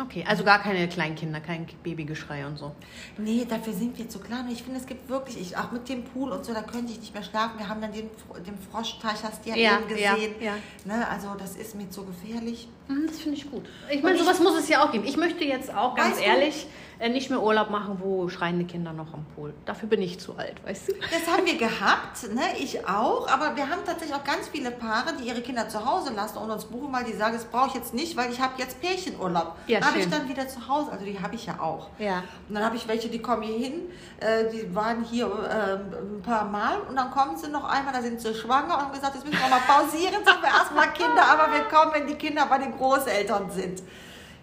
Okay, 0.00 0.24
also 0.26 0.42
gar 0.42 0.58
keine 0.62 0.88
Kleinkinder, 0.88 1.40
kein 1.40 1.66
Babygeschrei 1.82 2.46
und 2.46 2.56
so. 2.56 2.72
Nee, 3.18 3.44
dafür 3.46 3.74
sind 3.74 3.98
wir 3.98 4.08
zu 4.08 4.20
klein. 4.20 4.46
Und 4.46 4.52
ich 4.52 4.62
finde, 4.62 4.80
es 4.80 4.86
gibt 4.86 5.06
wirklich, 5.10 5.38
ich, 5.38 5.56
auch 5.58 5.70
mit 5.70 5.86
dem 5.88 6.02
Pool 6.04 6.30
und 6.30 6.46
so, 6.46 6.54
da 6.54 6.62
könnte 6.62 6.92
ich 6.92 7.00
nicht 7.00 7.12
mehr 7.12 7.22
schlafen. 7.22 7.58
Wir 7.58 7.68
haben 7.68 7.82
dann 7.82 7.92
den, 7.92 8.08
den 8.46 8.56
Froschteich, 8.70 9.22
hast 9.22 9.44
du 9.44 9.50
ja, 9.50 9.56
Ja, 9.56 9.78
eben 9.78 9.88
gesehen. 9.88 10.34
ja, 10.40 10.46
ja. 10.46 10.54
Ne, 10.86 11.06
also 11.08 11.34
das 11.38 11.56
ist 11.56 11.74
mir 11.74 11.90
zu 11.90 12.06
gefährlich. 12.06 12.68
Mhm, 12.88 13.06
Das 13.06 13.18
finde 13.18 13.36
ich 13.38 13.50
gut. 13.50 13.64
Ich 13.90 14.02
meine, 14.02 14.18
sowas 14.18 14.40
muss 14.40 14.58
es 14.58 14.68
ja 14.68 14.84
auch 14.84 14.92
geben. 14.92 15.04
Ich 15.04 15.16
möchte 15.16 15.44
jetzt 15.44 15.74
auch 15.74 15.94
ganz 15.94 16.16
Weißt 16.16 16.20
du- 16.20 16.24
ehrlich 16.24 16.66
äh, 16.98 17.08
nicht 17.08 17.30
mehr 17.30 17.42
Urlaub 17.42 17.68
machen, 17.70 17.96
wo 18.00 18.28
schreiende 18.28 18.64
Kinder 18.64 18.92
noch 18.92 19.12
am 19.12 19.24
Pool. 19.34 19.52
Dafür 19.64 19.88
bin 19.88 20.00
ich 20.02 20.20
zu 20.20 20.36
alt, 20.36 20.64
weißt 20.64 20.88
du? 20.88 20.92
Das 21.00 21.26
haben 21.32 21.44
wir 21.44 21.56
gehabt, 21.58 22.32
ne? 22.32 22.42
ich 22.60 22.86
auch, 22.86 23.26
aber 23.28 23.56
wir 23.56 23.68
haben 23.68 23.80
tatsächlich 23.84 24.14
auch 24.16 24.22
ganz 24.22 24.46
viele 24.52 24.70
Paare, 24.70 25.12
die 25.20 25.26
ihre 25.26 25.40
Kinder 25.40 25.68
zu 25.68 25.84
Hause 25.84 26.12
lassen 26.14 26.38
und 26.38 26.48
uns 26.50 26.64
buchen, 26.64 26.92
weil 26.92 27.02
die 27.02 27.12
sagen, 27.14 27.32
das 27.34 27.44
brauche 27.46 27.68
ich 27.68 27.74
jetzt 27.74 27.92
nicht, 27.92 28.16
weil 28.16 28.30
ich 28.30 28.40
habe 28.40 28.52
jetzt 28.58 28.80
Pärchenurlaub. 28.80 29.56
Ja, 29.66 29.80
habe 29.84 29.98
ich 29.98 30.08
dann 30.08 30.28
wieder 30.28 30.46
zu 30.46 30.68
Hause, 30.68 30.92
also 30.92 31.04
die 31.04 31.18
habe 31.20 31.34
ich 31.34 31.44
ja 31.46 31.58
auch. 31.58 31.88
Ja. 31.98 32.22
Und 32.48 32.54
dann 32.54 32.64
habe 32.64 32.76
ich 32.76 32.86
welche, 32.86 33.08
die 33.08 33.18
kommen 33.20 33.42
hier 33.42 33.58
hin, 33.58 33.80
äh, 34.20 34.48
die 34.52 34.72
waren 34.72 35.02
hier 35.02 35.26
ähm, 35.26 36.18
ein 36.18 36.22
paar 36.22 36.44
Mal 36.44 36.78
und 36.88 36.94
dann 36.94 37.10
kommen 37.10 37.36
sie 37.36 37.48
noch 37.48 37.64
einmal, 37.64 37.92
da 37.92 38.00
sind 38.00 38.20
sie 38.20 38.32
schwanger 38.32 38.74
und 38.76 38.80
haben 38.82 38.92
gesagt, 38.92 39.16
jetzt 39.16 39.26
müssen 39.26 39.40
wir 39.42 39.48
mal 39.48 39.58
pausieren, 39.66 40.24
haben 40.24 40.40
wir 40.40 40.50
erstmal 40.50 40.92
Kinder, 40.92 41.24
aber 41.28 41.52
wir 41.52 41.62
kommen, 41.64 41.90
wenn 41.94 42.06
die 42.06 42.14
Kinder 42.14 42.46
bei 42.46 42.58
den 42.58 42.71
Großeltern 42.78 43.50
sind. 43.50 43.82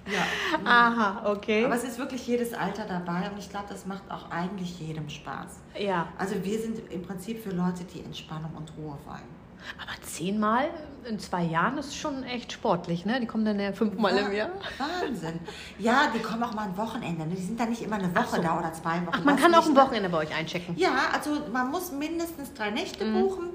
Ja. 0.08 0.20
Aha, 0.66 1.30
okay. 1.32 1.66
Aber 1.66 1.76
es 1.76 1.84
ist 1.84 2.00
wirklich 2.00 2.26
jedes 2.26 2.54
Alter 2.54 2.86
dabei 2.88 3.30
und 3.30 3.38
ich 3.38 3.50
glaube, 3.50 3.66
das 3.70 3.86
macht 3.86 4.02
auch 4.10 4.32
eigentlich 4.32 4.80
jedem 4.80 5.08
Spaß. 5.10 5.60
ja. 5.78 6.08
Also 6.18 6.36
wir 6.44 6.60
sind 6.60 6.80
im 6.92 7.04
Prinzip 7.04 7.44
für 7.44 7.52
Leute, 7.52 7.84
die 7.84 8.04
Entspannung 8.04 8.52
und 8.58 8.72
Ruhe 8.78 8.98
wollen. 9.06 9.40
Aber 9.78 9.92
zehnmal 10.02 10.70
in 11.08 11.20
zwei 11.20 11.44
Jahren 11.44 11.78
ist 11.78 11.96
schon 11.96 12.24
echt 12.24 12.54
sportlich, 12.54 13.06
ne? 13.06 13.20
Die 13.20 13.28
kommen 13.28 13.44
dann 13.44 13.60
ja 13.60 13.74
fünfmal 13.74 14.18
im 14.18 14.32
Jahr. 14.32 14.50
Wahnsinn. 14.78 15.40
Ja, 15.78 16.08
die 16.16 16.20
kommen 16.20 16.42
auch 16.44 16.54
mal 16.54 16.64
ein 16.64 16.78
Wochenende. 16.78 17.26
ne? 17.28 17.36
Die 17.36 17.42
sind 17.44 17.60
dann 17.60 17.70
nicht 17.70 17.82
immer 17.82 17.98
eine 17.98 18.14
Woche 18.16 18.38
so. 18.38 18.42
da 18.42 18.58
oder 18.58 18.72
zwei 18.74 18.96
Wochen. 19.06 19.12
Ach, 19.12 19.24
man 19.26 19.36
Das 19.36 19.44
kann 19.44 19.54
auch 19.56 19.66
ein 19.66 19.74
ne? 19.74 19.82
Wochenende 19.82 20.10
bei 20.10 20.18
euch 20.20 20.34
einchecken. 20.34 20.76
Ja, 20.78 20.92
also 21.14 21.32
man 21.52 21.70
muss 21.72 21.92
mindestens 21.92 22.54
drei 22.54 22.72
Nächte 22.72 23.04
Mhm. 23.06 23.22
buchen. 23.22 23.50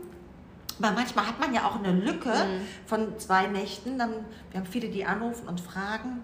Weil 0.78 0.92
manchmal 0.92 1.26
hat 1.26 1.38
man 1.38 1.54
ja 1.54 1.66
auch 1.66 1.76
eine 1.78 1.92
Lücke 1.92 2.30
Mhm. 2.30 2.66
von 2.86 3.18
zwei 3.18 3.46
Nächten. 3.46 3.98
Dann, 3.98 4.10
wir 4.50 4.60
haben 4.60 4.66
viele, 4.66 4.88
die 4.88 5.04
anrufen 5.04 5.46
und 5.48 5.60
fragen, 5.60 6.22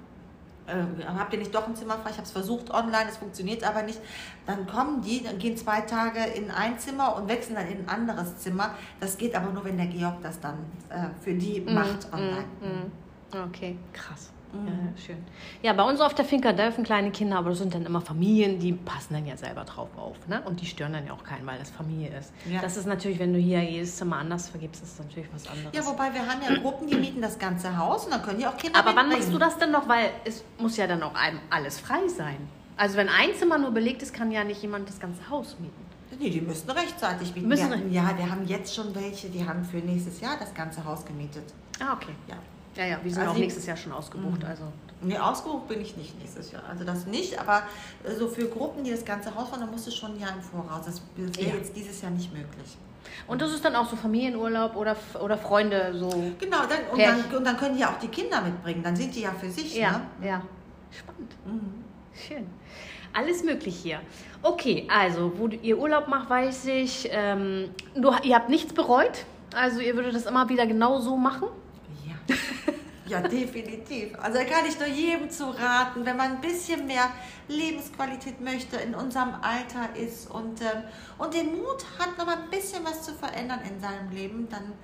äh, 0.66 1.04
habt 1.04 1.32
ihr 1.32 1.38
nicht 1.38 1.54
doch 1.54 1.66
ein 1.66 1.76
Zimmer 1.76 1.94
frei? 1.98 2.10
Ich 2.10 2.16
habe 2.16 2.24
es 2.26 2.32
versucht 2.32 2.70
online, 2.70 3.06
es 3.08 3.16
funktioniert 3.16 3.62
aber 3.64 3.82
nicht. 3.82 4.00
Dann 4.46 4.66
kommen 4.66 5.02
die, 5.02 5.22
dann 5.22 5.38
gehen 5.38 5.56
zwei 5.56 5.80
Tage 5.82 6.20
in 6.34 6.50
ein 6.50 6.78
Zimmer 6.78 7.16
und 7.16 7.28
wechseln 7.28 7.56
dann 7.56 7.68
in 7.68 7.78
ein 7.80 7.88
anderes 7.88 8.38
Zimmer. 8.38 8.74
Das 9.00 9.16
geht 9.18 9.34
aber 9.34 9.50
nur, 9.52 9.64
wenn 9.64 9.76
der 9.76 9.86
Georg 9.86 10.20
das 10.22 10.40
dann 10.40 10.58
äh, 10.88 11.06
für 11.22 11.34
die 11.34 11.60
macht 11.60 12.12
online. 12.12 12.44
Mhm. 12.60 13.40
Okay, 13.48 13.78
krass. 13.92 14.30
Mhm. 14.52 14.66
Ja, 14.66 14.72
ja, 14.72 14.96
schön. 15.06 15.16
Ja, 15.62 15.72
bei 15.72 15.82
uns 15.82 16.00
auf 16.00 16.14
der 16.14 16.24
Finca 16.24 16.52
dürfen 16.52 16.84
kleine 16.84 17.10
Kinder, 17.10 17.38
aber 17.38 17.50
das 17.50 17.58
sind 17.58 17.74
dann 17.74 17.86
immer 17.86 18.00
Familien, 18.00 18.58
die 18.58 18.72
passen 18.72 19.14
dann 19.14 19.26
ja 19.26 19.36
selber 19.36 19.64
drauf 19.64 19.88
auf. 19.96 20.16
Ne? 20.28 20.42
Und 20.44 20.60
die 20.60 20.66
stören 20.66 20.92
dann 20.92 21.06
ja 21.06 21.12
auch 21.12 21.24
keinen, 21.24 21.46
weil 21.46 21.58
das 21.58 21.70
Familie 21.70 22.16
ist. 22.18 22.32
Ja. 22.50 22.60
Das 22.60 22.76
ist 22.76 22.86
natürlich, 22.86 23.18
wenn 23.18 23.32
du 23.32 23.38
hier 23.38 23.62
jedes 23.62 23.96
Zimmer 23.96 24.16
anders 24.16 24.48
vergibst, 24.48 24.82
ist 24.82 24.98
das 24.98 25.06
natürlich 25.06 25.28
was 25.32 25.46
anderes. 25.46 25.74
Ja, 25.74 25.86
wobei 25.86 26.12
wir 26.12 26.26
haben 26.26 26.40
ja 26.46 26.60
Gruppen, 26.60 26.86
die 26.88 26.96
mieten 26.96 27.20
das 27.20 27.38
ganze 27.38 27.76
Haus 27.76 28.04
und 28.06 28.12
dann 28.12 28.22
können 28.22 28.38
die 28.38 28.46
auch 28.46 28.56
Kinder 28.56 28.78
aber 28.78 28.94
wann 28.96 29.08
machst 29.08 29.32
du 29.32 29.38
das 29.38 29.58
denn 29.58 29.70
noch? 29.70 29.88
Weil 29.88 30.10
es 30.24 30.44
muss 30.58 30.76
ja 30.76 30.86
dann 30.86 31.02
auch 31.02 31.14
einem 31.14 31.40
alles 31.50 31.78
frei 31.78 32.08
sein. 32.08 32.48
Also 32.76 32.96
wenn 32.96 33.08
ein 33.08 33.34
Zimmer 33.34 33.58
nur 33.58 33.72
belegt 33.72 34.02
ist, 34.02 34.14
kann 34.14 34.30
ja 34.30 34.42
nicht 34.42 34.62
jemand 34.62 34.88
das 34.88 34.98
ganze 34.98 35.28
Haus 35.28 35.56
mieten. 35.60 35.84
Nee, 36.18 36.30
die 36.30 36.40
müssten 36.40 36.70
rechtzeitig 36.70 37.34
mieten. 37.34 37.48
Müssen 37.48 37.70
wir, 37.70 37.88
ja, 37.88 38.16
wir 38.16 38.30
haben 38.30 38.44
jetzt 38.46 38.74
schon 38.74 38.94
welche, 38.94 39.28
die 39.28 39.46
haben 39.46 39.64
für 39.64 39.78
nächstes 39.78 40.20
Jahr 40.20 40.36
das 40.38 40.52
ganze 40.54 40.84
Haus 40.84 41.04
gemietet. 41.04 41.44
Ah, 41.78 41.94
okay. 41.94 42.12
Ja. 42.26 42.36
Ja, 42.80 42.86
ja, 42.86 42.98
wir 43.02 43.10
sind 43.12 43.20
Also 43.20 43.34
auch 43.34 43.38
nächstes 43.38 43.66
Jahr 43.66 43.76
schon 43.76 43.92
ausgebucht. 43.92 44.42
Also 44.42 44.62
Nee, 45.02 45.18
ausgebucht 45.18 45.68
bin 45.68 45.82
ich 45.82 45.96
nicht 45.98 46.18
nächstes 46.18 46.50
Jahr. 46.50 46.62
Also 46.66 46.82
das 46.84 47.04
nicht, 47.06 47.38
aber 47.38 47.62
äh, 48.04 48.14
so 48.14 48.26
für 48.26 48.46
Gruppen, 48.46 48.84
die 48.84 48.90
das 48.90 49.04
ganze 49.04 49.34
Haus 49.34 49.50
wollen, 49.50 49.60
da 49.60 49.66
musst 49.66 49.86
du 49.86 49.90
schon 49.90 50.14
ein 50.14 50.20
Jahr 50.20 50.32
im 50.34 50.40
Voraus. 50.40 50.86
Das 50.86 51.02
wäre 51.14 51.50
Ja. 51.50 51.56
jetzt 51.56 51.76
dieses 51.76 52.00
Jahr 52.00 52.10
nicht 52.10 52.32
möglich. 52.32 52.78
Und 53.26 53.42
das 53.42 53.52
ist 53.52 53.62
dann 53.64 53.76
auch 53.76 53.86
so 53.88 53.96
Familienurlaub 53.96 54.76
oder, 54.76 54.96
oder 55.22 55.36
Freunde 55.36 55.92
so. 55.94 56.08
Genau, 56.38 56.58
dann, 56.68 56.78
und, 56.90 56.98
dann, 57.02 57.36
und 57.36 57.44
dann 57.44 57.56
können 57.58 57.74
die 57.74 57.80
ja 57.80 57.90
auch 57.90 57.98
die 57.98 58.08
Kinder 58.08 58.40
mitbringen. 58.40 58.82
Dann 58.82 58.96
sind 58.96 59.14
die 59.14 59.20
ja 59.22 59.32
für 59.32 59.50
sich. 59.50 59.76
Ja, 59.76 60.00
Ne? 60.20 60.28
ja. 60.28 60.42
Spannend. 60.90 61.36
Mhm. 61.44 61.84
Schön. 62.14 62.46
Alles 63.12 63.42
möglich 63.44 63.76
hier. 63.76 64.00
Okay, 64.42 64.88
also, 64.90 65.32
wo 65.36 65.48
ihr 65.48 65.78
Urlaub 65.78 66.08
macht, 66.08 66.30
weiß 66.30 66.64
ich. 66.66 67.08
Ähm, 67.12 67.70
du, 67.94 68.10
ihr 68.22 68.36
habt 68.36 68.48
nichts 68.48 68.72
bereut? 68.72 69.26
Also, 69.54 69.80
ihr 69.80 69.94
würdet 69.96 70.14
das 70.14 70.24
immer 70.26 70.48
wieder 70.48 70.66
genau 70.66 70.98
so 71.00 71.16
machen? 71.16 71.48
Ja. 73.06 73.20
definitiv. 73.20 74.16
Also 74.20 74.38
da 74.38 74.44
kann 74.44 74.64
ich 74.66 74.78
nur 74.78 74.88
jedem 74.88 75.30
zu 75.30 75.50
raten, 75.50 76.06
wenn 76.06 76.16
man 76.16 76.36
ein 76.36 76.40
bisschen 76.40 76.86
mehr 76.86 77.10
Lebensqualität 77.48 78.40
möchte, 78.40 78.76
in 78.76 78.94
unserem 78.94 79.34
Alter 79.42 79.96
ist 79.96 80.30
und, 80.30 80.60
ähm, 80.60 80.84
und 81.18 81.34
den 81.34 81.56
Mut 81.56 81.84
hat, 81.98 82.16
noch 82.16 82.26
mal 82.26 82.36
ein 82.36 82.50
bisschen 82.50 82.84
was 82.84 83.02
zu 83.02 83.12
verändern 83.14 83.60
in 83.68 83.80
seinem 83.80 84.10
Leben, 84.10 84.48
dann, 84.48 84.74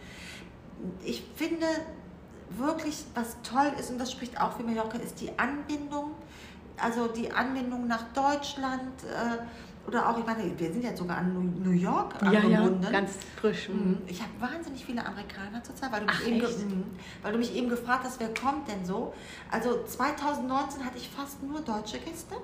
ich 1.04 1.22
finde 1.36 1.66
wirklich, 2.50 3.04
was 3.14 3.36
toll 3.42 3.72
ist, 3.78 3.90
und 3.90 3.98
das 3.98 4.10
spricht 4.10 4.40
auch 4.40 4.56
für 4.56 4.64
Mallorca, 4.64 4.98
ist 4.98 5.20
die 5.20 5.30
Anbindung. 5.38 6.12
Also 6.78 7.06
die 7.06 7.32
Anbindung 7.32 7.86
nach 7.86 8.12
Deutschland 8.12 9.04
äh, 9.04 9.38
oder 9.86 10.08
auch, 10.08 10.18
ich 10.18 10.26
meine, 10.26 10.58
wir 10.58 10.72
sind 10.72 10.82
jetzt 10.82 10.98
sogar 10.98 11.18
an 11.18 11.62
New- 11.62 11.70
York 11.70 12.20
angebunden. 12.22 12.86
ganz 12.90 13.12
frisch. 13.40 13.68
Mhm. 13.68 13.98
Ich 14.06 14.20
habe 14.20 14.30
wahnsinnig 14.40 14.84
viele 14.84 15.04
Amerikaner 15.04 15.62
zurzeit, 15.62 15.92
weil 15.92 16.00
du, 16.00 16.06
mich 16.06 16.16
Ach, 16.22 16.26
eben? 16.26 16.40
Mhm. 16.78 16.84
weil 17.22 17.32
du 17.32 17.38
mich 17.38 17.54
eben 17.54 17.68
gefragt 17.68 18.04
hast, 18.04 18.18
wer 18.20 18.32
kommt 18.34 18.68
denn 18.68 18.84
so. 18.84 19.12
Also 19.50 19.84
2019 19.84 20.84
hatte 20.84 20.96
ich 20.98 21.08
fast 21.08 21.42
nur 21.42 21.60
deutsche 21.60 21.98
Gäste. 21.98 22.34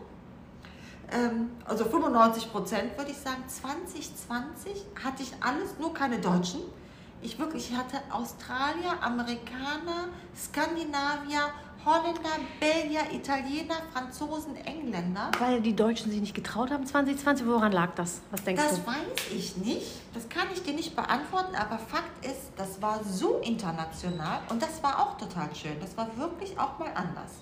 Ähm, 1.11 1.51
also 1.65 1.85
95 1.85 2.51
Prozent 2.53 2.97
würde 2.97 3.11
ich 3.11 3.19
sagen. 3.19 3.43
2020 3.47 4.85
hatte 5.03 5.23
ich 5.23 5.33
alles, 5.41 5.79
nur 5.79 5.93
keine 5.93 6.19
Deutschen. 6.19 6.61
Ich 7.23 7.39
wirklich 7.39 7.71
ich 7.71 7.77
hatte 7.77 7.99
Australier, 8.11 9.01
Amerikaner, 9.01 10.09
Skandinavier, 10.37 11.41
Holländer, 11.85 12.39
Belgier, 12.61 13.01
Italiener, 13.13 13.75
Franzosen, 13.93 14.55
Engländer. 14.57 15.31
Weil 15.39 15.61
die 15.61 15.75
Deutschen 15.75 16.11
sich 16.11 16.21
nicht 16.21 16.35
getraut 16.35 16.71
haben 16.71 16.87
2020. 16.87 17.47
Woran 17.47 17.73
lag 17.73 17.91
das? 17.97 18.21
Was 18.31 18.45
denkst 18.45 18.63
Das 18.63 18.81
du? 18.81 18.87
weiß 18.87 19.33
ich 19.37 19.57
nicht. 19.57 19.87
Das 20.15 20.29
kann 20.29 20.47
ich 20.55 20.63
dir 20.63 20.75
nicht 20.75 20.95
beantworten, 20.95 21.55
aber 21.57 21.79
Fakt 21.79 22.25
ist, 22.25 22.53
das 22.57 22.81
war 22.81 23.01
so 23.05 23.39
international 23.39 24.41
und 24.49 24.63
das 24.63 24.83
war 24.83 25.01
auch 25.01 25.17
total 25.19 25.49
schön. 25.55 25.73
Das 25.81 25.97
war 25.97 26.09
wirklich 26.17 26.59
auch 26.59 26.79
mal 26.79 26.91
anders. 26.95 27.33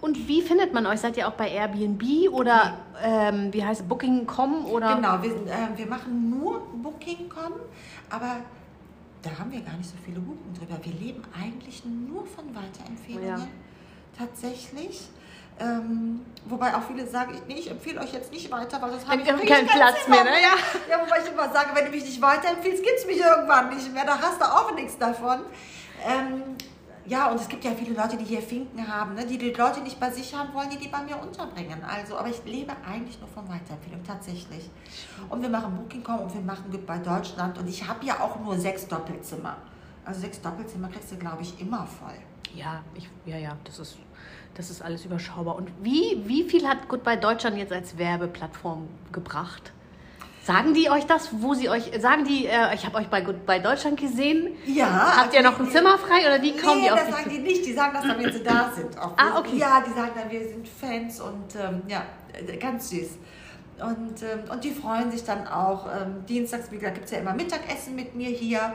Und 0.00 0.26
wie 0.26 0.42
findet 0.42 0.72
man 0.74 0.84
euch? 0.86 1.00
Seid 1.00 1.16
ihr 1.16 1.28
auch 1.28 1.34
bei 1.34 1.48
Airbnb 1.48 2.02
oder 2.32 2.78
ähm, 3.00 3.52
wie 3.52 3.64
heißt 3.64 3.88
Booking.com 3.88 4.66
oder? 4.66 4.96
Genau, 4.96 5.22
wir, 5.22 5.30
äh, 5.30 5.76
wir 5.76 5.86
machen 5.86 6.28
nur 6.30 6.60
Booking.com, 6.82 7.52
aber 8.10 8.36
da 9.22 9.38
haben 9.38 9.52
wir 9.52 9.60
gar 9.60 9.76
nicht 9.76 9.88
so 9.88 9.96
viele 10.04 10.20
Buchungen 10.20 10.54
drüber. 10.54 10.78
Wir 10.82 10.92
leben 10.92 11.22
eigentlich 11.38 11.84
nur 11.84 12.26
von 12.26 12.54
Weiterempfehlungen. 12.54 13.28
Ja. 13.28 13.48
Tatsächlich. 14.18 15.08
Ähm, 15.60 16.22
wobei 16.46 16.74
auch 16.74 16.82
viele 16.82 17.06
sagen, 17.06 17.34
ich, 17.34 17.46
nee, 17.46 17.60
ich 17.60 17.70
empfehle 17.70 18.00
euch 18.00 18.12
jetzt 18.12 18.32
nicht 18.32 18.50
weiter, 18.50 18.82
weil 18.82 18.90
Dann 18.90 19.08
habe 19.08 19.22
ich 19.22 19.28
krieg 19.28 19.42
ich 19.44 19.48
keinen 19.48 19.66
kein 19.66 19.78
Platz 19.78 20.08
mehr, 20.08 20.24
ne? 20.24 20.30
Ja. 20.30 20.54
Ja, 20.90 21.00
wobei 21.04 21.20
ich 21.20 21.30
immer 21.30 21.52
sage, 21.52 21.70
wenn 21.74 21.84
du 21.84 21.90
mich 21.90 22.04
nicht 22.04 22.20
weiterempfiehlst, 22.20 22.82
gibt 22.82 22.98
es 22.98 23.06
mich 23.06 23.18
irgendwann 23.18 23.74
nicht 23.74 23.92
mehr. 23.92 24.04
Da 24.04 24.18
hast 24.20 24.40
du 24.40 24.44
auch 24.44 24.74
nichts 24.74 24.98
davon. 24.98 25.40
Ähm, 26.04 26.42
ja, 27.06 27.30
und 27.30 27.40
es 27.40 27.48
gibt 27.48 27.64
ja 27.64 27.72
viele 27.72 27.94
Leute, 27.94 28.16
die 28.16 28.24
hier 28.24 28.42
Finken 28.42 28.86
haben, 28.86 29.14
ne? 29.14 29.26
die 29.26 29.36
die 29.36 29.50
Leute 29.50 29.80
nicht 29.80 29.98
bei 29.98 30.10
sich 30.10 30.34
haben 30.34 30.54
wollen, 30.54 30.70
die 30.70 30.78
die 30.78 30.88
bei 30.88 31.02
mir 31.02 31.20
unterbringen. 31.20 31.82
Also, 31.84 32.16
aber 32.16 32.28
ich 32.28 32.44
lebe 32.44 32.72
eigentlich 32.86 33.18
nur 33.18 33.28
von 33.28 33.48
Weiterempfehlung, 33.48 34.02
tatsächlich. 34.04 34.70
Und 35.28 35.42
wir 35.42 35.48
machen 35.48 35.74
Booking.com 35.74 36.20
und 36.20 36.34
wir 36.34 36.40
machen 36.40 36.64
Goodbye 36.70 37.00
Deutschland. 37.00 37.58
Und 37.58 37.68
ich 37.68 37.86
habe 37.86 38.04
ja 38.06 38.20
auch 38.20 38.38
nur 38.38 38.56
sechs 38.56 38.86
Doppelzimmer. 38.86 39.56
Also 40.04 40.20
sechs 40.20 40.40
Doppelzimmer 40.40 40.88
kriegst 40.88 41.10
du, 41.10 41.16
glaube 41.16 41.42
ich, 41.42 41.60
immer 41.60 41.86
voll. 41.86 42.14
Ja, 42.54 42.82
ich, 42.94 43.08
ja, 43.26 43.36
ja, 43.36 43.56
das 43.64 43.78
ist, 43.80 43.96
das 44.54 44.70
ist 44.70 44.82
alles 44.82 45.04
überschaubar. 45.04 45.56
Und 45.56 45.70
wie, 45.82 46.22
wie 46.26 46.44
viel 46.44 46.68
hat 46.68 46.88
Goodbye 46.88 47.16
Deutschland 47.16 47.56
jetzt 47.56 47.72
als 47.72 47.98
Werbeplattform 47.98 48.88
gebracht? 49.10 49.72
Sagen 50.44 50.74
die 50.74 50.90
euch 50.90 51.06
das, 51.06 51.30
wo 51.40 51.54
sie 51.54 51.68
euch, 51.68 51.92
sagen 52.00 52.24
die, 52.24 52.46
äh, 52.46 52.74
ich 52.74 52.84
habe 52.84 52.98
euch 52.98 53.06
bei 53.06 53.20
Goodbye 53.20 53.60
Deutschland 53.60 54.00
gesehen? 54.00 54.56
Ja. 54.66 55.18
Habt 55.18 55.34
ihr 55.34 55.42
noch 55.42 55.58
ein 55.60 55.70
Zimmer 55.70 55.96
frei 55.98 56.26
oder 56.26 56.42
wie 56.42 56.56
kommen 56.56 56.80
nee, 56.80 56.86
die 56.86 56.90
auf 56.90 56.98
das 56.98 57.14
sagen 57.14 57.30
die 57.30 57.38
nicht. 57.38 57.64
Die 57.64 57.72
sagen 57.72 57.92
das 57.94 58.02
dann, 58.02 58.18
wenn 58.18 58.32
sie 58.32 58.42
da 58.42 58.72
sind. 58.74 58.98
Auch. 58.98 59.16
Ah, 59.16 59.38
okay. 59.38 59.56
Ja, 59.56 59.84
die 59.86 59.92
sagen 59.92 60.10
dann, 60.16 60.28
wir 60.30 60.48
sind 60.48 60.66
Fans 60.68 61.20
und 61.20 61.54
ähm, 61.54 61.82
ja, 61.86 62.02
äh, 62.32 62.56
ganz 62.56 62.90
süß. 62.90 63.18
Und, 63.80 64.22
ähm, 64.22 64.50
und 64.50 64.64
die 64.64 64.72
freuen 64.72 65.12
sich 65.12 65.22
dann 65.22 65.46
auch. 65.46 65.86
Ähm, 65.86 66.26
dienstags, 66.28 66.72
wie 66.72 66.76
gesagt, 66.76 66.94
gibt 66.94 67.06
es 67.06 67.12
ja 67.12 67.18
immer 67.18 67.34
Mittagessen 67.34 67.94
mit 67.94 68.16
mir 68.16 68.28
hier. 68.28 68.74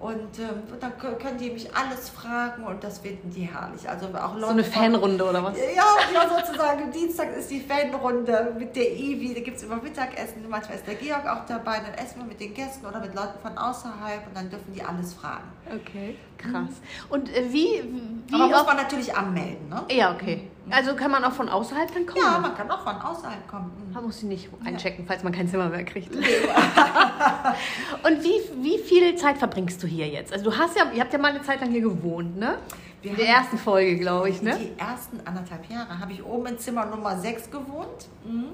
Und 0.00 0.38
ähm, 0.38 0.62
dann 0.78 0.96
können 0.98 1.38
die 1.38 1.50
mich 1.50 1.74
alles 1.74 2.08
fragen 2.08 2.62
und 2.64 2.84
das 2.84 2.98
finden 2.98 3.30
die 3.30 3.42
herrlich. 3.42 3.88
Also 3.88 4.06
auch 4.06 4.34
Leute 4.34 4.46
so 4.46 4.50
eine 4.52 4.64
Fanrunde 4.64 5.24
oder 5.24 5.42
was? 5.42 5.56
Ja, 5.58 5.84
ja, 6.14 6.28
sozusagen. 6.28 6.92
Dienstag 6.92 7.36
ist 7.36 7.50
die 7.50 7.60
Fanrunde 7.60 8.54
mit 8.56 8.76
der 8.76 8.92
Ivi. 8.96 9.34
Da 9.34 9.40
gibt 9.40 9.56
es 9.56 9.64
immer 9.64 9.76
Mittagessen. 9.76 10.48
Manchmal 10.48 10.76
ist 10.76 10.86
der 10.86 10.94
Georg 10.94 11.26
auch 11.26 11.44
dabei. 11.46 11.80
Dann 11.80 11.94
essen 11.94 12.20
wir 12.20 12.26
mit 12.26 12.38
den 12.38 12.54
Gästen 12.54 12.86
oder 12.86 13.00
mit 13.00 13.14
Leuten 13.14 13.38
von 13.42 13.58
außerhalb 13.58 14.26
und 14.26 14.36
dann 14.36 14.48
dürfen 14.48 14.72
die 14.72 14.82
alles 14.82 15.14
fragen. 15.14 15.48
Okay, 15.66 16.14
krass. 16.36 16.80
Und 17.08 17.34
äh, 17.34 17.52
wie, 17.52 17.82
wie. 18.28 18.34
Aber 18.34 18.48
muss 18.48 18.66
man 18.66 18.76
natürlich 18.76 19.16
anmelden, 19.16 19.68
ne? 19.68 19.82
Ja, 19.90 20.12
okay. 20.12 20.48
Also 20.70 20.94
kann 20.94 21.10
man 21.10 21.24
auch 21.24 21.32
von 21.32 21.48
außerhalb 21.48 21.92
dann 21.92 22.06
kommen? 22.06 22.22
Ja, 22.22 22.38
man 22.38 22.54
kann 22.54 22.70
auch 22.70 22.82
von 22.82 22.96
außerhalb 22.96 23.48
kommen. 23.48 23.70
Mhm. 23.88 23.94
Man 23.94 24.04
muss 24.04 24.20
sie 24.20 24.26
nicht 24.26 24.48
einchecken, 24.64 25.06
falls 25.06 25.22
man 25.22 25.32
kein 25.32 25.48
Zimmer 25.48 25.68
mehr 25.68 25.84
kriegt. 25.84 26.14
und 26.14 26.24
wie, 28.24 28.40
wie 28.62 28.78
viel 28.78 29.16
Zeit 29.16 29.38
verbringst 29.38 29.82
du 29.82 29.86
hier 29.86 30.08
jetzt? 30.08 30.32
Also 30.32 30.50
du 30.50 30.56
hast 30.56 30.76
ja, 30.76 30.90
ihr 30.92 31.00
habt 31.00 31.12
ja 31.12 31.18
mal 31.18 31.32
eine 31.32 31.42
Zeit 31.42 31.60
lang 31.60 31.70
hier 31.70 31.82
gewohnt, 31.82 32.36
ne? 32.36 32.58
Wir 33.00 33.12
In 33.12 33.16
der 33.16 33.28
ersten 33.28 33.58
Folge, 33.58 33.96
glaube 33.98 34.28
ich, 34.28 34.42
ne? 34.42 34.58
Die 34.58 34.78
ersten 34.78 35.20
anderthalb 35.24 35.70
Jahre 35.70 36.00
habe 36.00 36.12
ich 36.12 36.24
oben 36.24 36.46
in 36.46 36.58
Zimmer 36.58 36.84
Nummer 36.86 37.16
6 37.16 37.50
gewohnt. 37.50 38.08
Mhm. 38.24 38.48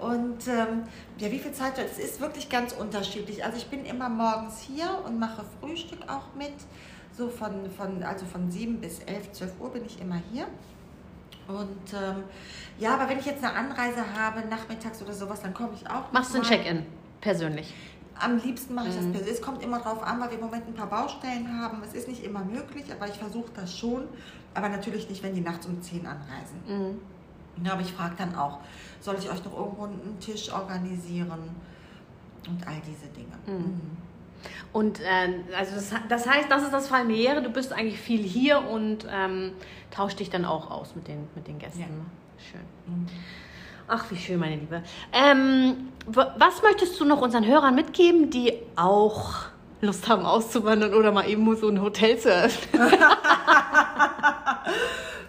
Und 0.00 0.46
ähm, 0.48 0.82
ja, 1.18 1.30
wie 1.30 1.38
viel 1.38 1.52
Zeit? 1.52 1.78
Es 1.78 1.98
ist 1.98 2.20
wirklich 2.20 2.48
ganz 2.48 2.72
unterschiedlich. 2.72 3.44
Also 3.44 3.56
ich 3.56 3.68
bin 3.68 3.84
immer 3.84 4.08
morgens 4.08 4.60
hier 4.60 5.02
und 5.06 5.18
mache 5.18 5.44
Frühstück 5.60 6.00
auch 6.08 6.34
mit. 6.36 6.52
So 7.16 7.28
von, 7.28 7.70
von, 7.70 8.02
also 8.02 8.26
von 8.26 8.50
7 8.50 8.78
bis 8.78 8.98
11, 9.00 9.32
12 9.32 9.52
Uhr 9.60 9.70
bin 9.70 9.86
ich 9.86 10.00
immer 10.00 10.20
hier. 10.32 10.46
Und 11.48 11.92
ähm, 11.94 12.24
ja, 12.78 12.94
aber 12.94 13.08
wenn 13.08 13.18
ich 13.18 13.26
jetzt 13.26 13.42
eine 13.44 13.54
Anreise 13.54 14.02
habe, 14.18 14.46
nachmittags 14.48 15.00
oder 15.02 15.12
sowas, 15.12 15.40
dann 15.42 15.54
komme 15.54 15.70
ich 15.74 15.88
auch. 15.88 16.10
Machst 16.12 16.34
du 16.34 16.38
ein. 16.38 16.44
Check-in 16.44 16.84
persönlich? 17.20 17.74
Am 18.18 18.38
liebsten 18.38 18.74
mache 18.74 18.88
ich 18.88 18.94
Mhm. 18.94 18.96
das 18.98 19.06
persönlich. 19.12 19.34
Es 19.34 19.42
kommt 19.42 19.62
immer 19.62 19.78
drauf 19.80 20.02
an, 20.02 20.20
weil 20.20 20.30
wir 20.30 20.38
im 20.38 20.44
Moment 20.44 20.66
ein 20.66 20.74
paar 20.74 20.88
Baustellen 20.88 21.60
haben. 21.60 21.82
Es 21.84 21.92
ist 21.94 22.08
nicht 22.08 22.24
immer 22.24 22.42
möglich, 22.44 22.84
aber 22.90 23.06
ich 23.08 23.14
versuche 23.16 23.50
das 23.54 23.76
schon. 23.76 24.04
Aber 24.54 24.68
natürlich 24.70 25.08
nicht, 25.10 25.22
wenn 25.22 25.34
die 25.34 25.42
nachts 25.42 25.66
um 25.66 25.80
10 25.82 26.06
anreisen. 26.06 26.60
Mhm. 26.66 27.64
Ja, 27.64 27.72
aber 27.72 27.82
ich 27.82 27.92
frage 27.92 28.14
dann 28.18 28.34
auch, 28.34 28.58
soll 29.00 29.16
ich 29.18 29.30
euch 29.30 29.44
noch 29.44 29.56
irgendwo 29.56 29.84
einen 29.84 30.18
Tisch 30.20 30.52
organisieren? 30.52 31.30
Und 32.48 32.66
all 32.66 32.80
diese 32.86 33.06
Dinge. 33.12 33.36
Mhm. 33.58 33.80
Und 34.72 35.00
äh, 35.00 35.54
also 35.56 35.74
das, 35.74 35.94
das 36.08 36.28
heißt, 36.28 36.50
das 36.50 36.62
ist 36.62 36.72
das 36.72 36.88
familiäre. 36.88 37.42
Du 37.42 37.50
bist 37.50 37.72
eigentlich 37.72 37.98
viel 38.00 38.22
hier 38.22 38.62
und 38.68 39.06
ähm, 39.10 39.52
tauscht 39.90 40.20
dich 40.20 40.30
dann 40.30 40.44
auch 40.44 40.70
aus 40.70 40.94
mit 40.94 41.08
den, 41.08 41.28
mit 41.34 41.46
den 41.46 41.58
Gästen. 41.58 41.80
Ja. 41.80 41.86
Schön. 42.50 42.60
Mhm. 42.86 43.06
Ach, 43.88 44.04
wie 44.10 44.16
schön, 44.16 44.38
meine 44.38 44.56
Liebe. 44.56 44.82
Ähm, 45.12 45.88
was 46.06 46.62
möchtest 46.62 46.98
du 47.00 47.04
noch 47.04 47.20
unseren 47.20 47.46
Hörern 47.46 47.74
mitgeben, 47.74 48.30
die 48.30 48.52
auch 48.74 49.34
Lust 49.80 50.08
haben 50.08 50.26
auszuwandern 50.26 50.92
oder 50.94 51.12
mal 51.12 51.28
eben 51.28 51.54
so 51.56 51.68
ein 51.68 51.80
Hotel 51.80 52.18
zu 52.18 52.32
eröffnen? 52.32 52.82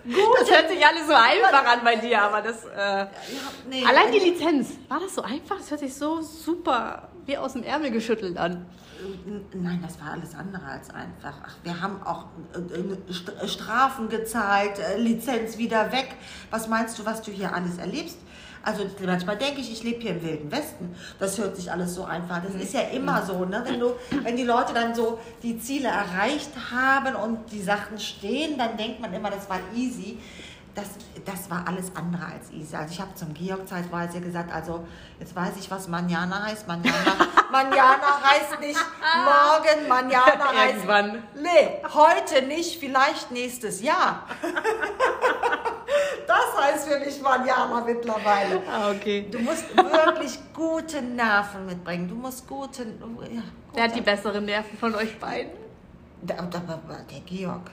Das 0.39 0.49
hört 0.49 0.69
sich 0.69 0.85
alles 0.85 1.07
so 1.07 1.13
einfach 1.13 1.65
an 1.65 1.79
bei 1.83 1.95
dir, 1.95 2.21
aber 2.21 2.41
das. 2.41 2.63
Äh, 2.65 2.77
Ja, 2.77 3.07
nee, 3.69 3.83
allein 3.85 4.11
die 4.11 4.19
Lizenz, 4.19 4.71
war 4.87 4.99
das 4.99 5.15
so 5.15 5.21
einfach? 5.21 5.57
Das 5.57 5.69
hört 5.69 5.81
sich 5.81 5.93
so 5.93 6.21
super 6.21 7.09
wie 7.27 7.37
aus 7.37 7.53
dem 7.53 7.61
Ärmel 7.63 7.91
geschüttelt 7.91 8.37
an. 8.37 8.65
Nein, 9.53 9.79
das 9.85 9.99
war 10.01 10.13
alles 10.13 10.33
andere 10.33 10.65
als 10.65 10.89
einfach. 10.89 11.37
Ach, 11.45 11.55
wir 11.63 11.79
haben 11.79 12.01
auch 12.03 12.25
äh, 12.55 12.57
äh, 12.57 12.97
St- 13.13 13.39
äh, 13.39 13.47
Strafen 13.47 14.09
gezahlt, 14.09 14.79
Lizenz 14.97 15.57
wieder 15.59 15.91
weg. 15.91 16.07
Was 16.49 16.67
meinst 16.67 16.97
du, 16.97 17.05
was 17.05 17.21
du 17.21 17.31
hier 17.31 17.53
alles 17.53 17.77
erlebst? 17.77 18.17
Also 18.63 18.85
manchmal 19.05 19.37
denke 19.37 19.61
ich, 19.61 19.71
ich 19.71 19.83
lebe 19.83 20.01
hier 20.01 20.11
im 20.11 20.23
Wilden 20.23 20.51
Westen. 20.51 20.95
Das 21.19 21.37
hört 21.37 21.55
sich 21.55 21.71
alles 21.71 21.93
so 21.93 22.03
einfach. 22.05 22.41
Das 22.43 22.55
ist 22.55 22.73
ja 22.73 22.81
immer 22.81 23.23
so, 23.23 23.45
ne? 23.45 23.63
Wenn 23.65 23.79
du, 23.79 23.91
wenn 24.23 24.35
die 24.35 24.43
Leute 24.43 24.73
dann 24.73 24.95
so 24.95 25.19
die 25.43 25.59
Ziele 25.59 25.87
erreicht 25.89 26.49
haben 26.71 27.15
und 27.15 27.51
die 27.51 27.61
Sachen 27.61 27.99
stehen, 27.99 28.57
dann 28.57 28.75
denkt 28.75 28.99
man 28.99 29.13
immer, 29.13 29.29
das 29.29 29.47
war 29.49 29.59
easy. 29.75 30.17
Das, 30.77 30.89
das 31.25 31.49
war 31.49 31.67
alles 31.67 31.91
andere 31.95 32.23
als 32.23 32.51
easy. 32.51 32.75
Also 32.75 32.93
ich 32.93 33.01
habe 33.01 33.15
zum 33.15 33.33
Georg 33.33 33.67
zeitweise 33.67 34.21
gesagt, 34.21 34.53
also 34.53 34.85
jetzt 35.19 35.35
weiß 35.35 35.53
ich, 35.59 35.71
was 35.71 35.87
Manjana 35.87 36.43
heißt. 36.43 36.67
Manjana, 36.67 37.15
Manjana 37.51 38.21
heißt 38.23 38.59
nicht 38.59 38.79
morgen, 39.25 39.87
Manjana 39.87 40.53
heißt 40.55 40.75
Irgendwann. 40.75 41.23
Nee, 41.33 41.81
heute 41.95 42.43
nicht, 42.43 42.79
vielleicht 42.79 43.31
nächstes 43.31 43.81
Jahr. 43.81 44.27
das 46.27 46.61
heißt 46.61 46.87
für 46.87 46.99
mich 46.99 47.19
Manjana 47.23 47.81
mittlerweile. 47.83 48.61
Ah, 48.71 48.91
okay. 48.91 49.27
Du 49.31 49.39
musst 49.39 49.75
wirklich 49.75 50.37
gute 50.53 51.01
Nerven 51.01 51.65
mitbringen. 51.65 52.07
Du 52.07 52.13
musst 52.13 52.47
gute. 52.47 52.83
Ja, 52.83 53.41
Wer 53.73 53.83
hat 53.83 53.95
die 53.95 54.01
gute 54.01 54.11
besseren 54.11 54.45
Nerven 54.45 54.77
von 54.77 54.93
euch 54.93 55.19
beiden? 55.19 55.53
der, 56.21 56.41
der, 56.41 56.61
der 56.61 57.19
Georg. 57.25 57.71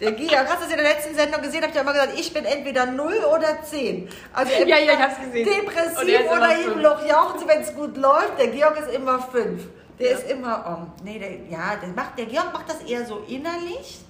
Der 0.00 0.12
Georg, 0.12 0.48
hast 0.48 0.60
du 0.60 0.64
es 0.66 0.70
in 0.70 0.78
der 0.78 0.86
letzten 0.86 1.14
Sendung 1.14 1.42
gesehen? 1.42 1.62
Hab 1.62 1.70
ich 1.70 1.74
ja 1.76 1.82
immer 1.82 1.92
gesagt, 1.92 2.18
ich 2.18 2.32
bin 2.32 2.44
entweder 2.44 2.86
0 2.86 3.12
oder 3.36 3.62
10. 3.62 4.08
Also 4.32 4.52
Ja, 4.52 4.78
ja, 4.78 4.92
ich 4.94 4.98
hab's 4.98 5.20
gesehen. 5.20 5.46
Depressiv 5.46 6.20
oder 6.30 6.50
fünf. 6.50 6.64
Himmelhoch 6.64 7.06
jauchzen, 7.06 7.48
wenn 7.48 7.60
es 7.60 7.74
gut 7.74 7.96
läuft. 7.96 8.38
Der 8.38 8.48
Georg 8.48 8.78
ist 8.78 8.94
immer 8.94 9.20
5. 9.20 9.62
Der 9.98 10.10
ist 10.12 10.30
immer 10.30 10.66
um. 10.66 11.04
Nee, 11.04 11.18
der, 11.18 11.32
ja, 11.50 11.76
der, 11.76 11.90
macht, 11.90 12.18
der 12.18 12.24
Georg 12.26 12.52
macht 12.52 12.68
das 12.70 12.80
eher 12.82 13.04
so 13.04 13.22
innerlich. 13.28 14.00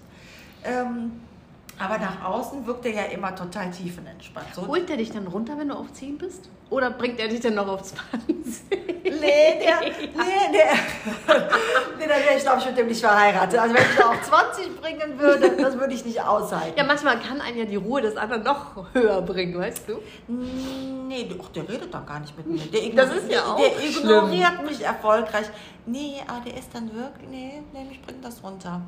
Ähm, 0.64 1.20
aber 1.80 1.98
nach 1.98 2.24
außen 2.24 2.66
wirkt 2.66 2.84
er 2.86 2.92
ja 2.92 3.02
immer 3.04 3.34
total 3.34 3.70
tiefenentspannt. 3.70 4.54
So, 4.54 4.66
Holt 4.66 4.88
der 4.88 4.96
dich 4.98 5.10
dann 5.10 5.26
runter, 5.26 5.56
wenn 5.58 5.68
du 5.68 5.74
auf 5.74 5.92
10 5.92 6.18
bist? 6.18 6.48
Oder 6.68 6.90
bringt 6.90 7.18
er 7.18 7.26
dich 7.28 7.40
dann 7.40 7.54
noch 7.54 7.66
auf 7.66 7.82
20? 7.82 8.36
Nee, 9.02 9.10
der, 9.60 9.80
nee, 9.90 10.52
der, 10.52 10.72
nee, 11.98 12.06
dann 12.06 12.08
wäre 12.08 12.36
ich, 12.36 12.42
glaube 12.42 12.60
ich, 12.60 12.66
mit 12.66 12.78
dem 12.78 12.86
nicht 12.86 13.00
verheiratet. 13.00 13.58
Also 13.58 13.74
wenn 13.74 13.82
ich 13.82 13.96
da 13.98 14.10
auf 14.10 14.22
20 14.22 14.80
bringen 14.80 15.18
würde, 15.18 15.50
das 15.60 15.78
würde 15.78 15.94
ich 15.94 16.04
nicht 16.04 16.22
aushalten. 16.22 16.78
Ja, 16.78 16.84
manchmal 16.84 17.18
kann 17.18 17.40
einen 17.40 17.58
ja 17.58 17.64
die 17.64 17.76
Ruhe 17.76 18.02
des 18.02 18.16
anderen 18.16 18.44
noch 18.44 18.84
höher 18.94 19.20
bringen, 19.22 19.58
weißt 19.58 19.88
du? 19.88 19.98
Nee, 20.28 21.24
der- 21.24 21.38
ach, 21.42 21.48
der 21.48 21.68
redet 21.68 21.92
doch 21.92 22.06
gar 22.06 22.20
nicht 22.20 22.36
mit 22.36 22.46
mir. 22.46 22.60
Der, 22.66 23.04
Das 23.04 23.16
ist 23.16 23.30
ja 23.32 23.42
auch 23.44 23.56
der 23.58 23.82
ignoriert 23.84 24.62
mich 24.64 24.80
erfolgreich. 24.84 25.46
Nee, 25.86 26.22
aber 26.28 26.40
der 26.44 26.56
ist 26.56 26.68
dann 26.72 26.94
wirklich, 26.94 27.28
nee, 27.28 27.62
nee, 27.72 27.84
mich 27.84 28.00
bringt 28.02 28.24
das 28.24 28.42
runter. 28.44 28.80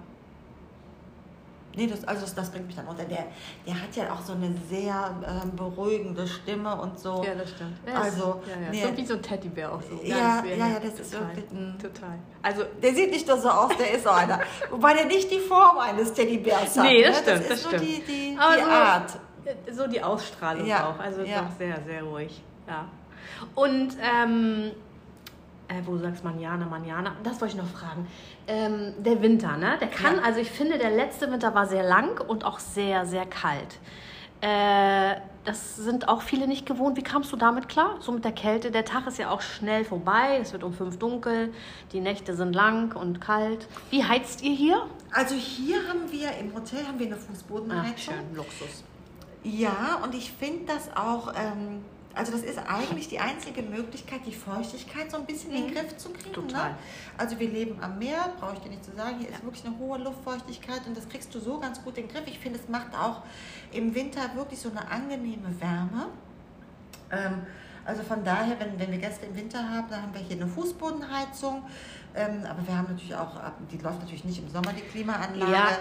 Nee, 1.74 1.86
das, 1.86 2.04
also 2.04 2.22
das, 2.22 2.34
das 2.34 2.50
bringt 2.50 2.66
mich 2.66 2.76
dann 2.76 2.86
runter. 2.86 3.04
Der, 3.04 3.26
der 3.66 3.74
hat 3.74 3.96
ja 3.96 4.12
auch 4.12 4.20
so 4.20 4.34
eine 4.34 4.54
sehr 4.68 5.14
ähm, 5.26 5.56
beruhigende 5.56 6.26
Stimme 6.28 6.78
und 6.80 6.98
so. 6.98 7.24
Ja, 7.26 7.34
das 7.34 7.50
stimmt. 7.50 7.78
Also, 7.94 8.42
ja, 8.46 8.62
ja. 8.64 8.70
nee. 8.70 8.82
So 8.82 8.96
wie 8.96 9.06
so 9.06 9.14
ein 9.14 9.22
Teddybär 9.22 9.72
auch 9.72 9.80
so. 9.82 9.98
Ja, 10.04 10.44
ja, 10.44 10.66
ja, 10.68 10.78
das 10.80 11.00
ist 11.00 11.12
total, 11.12 11.28
wirklich 11.28 11.50
ein- 11.50 11.78
Total. 11.80 12.18
Also, 12.42 12.64
Der 12.82 12.94
sieht 12.94 13.10
nicht 13.10 13.26
nur 13.26 13.38
so 13.38 13.48
aus, 13.48 13.76
der 13.78 13.92
ist 13.94 14.04
so 14.04 14.10
einer. 14.10 14.40
Wobei 14.70 14.94
der 14.94 15.06
nicht 15.06 15.30
die 15.30 15.38
Form 15.40 15.78
eines 15.78 16.12
Teddybärs 16.12 16.76
hat. 16.76 16.84
nee, 16.84 17.02
das 17.02 17.16
ne? 17.16 17.22
stimmt, 17.22 17.40
das 17.40 17.48
das 17.48 17.56
ist 17.58 17.62
so 17.62 17.68
stimmt. 17.70 17.82
die, 17.84 18.02
die, 18.02 18.36
Aber 18.38 18.56
die 18.56 18.62
so, 18.62 18.68
Art. 18.70 19.18
So 19.72 19.86
die 19.88 20.02
Ausstrahlung 20.02 20.66
Ja, 20.66 20.90
auch. 20.90 20.98
Also 20.98 21.22
ja. 21.22 21.42
doch 21.42 21.56
sehr, 21.58 21.78
sehr 21.86 22.02
ruhig. 22.02 22.42
Ja. 22.68 22.84
Und, 23.54 23.96
ähm, 24.00 24.72
äh, 25.72 25.86
wo 25.86 25.92
du 25.92 25.98
sagst 25.98 26.22
Manjana, 26.24 26.66
Manjana, 26.66 27.12
das 27.22 27.40
wollte 27.40 27.56
ich 27.56 27.62
noch 27.62 27.68
fragen. 27.68 28.06
Ähm, 28.46 28.92
der 28.98 29.22
Winter, 29.22 29.56
ne? 29.56 29.76
Der 29.80 29.88
kann, 29.88 30.16
Ja. 30.16 30.22
also 30.22 30.40
ich 30.40 30.50
finde, 30.50 30.78
der 30.78 30.90
letzte 30.90 31.30
Winter 31.30 31.54
war 31.54 31.66
sehr 31.66 31.82
lang 31.82 32.20
und 32.20 32.44
auch 32.44 32.58
sehr, 32.58 33.06
sehr 33.06 33.26
kalt. 33.26 33.78
Äh, 34.40 35.16
das 35.44 35.76
sind 35.76 36.08
auch 36.08 36.22
viele 36.22 36.46
nicht 36.48 36.66
gewohnt. 36.66 36.96
Wie 36.96 37.02
kamst 37.02 37.32
du 37.32 37.36
damit 37.36 37.68
klar? 37.68 37.96
So 38.00 38.12
mit 38.12 38.24
der 38.24 38.32
Kälte. 38.32 38.70
Der 38.70 38.84
Tag 38.84 39.06
ist 39.06 39.18
ja 39.18 39.30
auch 39.30 39.40
schnell 39.40 39.84
vorbei. 39.84 40.38
Es 40.40 40.52
wird 40.52 40.62
um 40.64 40.72
fünf 40.72 40.98
dunkel. 40.98 41.52
Die 41.92 42.00
Nächte 42.00 42.34
sind 42.36 42.52
lang 42.54 42.94
und 42.96 43.20
kalt. 43.20 43.66
Wie 43.90 44.04
heizt 44.04 44.42
ihr 44.42 44.54
hier? 44.54 44.82
Also 45.12 45.34
hier 45.34 45.76
haben 45.88 46.10
wir, 46.10 46.30
im 46.38 46.54
Hotel 46.54 46.86
haben 46.86 46.98
wir 46.98 47.06
eine 47.06 47.16
Ach, 47.16 47.26
Fußbodenheizung. 47.30 47.94
schön, 48.14 48.34
Luxus. 48.36 48.84
Ja, 49.44 50.00
und 50.04 50.14
ich 50.14 50.30
finde 50.32 50.72
das 50.72 50.90
auch, 50.96 51.32
ähm, 51.36 51.84
also 52.14 52.32
das 52.32 52.42
ist 52.42 52.58
eigentlich 52.58 53.08
die 53.08 53.18
einzige 53.18 53.62
Möglichkeit, 53.62 54.20
die 54.26 54.34
Feuchtigkeit 54.34 55.10
so 55.10 55.16
ein 55.16 55.26
bisschen 55.26 55.52
in 55.52 55.66
den 55.66 55.74
Griff 55.74 55.96
zu 55.96 56.10
kriegen. 56.10 56.30
Mhm. 56.30 56.48
Total. 56.48 56.70
Ne? 56.70 56.76
Also 57.16 57.38
wir 57.38 57.48
leben 57.48 57.78
am 57.82 57.98
Meer, 57.98 58.32
brauche 58.38 58.54
ich 58.54 58.60
dir 58.60 58.68
nicht 58.70 58.84
zu 58.84 58.94
sagen, 58.94 59.18
hier 59.18 59.28
ist 59.28 59.42
wirklich 59.42 59.64
eine 59.64 59.78
hohe 59.78 59.98
Luftfeuchtigkeit 59.98 60.86
und 60.86 60.96
das 60.96 61.08
kriegst 61.08 61.34
du 61.34 61.40
so 61.40 61.58
ganz 61.58 61.82
gut 61.82 61.96
in 61.98 62.06
den 62.06 62.14
Griff. 62.14 62.26
Ich 62.26 62.38
finde, 62.38 62.58
es 62.58 62.68
macht 62.68 62.94
auch 62.94 63.22
im 63.72 63.94
Winter 63.94 64.20
wirklich 64.34 64.60
so 64.60 64.70
eine 64.70 64.90
angenehme 64.90 65.60
Wärme. 65.60 66.08
Ähm, 67.10 67.46
also 67.84 68.02
von 68.02 68.22
daher, 68.22 68.58
wenn, 68.60 68.78
wenn 68.78 68.92
wir 68.92 68.98
Gäste 68.98 69.26
im 69.26 69.34
Winter 69.34 69.58
haben, 69.58 69.88
dann 69.90 70.02
haben 70.02 70.14
wir 70.14 70.20
hier 70.20 70.36
eine 70.36 70.46
Fußbodenheizung. 70.46 71.64
Ähm, 72.14 72.44
aber 72.48 72.66
wir 72.66 72.76
haben 72.76 72.88
natürlich 72.88 73.14
auch, 73.14 73.30
die 73.70 73.78
läuft 73.78 74.00
natürlich 74.00 74.24
nicht 74.24 74.38
im 74.38 74.48
Sommer, 74.50 74.72
die 74.72 74.82
Klimaanlage. 74.82 75.52
Ja, 75.52 75.78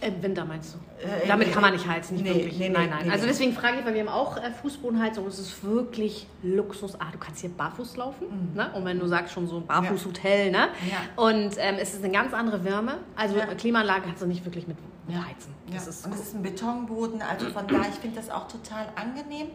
im 0.00 0.22
Winter 0.22 0.44
meinst 0.44 0.74
du? 0.74 0.78
Äh, 1.06 1.26
Damit 1.26 1.52
kann 1.52 1.62
man 1.62 1.72
nicht 1.72 1.86
heizen, 1.86 2.14
nicht 2.14 2.24
nee, 2.24 2.34
wirklich. 2.34 2.58
nee, 2.58 2.68
nein, 2.68 2.88
nein. 2.90 3.06
nee, 3.06 3.12
also 3.12 3.26
deswegen 3.26 3.52
frage 3.52 3.78
ich, 3.78 3.84
weil 3.84 3.94
wir 3.94 4.00
haben 4.00 4.08
auch 4.08 4.36
äh, 4.36 4.50
Fußbodenheizung 4.50 5.26
es 5.26 5.38
ist 5.38 5.64
wirklich 5.64 6.26
Luxus. 6.42 6.94
Ah, 7.00 7.06
du 7.12 7.18
kannst 7.18 7.40
hier 7.40 7.50
barfuß 7.50 7.96
laufen. 7.96 8.26
Ne? 8.54 8.70
Und 8.74 8.84
wenn 8.84 8.98
du 8.98 9.06
sagst 9.06 9.34
schon 9.34 9.46
so 9.48 9.56
ein 9.58 9.66
Barfußhotel, 9.66 10.50
ne? 10.50 10.68
Mhm. 10.82 10.88
Ja. 10.90 11.22
Und 11.22 11.56
ähm, 11.58 11.76
es 11.80 11.94
ist 11.94 12.04
eine 12.04 12.12
ganz 12.12 12.32
andere 12.34 12.64
Wärme. 12.64 12.98
Also 13.16 13.36
Ja. 13.36 13.46
Klimaanlage 13.46 14.02
kannst 14.06 14.22
du 14.22 14.26
nicht 14.26 14.44
wirklich 14.44 14.66
mit, 14.68 14.76
mit 15.06 15.16
Ja. 15.16 15.24
heizen. 15.24 15.52
Ja. 15.68 15.74
Das 15.74 15.86
ist 15.88 16.06
und 16.06 16.14
es 16.14 16.20
ist 16.20 16.34
ein 16.34 16.42
Betonboden, 16.42 17.20
also 17.22 17.48
von 17.50 17.66
daher, 17.66 17.88
ich 17.90 17.96
finde 17.96 18.16
das 18.16 18.30
auch 18.30 18.46
total 18.48 18.86
angenehm. 18.94 19.48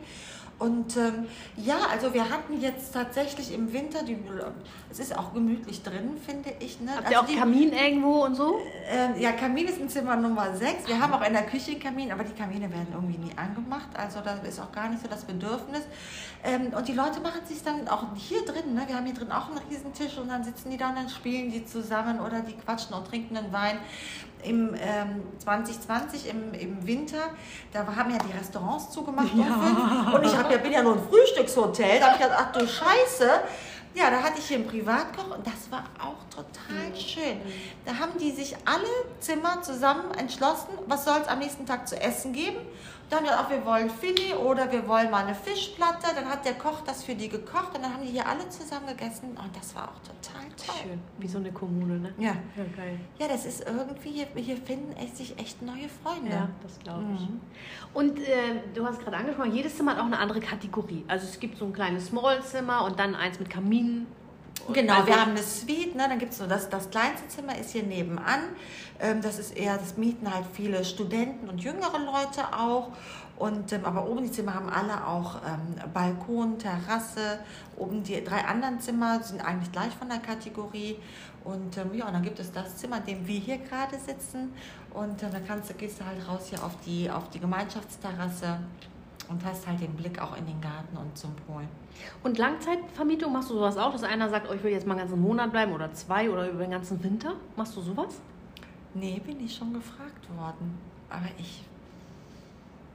Und 0.59 0.95
ähm, 0.97 1.25
ja, 1.57 1.77
also 1.91 2.13
wir 2.13 2.29
hatten 2.29 2.61
jetzt 2.61 2.93
tatsächlich 2.93 3.53
im 3.53 3.73
Winter, 3.73 4.03
die, 4.03 4.17
es 4.89 4.99
ist 4.99 5.17
auch 5.17 5.33
gemütlich 5.33 5.83
drin, 5.83 6.17
finde 6.25 6.53
ich. 6.59 6.79
Ne? 6.79 6.91
Habt 6.91 7.07
also 7.07 7.11
ihr 7.11 7.21
auch 7.21 7.25
die, 7.25 7.35
Kamin 7.35 7.73
irgendwo 7.73 8.23
und 8.23 8.35
so? 8.35 8.59
äh, 8.89 9.21
ja, 9.21 9.31
Kamin 9.31 9.67
ist 9.67 9.79
in 9.79 9.89
Zimmer 9.89 10.15
Nummer 10.15 10.55
6. 10.55 10.87
Wir 10.87 10.99
haben 10.99 11.13
auch 11.13 11.25
in 11.25 11.33
der 11.33 11.43
Küche 11.43 11.71
einen 11.71 11.79
Kamin, 11.79 12.11
aber 12.11 12.23
die 12.23 12.33
Kamine 12.33 12.71
werden 12.71 12.87
irgendwie 12.93 13.17
nie 13.17 13.31
angemacht. 13.35 13.89
Also 13.93 14.19
da 14.23 14.35
ist 14.47 14.59
auch 14.59 14.71
gar 14.71 14.89
nicht 14.89 15.01
so 15.01 15.07
das 15.07 15.23
Bedürfnis. 15.25 15.83
Ähm, 16.43 16.73
und 16.75 16.87
die 16.87 16.93
Leute 16.93 17.19
machen 17.21 17.45
sich 17.45 17.63
dann 17.63 17.87
auch 17.87 18.03
hier 18.15 18.43
drin, 18.45 18.73
ne? 18.73 18.83
wir 18.85 18.95
haben 18.95 19.05
hier 19.05 19.15
drin 19.15 19.31
auch 19.31 19.47
einen 19.47 19.59
Riesentisch 19.69 20.17
und 20.17 20.27
dann 20.27 20.43
sitzen 20.43 20.71
die 20.71 20.77
da 20.77 20.89
und 20.89 20.97
dann 20.97 21.09
spielen 21.09 21.51
die 21.51 21.65
zusammen 21.65 22.19
oder 22.19 22.41
die 22.41 22.53
quatschen 22.53 22.93
und 22.93 23.07
trinken 23.07 23.37
einen 23.37 23.53
Wein. 23.53 23.77
Im 24.43 24.75
ähm, 24.75 25.21
2020, 25.37 26.29
im, 26.29 26.53
im 26.53 26.85
Winter, 26.85 27.29
da 27.71 27.85
haben 27.95 28.11
ja 28.11 28.17
die 28.17 28.37
Restaurants 28.37 28.91
zugemacht 28.91 29.29
fünf. 29.29 30.13
und 30.13 30.25
ich 30.25 30.37
hab 30.37 30.51
ja, 30.53 30.59
bin 30.59 30.71
ja 30.71 30.83
nur 30.83 30.93
ein 30.93 31.07
Frühstückshotel. 31.09 31.99
Da 31.99 32.05
habe 32.07 32.15
ich 32.15 32.21
gedacht, 32.21 32.39
ach 32.41 32.51
du 32.51 32.67
Scheiße. 32.67 33.29
Ja, 33.95 34.09
da 34.09 34.23
hatte 34.23 34.39
ich 34.39 34.47
hier 34.47 34.57
einen 34.57 34.67
Privatkoch 34.67 35.37
und 35.37 35.45
das 35.45 35.69
war 35.69 35.83
auch 35.99 36.17
total 36.33 36.99
schön. 36.99 37.39
Da 37.85 37.93
haben 37.99 38.17
die 38.17 38.31
sich 38.31 38.55
alle 38.65 38.87
Zimmer 39.19 39.61
zusammen 39.61 40.11
entschlossen, 40.17 40.69
was 40.87 41.05
soll 41.05 41.19
es 41.21 41.27
am 41.27 41.37
nächsten 41.37 41.67
Tag 41.67 41.87
zu 41.87 41.99
essen 42.01 42.33
geben. 42.33 42.57
Dann 43.09 43.25
auch 43.27 43.49
wir 43.49 43.63
wollen 43.65 43.89
Filet 43.89 44.35
oder 44.35 44.71
wir 44.71 44.87
wollen 44.87 45.11
mal 45.11 45.25
eine 45.25 45.35
Fischplatte. 45.35 46.07
Dann 46.15 46.25
hat 46.27 46.45
der 46.45 46.55
Koch 46.55 46.81
das 46.81 47.03
für 47.03 47.15
die 47.15 47.29
gekocht 47.29 47.75
und 47.75 47.83
dann 47.83 47.93
haben 47.93 48.03
die 48.03 48.09
hier 48.11 48.27
alle 48.27 48.47
zusammen 48.49 48.87
gegessen 48.87 49.37
und 49.37 49.55
das 49.55 49.75
war 49.75 49.89
auch 49.89 49.99
total 49.99 50.47
toll. 50.57 50.75
Schön, 50.81 50.99
wie 51.19 51.27
so 51.27 51.37
eine 51.37 51.51
Kommune, 51.51 51.99
ne? 51.99 52.13
Ja. 52.17 52.35
Ja, 52.55 52.63
geil. 52.75 52.99
Ja, 53.19 53.27
das 53.27 53.45
ist 53.45 53.65
irgendwie, 53.67 54.11
hier, 54.11 54.27
hier 54.35 54.57
finden 54.57 54.93
sich 55.15 55.37
echt 55.37 55.61
neue 55.61 55.89
Freunde. 56.03 56.31
Ja, 56.31 56.49
das 56.61 56.79
glaube 56.79 57.05
ich. 57.15 57.21
Mhm. 57.21 57.41
Und 57.93 58.19
äh, 58.19 58.61
du 58.73 58.85
hast 58.85 58.99
gerade 58.99 59.17
angesprochen, 59.17 59.53
jedes 59.53 59.77
Zimmer 59.77 59.91
hat 59.91 59.99
auch 59.99 60.05
eine 60.05 60.19
andere 60.19 60.39
Kategorie. 60.39 61.05
Also 61.07 61.27
es 61.27 61.39
gibt 61.39 61.57
so 61.57 61.65
ein 61.65 61.73
kleines 61.73 62.07
Small-Zimmer 62.07 62.83
und 62.85 62.99
dann 62.99 63.15
eins 63.15 63.39
mit 63.39 63.49
Kamin. 63.49 64.07
Genau, 64.71 64.93
Also- 64.93 65.07
wir 65.07 65.19
haben 65.19 65.31
eine 65.31 65.43
Suite, 65.43 65.95
ne? 65.95 66.07
dann 66.07 66.19
gibt 66.19 66.31
es 66.31 66.37
so 66.37 66.47
das, 66.47 66.69
das 66.69 66.89
kleinste 66.89 67.27
Zimmer 67.27 67.57
ist 67.57 67.71
hier 67.71 67.83
nebenan. 67.83 68.41
Ähm, 68.99 69.21
das 69.21 69.39
ist 69.39 69.57
eher, 69.57 69.77
das 69.77 69.97
mieten 69.97 70.33
halt 70.33 70.45
viele 70.53 70.85
Studenten 70.85 71.49
und 71.49 71.61
jüngere 71.61 71.99
Leute 71.99 72.53
auch. 72.57 72.91
Und, 73.37 73.73
ähm, 73.73 73.83
aber 73.83 74.07
oben 74.07 74.23
die 74.23 74.31
Zimmer 74.31 74.53
haben 74.53 74.69
alle 74.69 75.05
auch 75.05 75.35
ähm, 75.37 75.91
Balkon, 75.91 76.59
Terrasse. 76.59 77.39
Oben 77.75 78.03
die 78.03 78.23
drei 78.23 78.45
anderen 78.45 78.79
Zimmer 78.79 79.21
sind 79.23 79.41
eigentlich 79.41 79.71
gleich 79.71 79.91
von 79.93 80.07
der 80.07 80.19
Kategorie. 80.19 80.97
Und 81.43 81.75
ähm, 81.77 81.93
ja, 81.93 82.05
und 82.07 82.13
dann 82.13 82.21
gibt 82.21 82.39
es 82.39 82.51
das 82.51 82.77
Zimmer, 82.77 82.97
in 82.97 83.05
dem 83.05 83.27
wir 83.27 83.39
hier 83.39 83.57
gerade 83.57 83.97
sitzen. 83.99 84.53
Und 84.93 85.21
äh, 85.23 85.29
da 85.31 85.39
kannst 85.45 85.69
du, 85.71 85.73
gehst 85.73 85.99
du 85.99 86.05
halt 86.05 86.25
raus 86.27 86.45
hier 86.49 86.63
auf 86.63 86.73
die, 86.85 87.09
auf 87.09 87.29
die 87.31 87.39
Gemeinschaftsterrasse 87.39 88.59
und 89.33 89.43
hast 89.45 89.65
halt 89.67 89.81
den 89.81 89.93
Blick 89.95 90.21
auch 90.21 90.37
in 90.37 90.45
den 90.45 90.61
Garten 90.61 90.95
und 90.95 91.17
zum 91.17 91.35
Pool. 91.35 91.63
Und 92.23 92.37
Langzeitvermietung, 92.37 93.33
machst 93.33 93.49
du 93.49 93.55
sowas 93.55 93.77
auch, 93.77 93.91
dass 93.91 94.03
einer 94.03 94.29
sagt, 94.29 94.47
oh, 94.49 94.53
ich 94.53 94.63
will 94.63 94.71
jetzt 94.71 94.85
mal 94.85 94.93
einen 94.93 95.07
ganzen 95.07 95.21
Monat 95.21 95.51
bleiben 95.51 95.73
oder 95.73 95.91
zwei 95.93 96.29
oder 96.29 96.49
über 96.49 96.61
den 96.61 96.71
ganzen 96.71 97.03
Winter? 97.03 97.33
Machst 97.55 97.75
du 97.75 97.81
sowas? 97.81 98.21
Nee, 98.93 99.19
bin 99.25 99.43
ich 99.43 99.55
schon 99.55 99.73
gefragt 99.73 100.29
worden. 100.37 100.77
Aber 101.09 101.25
ich. 101.37 101.63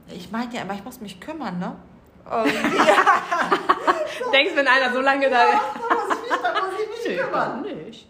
Ich 0.07 0.31
meinte 0.31 0.55
ja 0.55 0.63
immer, 0.63 0.73
ich 0.73 0.83
muss 0.83 1.01
mich 1.01 1.19
kümmern, 1.19 1.59
ne? 1.59 1.75
Irgendwie. 2.25 2.77
Denkst, 4.33 4.55
wenn 4.55 4.67
einer 4.67 4.93
so 4.93 5.01
lange 5.01 5.29
da 5.29 5.45
da 5.45 6.61
muss 6.61 6.73
ich 6.79 6.89
mich, 6.89 6.97
muss 6.97 7.05
ich 7.05 7.09
mich 7.09 7.19
kümmern. 7.19 7.65
Ich 7.89 8.07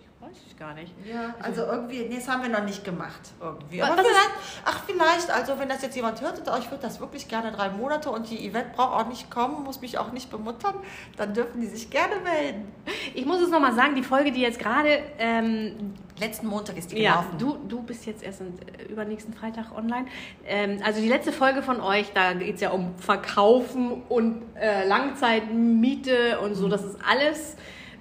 gar 0.60 0.74
nicht. 0.74 0.94
Ja, 1.06 1.34
also 1.42 1.64
irgendwie, 1.64 2.06
nee, 2.10 2.18
das 2.18 2.28
haben 2.28 2.44
wir 2.44 2.50
noch 2.50 2.64
nicht 2.64 2.84
gemacht. 2.84 3.22
Irgendwie. 3.42 3.82
Aber 3.82 3.98
vielleicht, 3.98 4.32
ach, 4.66 4.84
vielleicht, 4.86 5.32
also 5.32 5.58
wenn 5.58 5.70
das 5.70 5.82
jetzt 5.82 5.96
jemand 5.96 6.22
hört 6.22 6.38
und 6.38 6.60
ich 6.60 6.70
würde 6.70 6.84
das 6.84 7.00
wirklich 7.00 7.28
gerne 7.28 7.52
drei 7.52 7.70
Monate 7.70 8.10
und 8.10 8.30
die 8.30 8.50
Yvette 8.50 8.72
braucht 8.76 8.94
auch 8.94 9.08
nicht 9.08 9.32
kommen, 9.32 9.64
muss 9.64 9.82
mich 9.82 9.98
auch 9.98 10.12
nicht 10.12 10.30
bemuttern, 10.30 10.76
dann 11.18 11.34
dürfen 11.34 11.62
die 11.62 11.68
sich 11.68 11.90
gerne 11.90 12.16
melden. 12.18 12.72
Ich 13.14 13.26
muss 13.26 13.42
es 13.42 13.50
nochmal 13.50 13.74
sagen, 13.74 13.96
die 13.96 14.04
Folge, 14.04 14.32
die 14.32 14.42
jetzt 14.42 14.60
gerade, 14.60 15.02
ähm, 15.18 15.96
Letzten 16.20 16.48
Montag 16.48 16.78
ist 16.78 16.92
die 16.92 17.00
ja, 17.00 17.22
gelaufen. 17.22 17.38
du, 17.38 17.58
du 17.70 17.82
bist 17.82 18.06
jetzt 18.06 18.24
erst 18.24 18.42
äh, 18.42 18.84
übernächsten 18.92 19.34
Freitag 19.34 19.72
online. 19.76 20.06
Ähm, 20.46 20.82
also 20.84 21.00
die 21.00 21.08
letzte 21.08 21.32
Folge 21.32 21.62
von 21.62 21.80
euch, 21.80 22.12
da 22.14 22.34
geht 22.34 22.56
es 22.56 22.62
ja 22.62 22.72
um 22.72 22.96
Verkaufen 22.98 24.02
und 24.10 24.42
äh, 24.56 24.86
Langzeitmiete 24.86 26.40
und 26.42 26.56
so. 26.56 26.68
Das 26.68 26.84
ist 26.84 26.98
alles, 27.08 27.56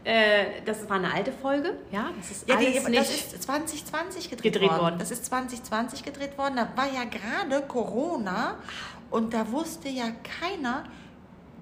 äh, 0.05 0.63
das 0.65 0.89
war 0.89 0.97
eine 0.97 1.13
alte 1.13 1.33
Folge, 1.33 1.77
ja? 1.91 2.11
Das 2.17 2.31
ist 2.31 2.49
Ja, 2.49 2.57
die, 2.57 2.73
das 2.95 3.11
ist 3.11 3.43
2020 3.43 4.31
gedreht, 4.31 4.53
gedreht 4.53 4.71
worden. 4.71 4.81
worden. 4.83 4.99
Das 4.99 5.11
ist 5.11 5.25
2020 5.27 6.03
gedreht 6.03 6.39
worden. 6.39 6.57
Da 6.57 6.69
war 6.77 6.87
ja 6.87 7.05
gerade 7.05 7.67
Corona 7.67 8.57
und 9.11 9.35
da 9.35 9.51
wusste 9.51 9.89
ja 9.89 10.07
keiner, 10.41 10.85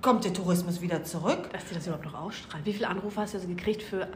kommt 0.03 0.25
der 0.25 0.33
Tourismus 0.33 0.81
wieder 0.81 1.03
zurück? 1.05 1.51
dass 1.53 1.65
die 1.67 1.75
das 1.75 1.87
überhaupt 1.87 2.05
noch 2.05 2.15
ausstrahlen. 2.15 2.65
Wie 2.65 2.73
viele 2.73 2.89
Anrufe 2.89 3.21
hast 3.21 3.35
du 3.35 3.39
also 3.39 3.49
gekriegt 3.49 3.83
für 3.83 4.03
äh, 4.03 4.07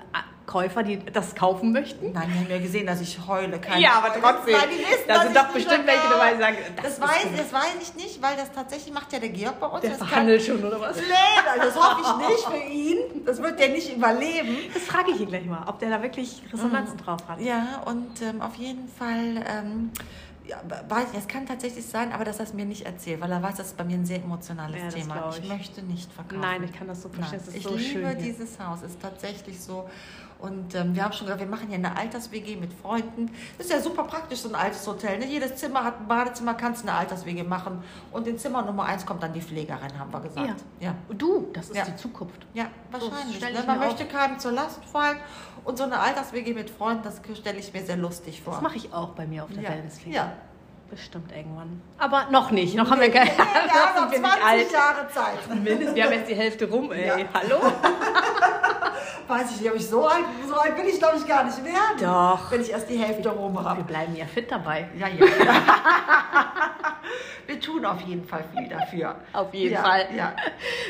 Käufer, 0.50 0.82
die 0.82 0.98
das 0.98 1.34
kaufen 1.36 1.70
möchten? 1.70 2.10
Nein, 2.12 2.28
die 2.32 2.38
haben 2.40 2.50
ja 2.50 2.58
gesehen, 2.58 2.84
dass 2.86 3.00
ich 3.00 3.18
heule. 3.24 3.60
Keine 3.60 3.80
Ja, 3.82 3.92
aber 4.02 4.08
trotzdem. 4.20 4.56
Die 4.68 4.78
wissen, 4.80 5.04
Da 5.06 5.22
sind 5.22 5.36
doch 5.36 5.46
bestimmt 5.48 5.86
welche 5.86 6.08
dabei, 6.10 6.32
die 6.34 6.40
sagen, 6.40 6.56
das 6.76 6.98
das, 6.98 7.00
weiß, 7.08 7.26
das 7.36 7.52
weiß 7.52 7.74
ich 7.82 7.94
nicht, 7.94 8.20
weil 8.20 8.36
das 8.36 8.50
tatsächlich 8.50 8.92
macht 8.92 9.12
ja 9.12 9.20
der 9.20 9.28
Georg 9.28 9.60
bei 9.60 9.66
uns. 9.68 9.80
Der 9.82 9.90
Das 9.90 9.98
kann- 10.00 10.08
verhandelt 10.08 10.42
schon, 10.42 10.64
oder 10.64 10.80
was? 10.80 10.96
Nee, 10.96 11.02
das 11.56 11.76
hoffe 11.76 12.00
ich 12.02 12.28
nicht 12.28 12.44
für 12.48 12.72
ihn. 12.72 13.24
Das 13.24 13.40
wird 13.40 13.60
der 13.60 13.68
nicht 13.68 13.94
überleben. 13.96 14.56
Das 14.74 14.82
frage 14.82 15.12
ich 15.12 15.20
ihn 15.20 15.28
gleich 15.28 15.46
mal, 15.46 15.62
ob 15.68 15.78
der 15.78 15.90
da 15.90 16.02
wirklich 16.02 16.42
Resonanzen 16.52 16.96
Mhm. 16.96 17.00
drauf 17.04 17.20
hat. 17.28 17.40
Ja, 17.40 17.82
und 17.86 18.20
ähm, 18.20 18.42
auf 18.42 18.56
jeden 18.56 18.88
Fall, 18.88 19.44
ähm, 19.48 19.92
es 21.16 21.28
kann 21.28 21.46
tatsächlich 21.46 21.86
sein, 21.86 22.12
aber 22.12 22.24
dass 22.24 22.38
er 22.40 22.44
es 22.46 22.52
mir 22.54 22.64
nicht 22.64 22.84
erzählt, 22.84 23.20
weil 23.20 23.30
er 23.30 23.40
weiß, 23.40 23.54
das 23.56 23.68
ist 23.68 23.76
bei 23.76 23.84
mir 23.84 23.94
ein 23.94 24.04
sehr 24.06 24.16
emotionales 24.16 24.76
Ja, 24.78 24.84
das 24.86 24.94
Thema. 24.94 25.28
Ich. 25.30 25.38
ich. 25.44 25.48
möchte 25.48 25.82
nicht 25.82 26.12
verkaufen. 26.12 26.40
Nein, 26.40 26.64
ich 26.64 26.72
kann 26.72 26.88
das 26.88 27.02
so 27.02 27.08
verstehen. 27.08 27.40
Ich 27.54 27.62
so 27.62 27.74
liebe 27.76 28.16
dieses 28.16 28.58
Haus, 28.58 28.80
es 28.84 28.90
ist 28.92 29.00
tatsächlich 29.00 29.60
so. 29.60 29.88
Und 30.40 30.74
ähm, 30.74 30.94
wir 30.94 31.04
haben 31.04 31.12
schon 31.12 31.26
gesagt, 31.26 31.40
wir 31.40 31.48
machen 31.48 31.68
hier 31.68 31.76
eine 31.76 31.96
Alters-WG 31.96 32.56
mit 32.56 32.72
Freunden. 32.72 33.30
Das 33.58 33.66
ist 33.66 33.72
ja 33.72 33.80
super 33.80 34.04
praktisch, 34.04 34.40
so 34.40 34.48
ein 34.48 34.54
altes 34.54 34.86
Hotel. 34.86 35.18
Ne? 35.18 35.26
Jedes 35.26 35.56
Zimmer 35.56 35.84
hat 35.84 36.00
ein 36.00 36.08
Badezimmer, 36.08 36.54
kannst 36.54 36.82
eine 36.82 36.92
Alters-WG 36.94 37.42
machen. 37.42 37.82
Und 38.10 38.26
in 38.26 38.38
Zimmer 38.38 38.62
Nummer 38.62 38.84
eins 38.86 39.04
kommt 39.04 39.22
dann 39.22 39.32
die 39.32 39.42
Pflegerin, 39.42 39.98
haben 39.98 40.12
wir 40.12 40.20
gesagt. 40.20 40.64
Ja. 40.80 40.94
Und 41.08 41.20
du, 41.20 41.48
das 41.52 41.68
ist 41.70 41.76
Ja. 41.76 41.84
die 41.84 41.96
Zukunft. 41.96 42.46
Ja, 42.54 42.66
wahrscheinlich. 42.90 43.40
ne? 43.40 43.62
Man 43.66 43.78
möchte 43.80 44.06
keinem 44.06 44.38
zur 44.38 44.52
Last 44.52 44.84
fallen. 44.86 45.18
Und 45.64 45.76
so 45.76 45.84
eine 45.84 45.98
Alters-WG 46.00 46.54
mit 46.54 46.70
Freunden, 46.70 47.02
das 47.02 47.20
stelle 47.38 47.58
ich 47.58 47.72
mir 47.72 47.82
sehr 47.84 47.98
lustig 47.98 48.40
vor. 48.42 48.54
Das 48.54 48.62
mache 48.62 48.76
ich 48.76 48.92
auch 48.94 49.10
bei 49.10 49.26
mir 49.26 49.44
auf 49.44 49.50
der 49.52 49.62
ja. 49.62 49.68
Wellnesspflege. 49.70 50.16
ja. 50.16 50.32
Bestimmt 50.90 51.30
irgendwann. 51.30 51.80
Aber 51.98 52.26
noch 52.30 52.50
nicht. 52.50 52.74
Noch 52.74 52.90
haben 52.90 53.00
wir 53.00 53.12
keine 53.12 53.30
Nee, 53.30 53.36
wir 53.38 53.46
haben 53.46 53.94
noch 53.94 54.02
noch 54.06 54.12
sind 54.12 54.24
20 54.24 54.42
wir 54.42 54.56
nicht 54.56 54.66
alt. 54.66 54.72
Jahre 54.72 55.08
Zeit. 55.08 55.48
Mindestens, 55.54 55.94
wir 55.94 56.04
haben 56.04 56.12
jetzt 56.12 56.28
die 56.30 56.34
Hälfte 56.34 56.68
rum, 56.68 56.90
ey. 56.90 57.06
Ja. 57.06 57.16
Hallo? 57.32 57.60
Weiß 59.28 59.52
ich 59.52 59.60
nicht, 59.60 59.70
ob 59.70 59.76
ich 59.76 59.86
so 59.86 60.04
alt, 60.04 60.24
so 60.48 60.54
alt 60.56 60.76
bin 60.76 60.88
ich 60.88 60.98
glaube 60.98 61.16
ich 61.16 61.26
gar 61.26 61.44
nicht 61.44 61.64
werden. 61.64 62.00
Doch. 62.00 62.50
Wenn 62.50 62.60
ich 62.62 62.70
erst 62.70 62.90
die 62.90 62.98
Hälfte 62.98 63.28
rum 63.28 63.54
Wir 63.54 63.62
habe. 63.64 63.84
bleiben 63.84 64.16
ja 64.16 64.26
fit 64.26 64.50
dabei. 64.50 64.88
Ja, 64.98 65.06
ja. 65.06 65.26
wir 67.46 67.60
tun 67.60 67.84
auf 67.84 68.00
jeden 68.00 68.24
Fall 68.24 68.42
viel 68.52 68.68
dafür. 68.68 69.14
Auf 69.32 69.54
jeden 69.54 69.74
ja, 69.74 69.82
Fall. 69.82 70.08
Ja. 70.16 70.32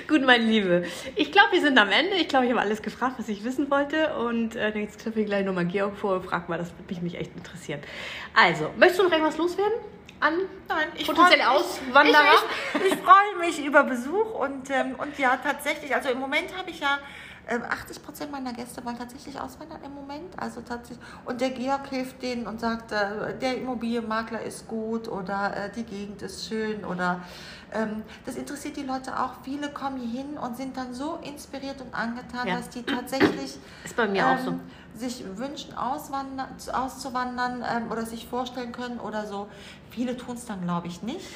Gut, 0.08 0.24
meine 0.24 0.44
Liebe. 0.44 0.84
Ich 1.16 1.30
glaube, 1.30 1.48
wir 1.52 1.60
sind 1.60 1.76
am 1.78 1.90
Ende. 1.90 2.16
Ich 2.16 2.28
glaube, 2.28 2.46
ich 2.46 2.50
habe 2.50 2.62
alles 2.62 2.80
gefragt, 2.80 3.16
was 3.18 3.28
ich 3.28 3.44
wissen 3.44 3.70
wollte. 3.70 4.14
Und 4.14 4.56
äh, 4.56 4.70
jetzt 4.70 5.00
knüpfe 5.00 5.20
ich 5.20 5.26
gleich 5.26 5.44
nochmal 5.44 5.66
Georg 5.66 5.98
vor 5.98 6.14
und 6.14 6.24
frag 6.24 6.48
mal, 6.48 6.56
das 6.56 6.72
würde 6.78 7.04
mich 7.04 7.18
echt 7.18 7.36
interessieren. 7.36 7.80
Also, 8.34 8.70
möchtest 8.78 9.00
du 9.00 9.04
noch 9.04 9.12
irgendwas 9.12 9.36
loswerden? 9.36 9.74
An? 10.20 10.34
Nein, 10.68 10.88
ich 10.96 11.06
potenzielle 11.06 11.44
freu- 11.44 11.50
Auswanderer? 11.50 12.22
Ich, 12.74 12.80
ich, 12.86 12.92
ich 12.92 12.98
freue 12.98 13.36
mich 13.46 13.64
über 13.64 13.84
Besuch 13.84 14.34
und, 14.34 14.68
ähm, 14.70 14.94
und 14.98 15.18
ja, 15.18 15.38
tatsächlich, 15.42 15.94
also 15.94 16.10
im 16.10 16.18
Moment 16.18 16.54
habe 16.56 16.70
ich 16.70 16.80
ja 16.80 16.98
80 17.48 18.02
Prozent 18.02 18.30
meiner 18.32 18.52
Gäste 18.52 18.84
wollen 18.84 18.98
tatsächlich 18.98 19.40
auswandern 19.40 19.80
im 19.84 19.94
Moment. 19.94 20.38
Also 20.38 20.60
tatsächlich, 20.60 21.04
und 21.24 21.40
der 21.40 21.50
Georg 21.50 21.88
hilft 21.88 22.22
denen 22.22 22.46
und 22.46 22.60
sagt, 22.60 22.92
äh, 22.92 23.36
der 23.38 23.58
Immobilienmakler 23.58 24.42
ist 24.42 24.68
gut 24.68 25.08
oder 25.08 25.56
äh, 25.56 25.70
die 25.72 25.84
Gegend 25.84 26.22
ist 26.22 26.46
schön 26.46 26.84
oder 26.84 27.20
ähm, 27.72 28.02
das 28.26 28.36
interessiert 28.36 28.76
die 28.76 28.82
Leute 28.82 29.18
auch. 29.18 29.32
Viele 29.42 29.70
kommen 29.70 29.98
hier 29.98 30.22
hin 30.22 30.38
und 30.38 30.56
sind 30.56 30.76
dann 30.76 30.94
so 30.94 31.16
inspiriert 31.22 31.80
und 31.80 31.92
angetan, 31.94 32.46
Ja. 32.46 32.56
dass 32.56 32.68
die 32.68 32.82
tatsächlich 32.82 33.56
Ist 33.84 33.96
bei 33.96 34.06
mir 34.06 34.26
auch 34.28 34.38
so. 34.38 34.50
ähm, 34.50 34.60
sich 34.94 35.24
wünschen, 35.36 35.72
auszuwandern 35.76 37.64
ähm, 37.68 37.90
oder 37.90 38.04
sich 38.06 38.26
vorstellen 38.28 38.72
können 38.72 38.98
oder 39.00 39.26
so. 39.26 39.48
Viele 39.90 40.16
tun 40.16 40.36
es 40.36 40.46
dann, 40.46 40.60
glaube 40.62 40.88
ich, 40.88 41.02
nicht. 41.02 41.26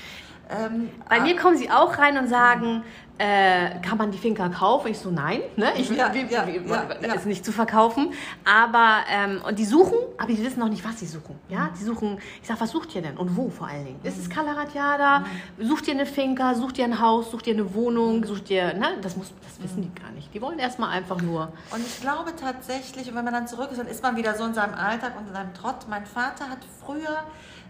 Ähm, 0.51 0.91
Bei 1.09 1.19
ah, 1.19 1.23
mir 1.23 1.37
kommen 1.37 1.57
sie 1.57 1.71
auch 1.71 1.99
rein 1.99 2.19
und 2.19 2.29
sagen, 2.29 2.83
äh, 3.17 3.79
kann 3.81 3.97
man 3.97 4.11
die 4.11 4.19
Finca 4.19 4.49
kaufen? 4.49 4.89
Ich 4.89 4.99
so, 4.99 5.11
nein, 5.11 5.41
ne? 5.57 5.73
Ich, 5.77 5.89
Ja, 5.91 6.13
wie, 6.13 6.23
ja, 6.23 6.47
wie, 6.47 6.61
ja, 6.69 7.15
ist 7.15 7.27
nicht 7.27 7.45
zu 7.45 7.53
verkaufen. 7.53 8.13
Aber, 8.45 9.05
ähm, 9.09 9.41
und 9.47 9.59
die 9.59 9.65
suchen, 9.65 9.97
aber 10.19 10.33
die 10.33 10.45
wissen 10.45 10.59
noch 10.59 10.69
nicht, 10.69 10.85
was 10.85 10.99
sie 10.99 11.07
suchen. 11.07 11.39
Ja, 11.49 11.71
die 11.79 11.85
suchen, 11.85 12.19
ich 12.43 12.49
sag, 12.49 12.61
was 12.61 12.71
sucht 12.71 12.95
ihr 12.97 13.03
denn? 13.03 13.17
Und 13.17 13.37
wo 13.37 13.51
vor 13.51 13.69
allen 13.69 13.85
Dingen? 13.85 14.01
Ist 14.03 14.19
es 14.19 14.29
Kalaratjada? 14.29 15.25
Sucht 15.61 15.87
ihr 15.87 15.95
eine 15.95 16.07
Finca? 16.07 16.55
Sucht 16.55 16.79
ihr 16.79 16.87
ein 16.87 17.01
Haus? 17.01 17.31
Sucht 17.31 17.47
ihr 17.47 17.55
eine 17.55 17.73
Wohnung? 17.73 18.25
Sucht 18.25 18.51
ihr, 18.51 18.75
ne? 18.75 18.99
Das 19.01 19.17
muss, 19.17 19.33
das 19.45 19.63
wissen 19.63 19.83
die 19.83 20.01
gar 20.01 20.11
nicht. 20.11 20.35
Die 20.35 20.43
wollen 20.43 20.59
erstmal 20.59 20.91
einfach 20.91 21.21
nur. 21.23 21.53
Und 21.71 21.87
ich 21.87 22.01
glaube 22.01 22.33
tatsächlich, 22.35 23.15
wenn 23.15 23.25
man 23.25 23.33
dann 23.33 23.47
zurück 23.47 23.69
ist, 23.71 23.79
dann 23.79 23.87
ist 23.87 24.03
man 24.03 24.17
wieder 24.17 24.35
so 24.35 24.45
in 24.45 24.55
seinem 24.55 24.75
Alltag 24.75 25.17
und 25.17 25.29
in 25.29 25.33
seinem 25.33 25.55
Trott. 25.55 25.87
Mein 25.89 26.05
Vater 26.05 26.51
hat 26.51 26.59
früher 26.85 27.23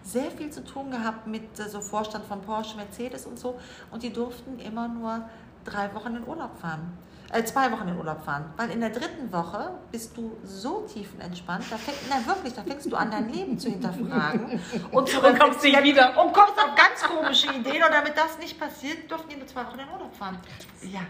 sehr 0.04 0.30
viel 0.30 0.50
zu 0.50 0.62
tun 0.64 0.90
gehabt 0.90 1.26
mit 1.26 1.58
äh, 1.58 1.68
so 1.68 1.80
Vorstand 1.80 2.24
von 2.26 2.42
Porsche, 2.42 2.76
Mercedes 2.76 3.26
und 3.26 3.38
so. 3.38 3.58
Und 3.90 4.02
die 4.02 4.12
durften 4.12 4.58
immer 4.58 4.86
nur 4.86 5.28
drei 5.64 5.92
Wochen 5.94 6.14
in 6.14 6.28
Urlaub 6.28 6.58
fahren. 6.60 6.96
Äh, 7.32 7.42
zwei 7.44 7.72
Wochen 7.72 7.88
in 7.88 7.96
Urlaub 7.96 8.22
fahren. 8.22 8.44
Weil 8.56 8.70
in 8.70 8.80
der 8.80 8.90
dritten 8.90 9.32
Woche 9.32 9.70
bist 9.90 10.16
du 10.16 10.36
so 10.44 10.86
tiefenentspannt, 10.92 11.64
da 11.70 11.76
fängt, 11.78 11.98
na 12.08 12.24
wirklich, 12.26 12.52
da 12.52 12.62
fängst 12.62 12.92
du 12.92 12.96
an, 12.96 13.10
dein 13.10 13.32
Leben 13.32 13.58
zu 13.58 13.70
hinterfragen. 13.70 14.60
Und, 14.92 15.08
zu 15.08 15.20
Und 15.20 15.38
kommst 15.38 15.62
nicht 15.62 15.82
wieder. 15.82 16.10
Und 16.22 16.32
kommst 16.32 16.54
auf 16.58 16.74
ganz 16.76 17.02
komische 17.02 17.48
Ideen. 17.48 17.82
Und 17.82 17.92
damit 17.92 18.16
das 18.16 18.38
nicht 18.38 18.60
passiert, 18.60 19.10
durften 19.10 19.30
die 19.30 19.36
nur 19.36 19.46
zwei 19.46 19.64
Wochen 19.64 19.78
in 19.78 19.88
Urlaub 19.88 20.14
fahren. 20.14 20.38
Ja. 20.82 21.00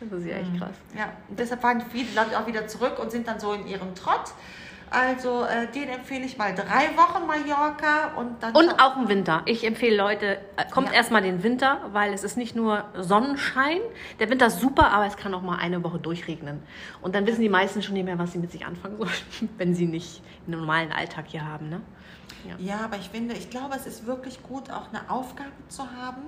Das 0.00 0.20
ist 0.20 0.26
ja 0.26 0.36
echt 0.36 0.56
krass. 0.56 0.74
Ja, 0.96 1.12
und 1.28 1.38
deshalb 1.38 1.60
fahren 1.60 1.84
viele 1.90 2.14
Leute 2.14 2.38
auch 2.38 2.46
wieder 2.46 2.66
zurück 2.66 2.98
und 2.98 3.10
sind 3.10 3.28
dann 3.28 3.38
so 3.38 3.52
in 3.52 3.66
ihrem 3.66 3.94
Trott. 3.94 4.32
Also 4.90 5.44
äh, 5.44 5.68
den 5.68 5.88
empfehle 5.88 6.24
ich 6.24 6.36
mal 6.36 6.52
drei 6.52 6.96
Wochen 6.96 7.24
Mallorca 7.24 8.12
und 8.16 8.42
dann. 8.42 8.54
Und 8.56 8.80
auch 8.80 8.96
im 8.96 9.08
Winter. 9.08 9.42
Ich 9.46 9.64
empfehle 9.64 9.96
Leute, 9.96 10.38
äh, 10.56 10.64
kommt 10.68 10.88
Ja. 10.88 10.94
erstmal 10.94 11.22
den 11.22 11.44
Winter, 11.44 11.80
weil 11.92 12.12
es 12.12 12.24
ist 12.24 12.36
nicht 12.36 12.56
nur 12.56 12.84
Sonnenschein. 12.98 13.78
Der 14.18 14.28
Winter 14.30 14.46
ist 14.48 14.58
super, 14.60 14.90
aber 14.90 15.06
es 15.06 15.16
kann 15.16 15.32
auch 15.32 15.42
mal 15.42 15.58
eine 15.58 15.84
Woche 15.84 16.00
durchregnen. 16.00 16.60
Und 17.02 17.14
dann 17.14 17.24
wissen 17.26 17.40
die 17.40 17.48
meisten 17.48 17.82
schon 17.82 17.94
nicht 17.94 18.04
mehr, 18.04 18.18
was 18.18 18.32
sie 18.32 18.38
mit 18.38 18.50
sich 18.50 18.66
anfangen 18.66 18.96
sollen, 18.98 19.10
wenn 19.58 19.74
sie 19.76 19.86
nicht 19.86 20.22
einen 20.48 20.58
normalen 20.58 20.90
Alltag 20.90 21.26
hier 21.28 21.46
haben. 21.46 21.68
Ne? 21.68 21.80
Ja, 22.58 22.80
aber 22.84 22.96
ich 22.96 23.10
finde, 23.10 23.34
ich 23.34 23.48
glaube, 23.50 23.76
es 23.76 23.86
ist 23.86 24.06
wirklich 24.06 24.42
gut, 24.42 24.70
auch 24.72 24.88
eine 24.88 25.08
Aufgabe 25.08 25.50
zu 25.68 25.82
haben. 25.82 26.22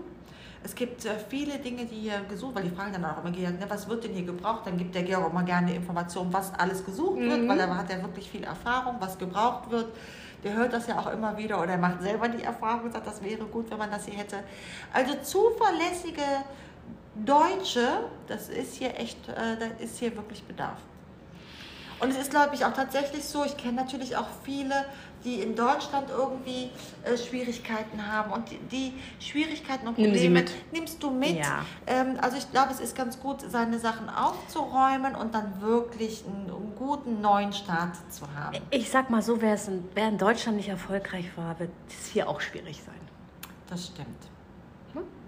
Es 0.64 0.74
gibt 0.74 1.04
äh, 1.04 1.18
viele 1.28 1.58
Dinge, 1.58 1.86
die 1.86 1.96
hier 1.96 2.20
gesucht, 2.28 2.54
weil 2.54 2.64
die 2.64 2.70
fragen 2.70 2.92
dann 2.92 3.04
auch 3.04 3.18
immer, 3.22 3.30
Georg, 3.30 3.58
ne, 3.58 3.66
was 3.68 3.88
wird 3.88 4.04
denn 4.04 4.12
hier 4.12 4.24
gebraucht? 4.24 4.66
Dann 4.66 4.76
gibt 4.78 4.94
der 4.94 5.02
Georg 5.02 5.24
auch 5.24 5.32
mal 5.32 5.44
gerne 5.44 5.74
Informationen, 5.74 6.32
was 6.32 6.54
alles 6.54 6.84
gesucht 6.84 7.18
wird, 7.18 7.48
weil 7.48 7.58
er 7.58 7.76
hat 7.76 7.90
ja 7.90 8.00
wirklich 8.02 8.30
viel 8.30 8.44
Erfahrung, 8.44 8.96
was 9.00 9.18
gebraucht 9.18 9.70
wird. 9.70 9.86
Der 10.44 10.54
hört 10.54 10.72
das 10.72 10.86
ja 10.88 10.98
auch 10.98 11.12
immer 11.12 11.36
wieder 11.36 11.60
oder 11.60 11.72
er 11.72 11.78
macht 11.78 12.02
selber 12.02 12.28
die 12.28 12.42
Erfahrung 12.42 12.84
und 12.84 12.92
sagt, 12.92 13.06
das 13.06 13.22
wäre 13.22 13.44
gut, 13.44 13.70
wenn 13.70 13.78
man 13.78 13.90
das 13.90 14.06
hier 14.06 14.18
hätte. 14.18 14.38
Also 14.92 15.14
zuverlässige 15.22 16.22
Deutsche, 17.14 17.86
das 18.26 18.48
ist 18.48 18.74
hier 18.74 18.98
echt, 18.98 19.28
äh, 19.28 19.56
da 19.58 19.66
ist 19.78 19.98
hier 19.98 20.16
wirklich 20.16 20.42
Bedarf. 20.44 20.78
Und 22.02 22.10
es 22.10 22.18
ist, 22.18 22.30
glaube 22.30 22.56
ich, 22.56 22.64
auch 22.64 22.72
tatsächlich 22.72 23.24
so, 23.24 23.44
ich 23.44 23.56
kenne 23.56 23.74
natürlich 23.74 24.16
auch 24.16 24.26
viele, 24.42 24.86
die 25.24 25.40
in 25.40 25.54
Deutschland 25.54 26.10
irgendwie 26.10 26.68
äh, 27.04 27.16
Schwierigkeiten 27.16 28.04
haben. 28.10 28.32
Und 28.32 28.50
die, 28.50 28.58
die 28.58 28.92
Schwierigkeiten 29.24 29.86
und 29.86 29.96
Nimm 29.96 30.10
Probleme 30.10 30.18
sie 30.18 30.28
mit. 30.28 30.50
nimmst 30.72 31.00
du 31.00 31.10
mit. 31.10 31.36
Ja. 31.36 31.64
Ähm, 31.86 32.18
also 32.20 32.36
ich 32.38 32.50
glaube, 32.50 32.72
es 32.72 32.80
ist 32.80 32.96
ganz 32.96 33.20
gut, 33.20 33.44
seine 33.48 33.78
Sachen 33.78 34.08
aufzuräumen 34.10 35.14
und 35.14 35.32
dann 35.32 35.60
wirklich 35.60 36.24
einen, 36.26 36.50
einen 36.50 36.74
guten 36.76 37.20
neuen 37.20 37.52
Start 37.52 37.94
zu 38.10 38.26
haben. 38.34 38.58
Ich 38.70 38.90
sag 38.90 39.08
mal 39.08 39.22
so, 39.22 39.40
wer, 39.40 39.54
es 39.54 39.68
in, 39.68 39.88
wer 39.94 40.08
in 40.08 40.18
Deutschland 40.18 40.56
nicht 40.56 40.70
erfolgreich 40.70 41.26
war, 41.36 41.56
wird 41.60 41.70
es 41.88 42.08
hier 42.08 42.28
auch 42.28 42.40
schwierig 42.40 42.82
sein. 42.84 43.00
Das 43.68 43.86
stimmt. 43.86 44.32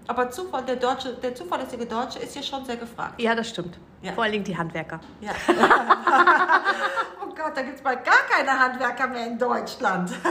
Aber 0.07 0.29
Zufall, 0.29 0.63
der, 0.65 0.75
Deutsche, 0.75 1.13
der 1.13 1.33
zuverlässige 1.33 1.85
Deutsche 1.85 2.19
ist 2.19 2.33
hier 2.33 2.43
schon 2.43 2.63
sehr 2.65 2.77
gefragt. 2.77 3.19
Ja, 3.19 3.33
das 3.33 3.49
stimmt. 3.49 3.77
Ja. 4.05 4.13
Vor 4.13 4.23
allen 4.23 4.33
Dingen 4.33 4.43
die 4.43 4.55
Handwerker. 4.57 4.99
Ja. 5.21 5.31
oh 7.23 7.27
Gott, 7.35 7.55
da 7.55 7.61
gibt 7.61 7.75
es 7.77 7.81
bald 7.81 8.03
gar 8.05 8.19
keine 8.29 8.57
Handwerker 8.59 9.07
mehr 9.07 9.27
in 9.27 9.37
Deutschland. 9.37 10.11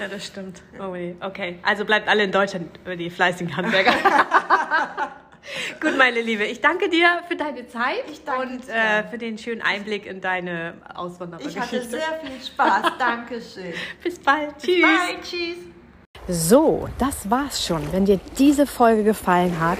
Ja, 0.00 0.08
das 0.08 0.24
stimmt. 0.24 0.62
Oh, 0.80 0.92
nee. 0.92 1.14
Okay, 1.20 1.58
also 1.62 1.84
bleibt 1.84 2.08
alle 2.08 2.24
in 2.24 2.32
Deutschland, 2.32 2.70
äh, 2.86 2.96
die 2.96 3.10
fleißigen 3.10 3.54
Handwerker. 3.54 3.92
Gut, 5.80 5.98
meine 5.98 6.22
Liebe, 6.22 6.44
ich 6.44 6.62
danke 6.62 6.88
dir 6.88 7.20
für 7.28 7.36
deine 7.36 7.66
Zeit 7.68 8.04
Ich 8.10 8.24
danke 8.24 8.42
und 8.42 8.66
dir. 8.66 8.72
äh, 8.74 9.04
für 9.10 9.18
den 9.18 9.36
schönen 9.36 9.60
Einblick 9.60 10.06
in 10.06 10.22
deine 10.22 10.74
Ich 10.88 10.96
Auswanderergeschichte. 10.96 11.60
hatte 11.66 11.82
sehr 11.90 12.20
viel 12.24 12.40
Spaß. 12.46 12.92
Dankeschön. 12.98 13.74
Bis 14.02 14.18
bald. 14.18 14.56
Tschüss. 14.58 14.80
Bye, 14.80 15.18
tschüss. 15.22 15.56
So, 16.28 16.88
das 16.98 17.28
war's 17.28 17.62
schon. 17.66 17.92
Wenn 17.92 18.06
dir 18.06 18.18
diese 18.38 18.66
Folge 18.66 19.04
gefallen 19.04 19.60
hat, 19.60 19.78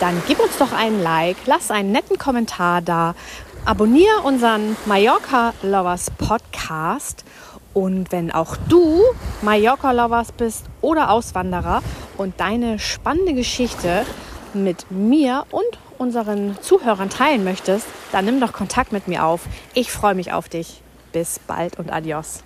dann 0.00 0.22
gib 0.26 0.40
uns 0.40 0.58
doch 0.58 0.72
einen 0.72 1.02
Like, 1.02 1.36
lass 1.46 1.70
einen 1.70 1.92
netten 1.92 2.18
Kommentar 2.18 2.82
da, 2.82 3.14
abonniere 3.64 4.20
unseren 4.24 4.76
Mallorca 4.86 5.52
Lovers 5.62 6.10
Podcast 6.10 7.24
und 7.74 8.10
wenn 8.10 8.30
auch 8.30 8.56
du 8.68 9.02
Mallorca 9.42 9.92
Lovers 9.92 10.32
bist 10.32 10.64
oder 10.80 11.10
Auswanderer 11.10 11.82
und 12.16 12.40
deine 12.40 12.78
spannende 12.78 13.34
Geschichte 13.34 14.06
mit 14.54 14.90
mir 14.90 15.44
und 15.50 15.78
unseren 15.98 16.56
Zuhörern 16.62 17.10
teilen 17.10 17.44
möchtest, 17.44 17.86
dann 18.12 18.24
nimm 18.24 18.40
doch 18.40 18.52
Kontakt 18.52 18.92
mit 18.92 19.08
mir 19.08 19.24
auf. 19.24 19.42
Ich 19.74 19.92
freue 19.92 20.14
mich 20.14 20.32
auf 20.32 20.48
dich. 20.48 20.80
Bis 21.12 21.38
bald 21.38 21.78
und 21.78 21.92
adios. 21.92 22.42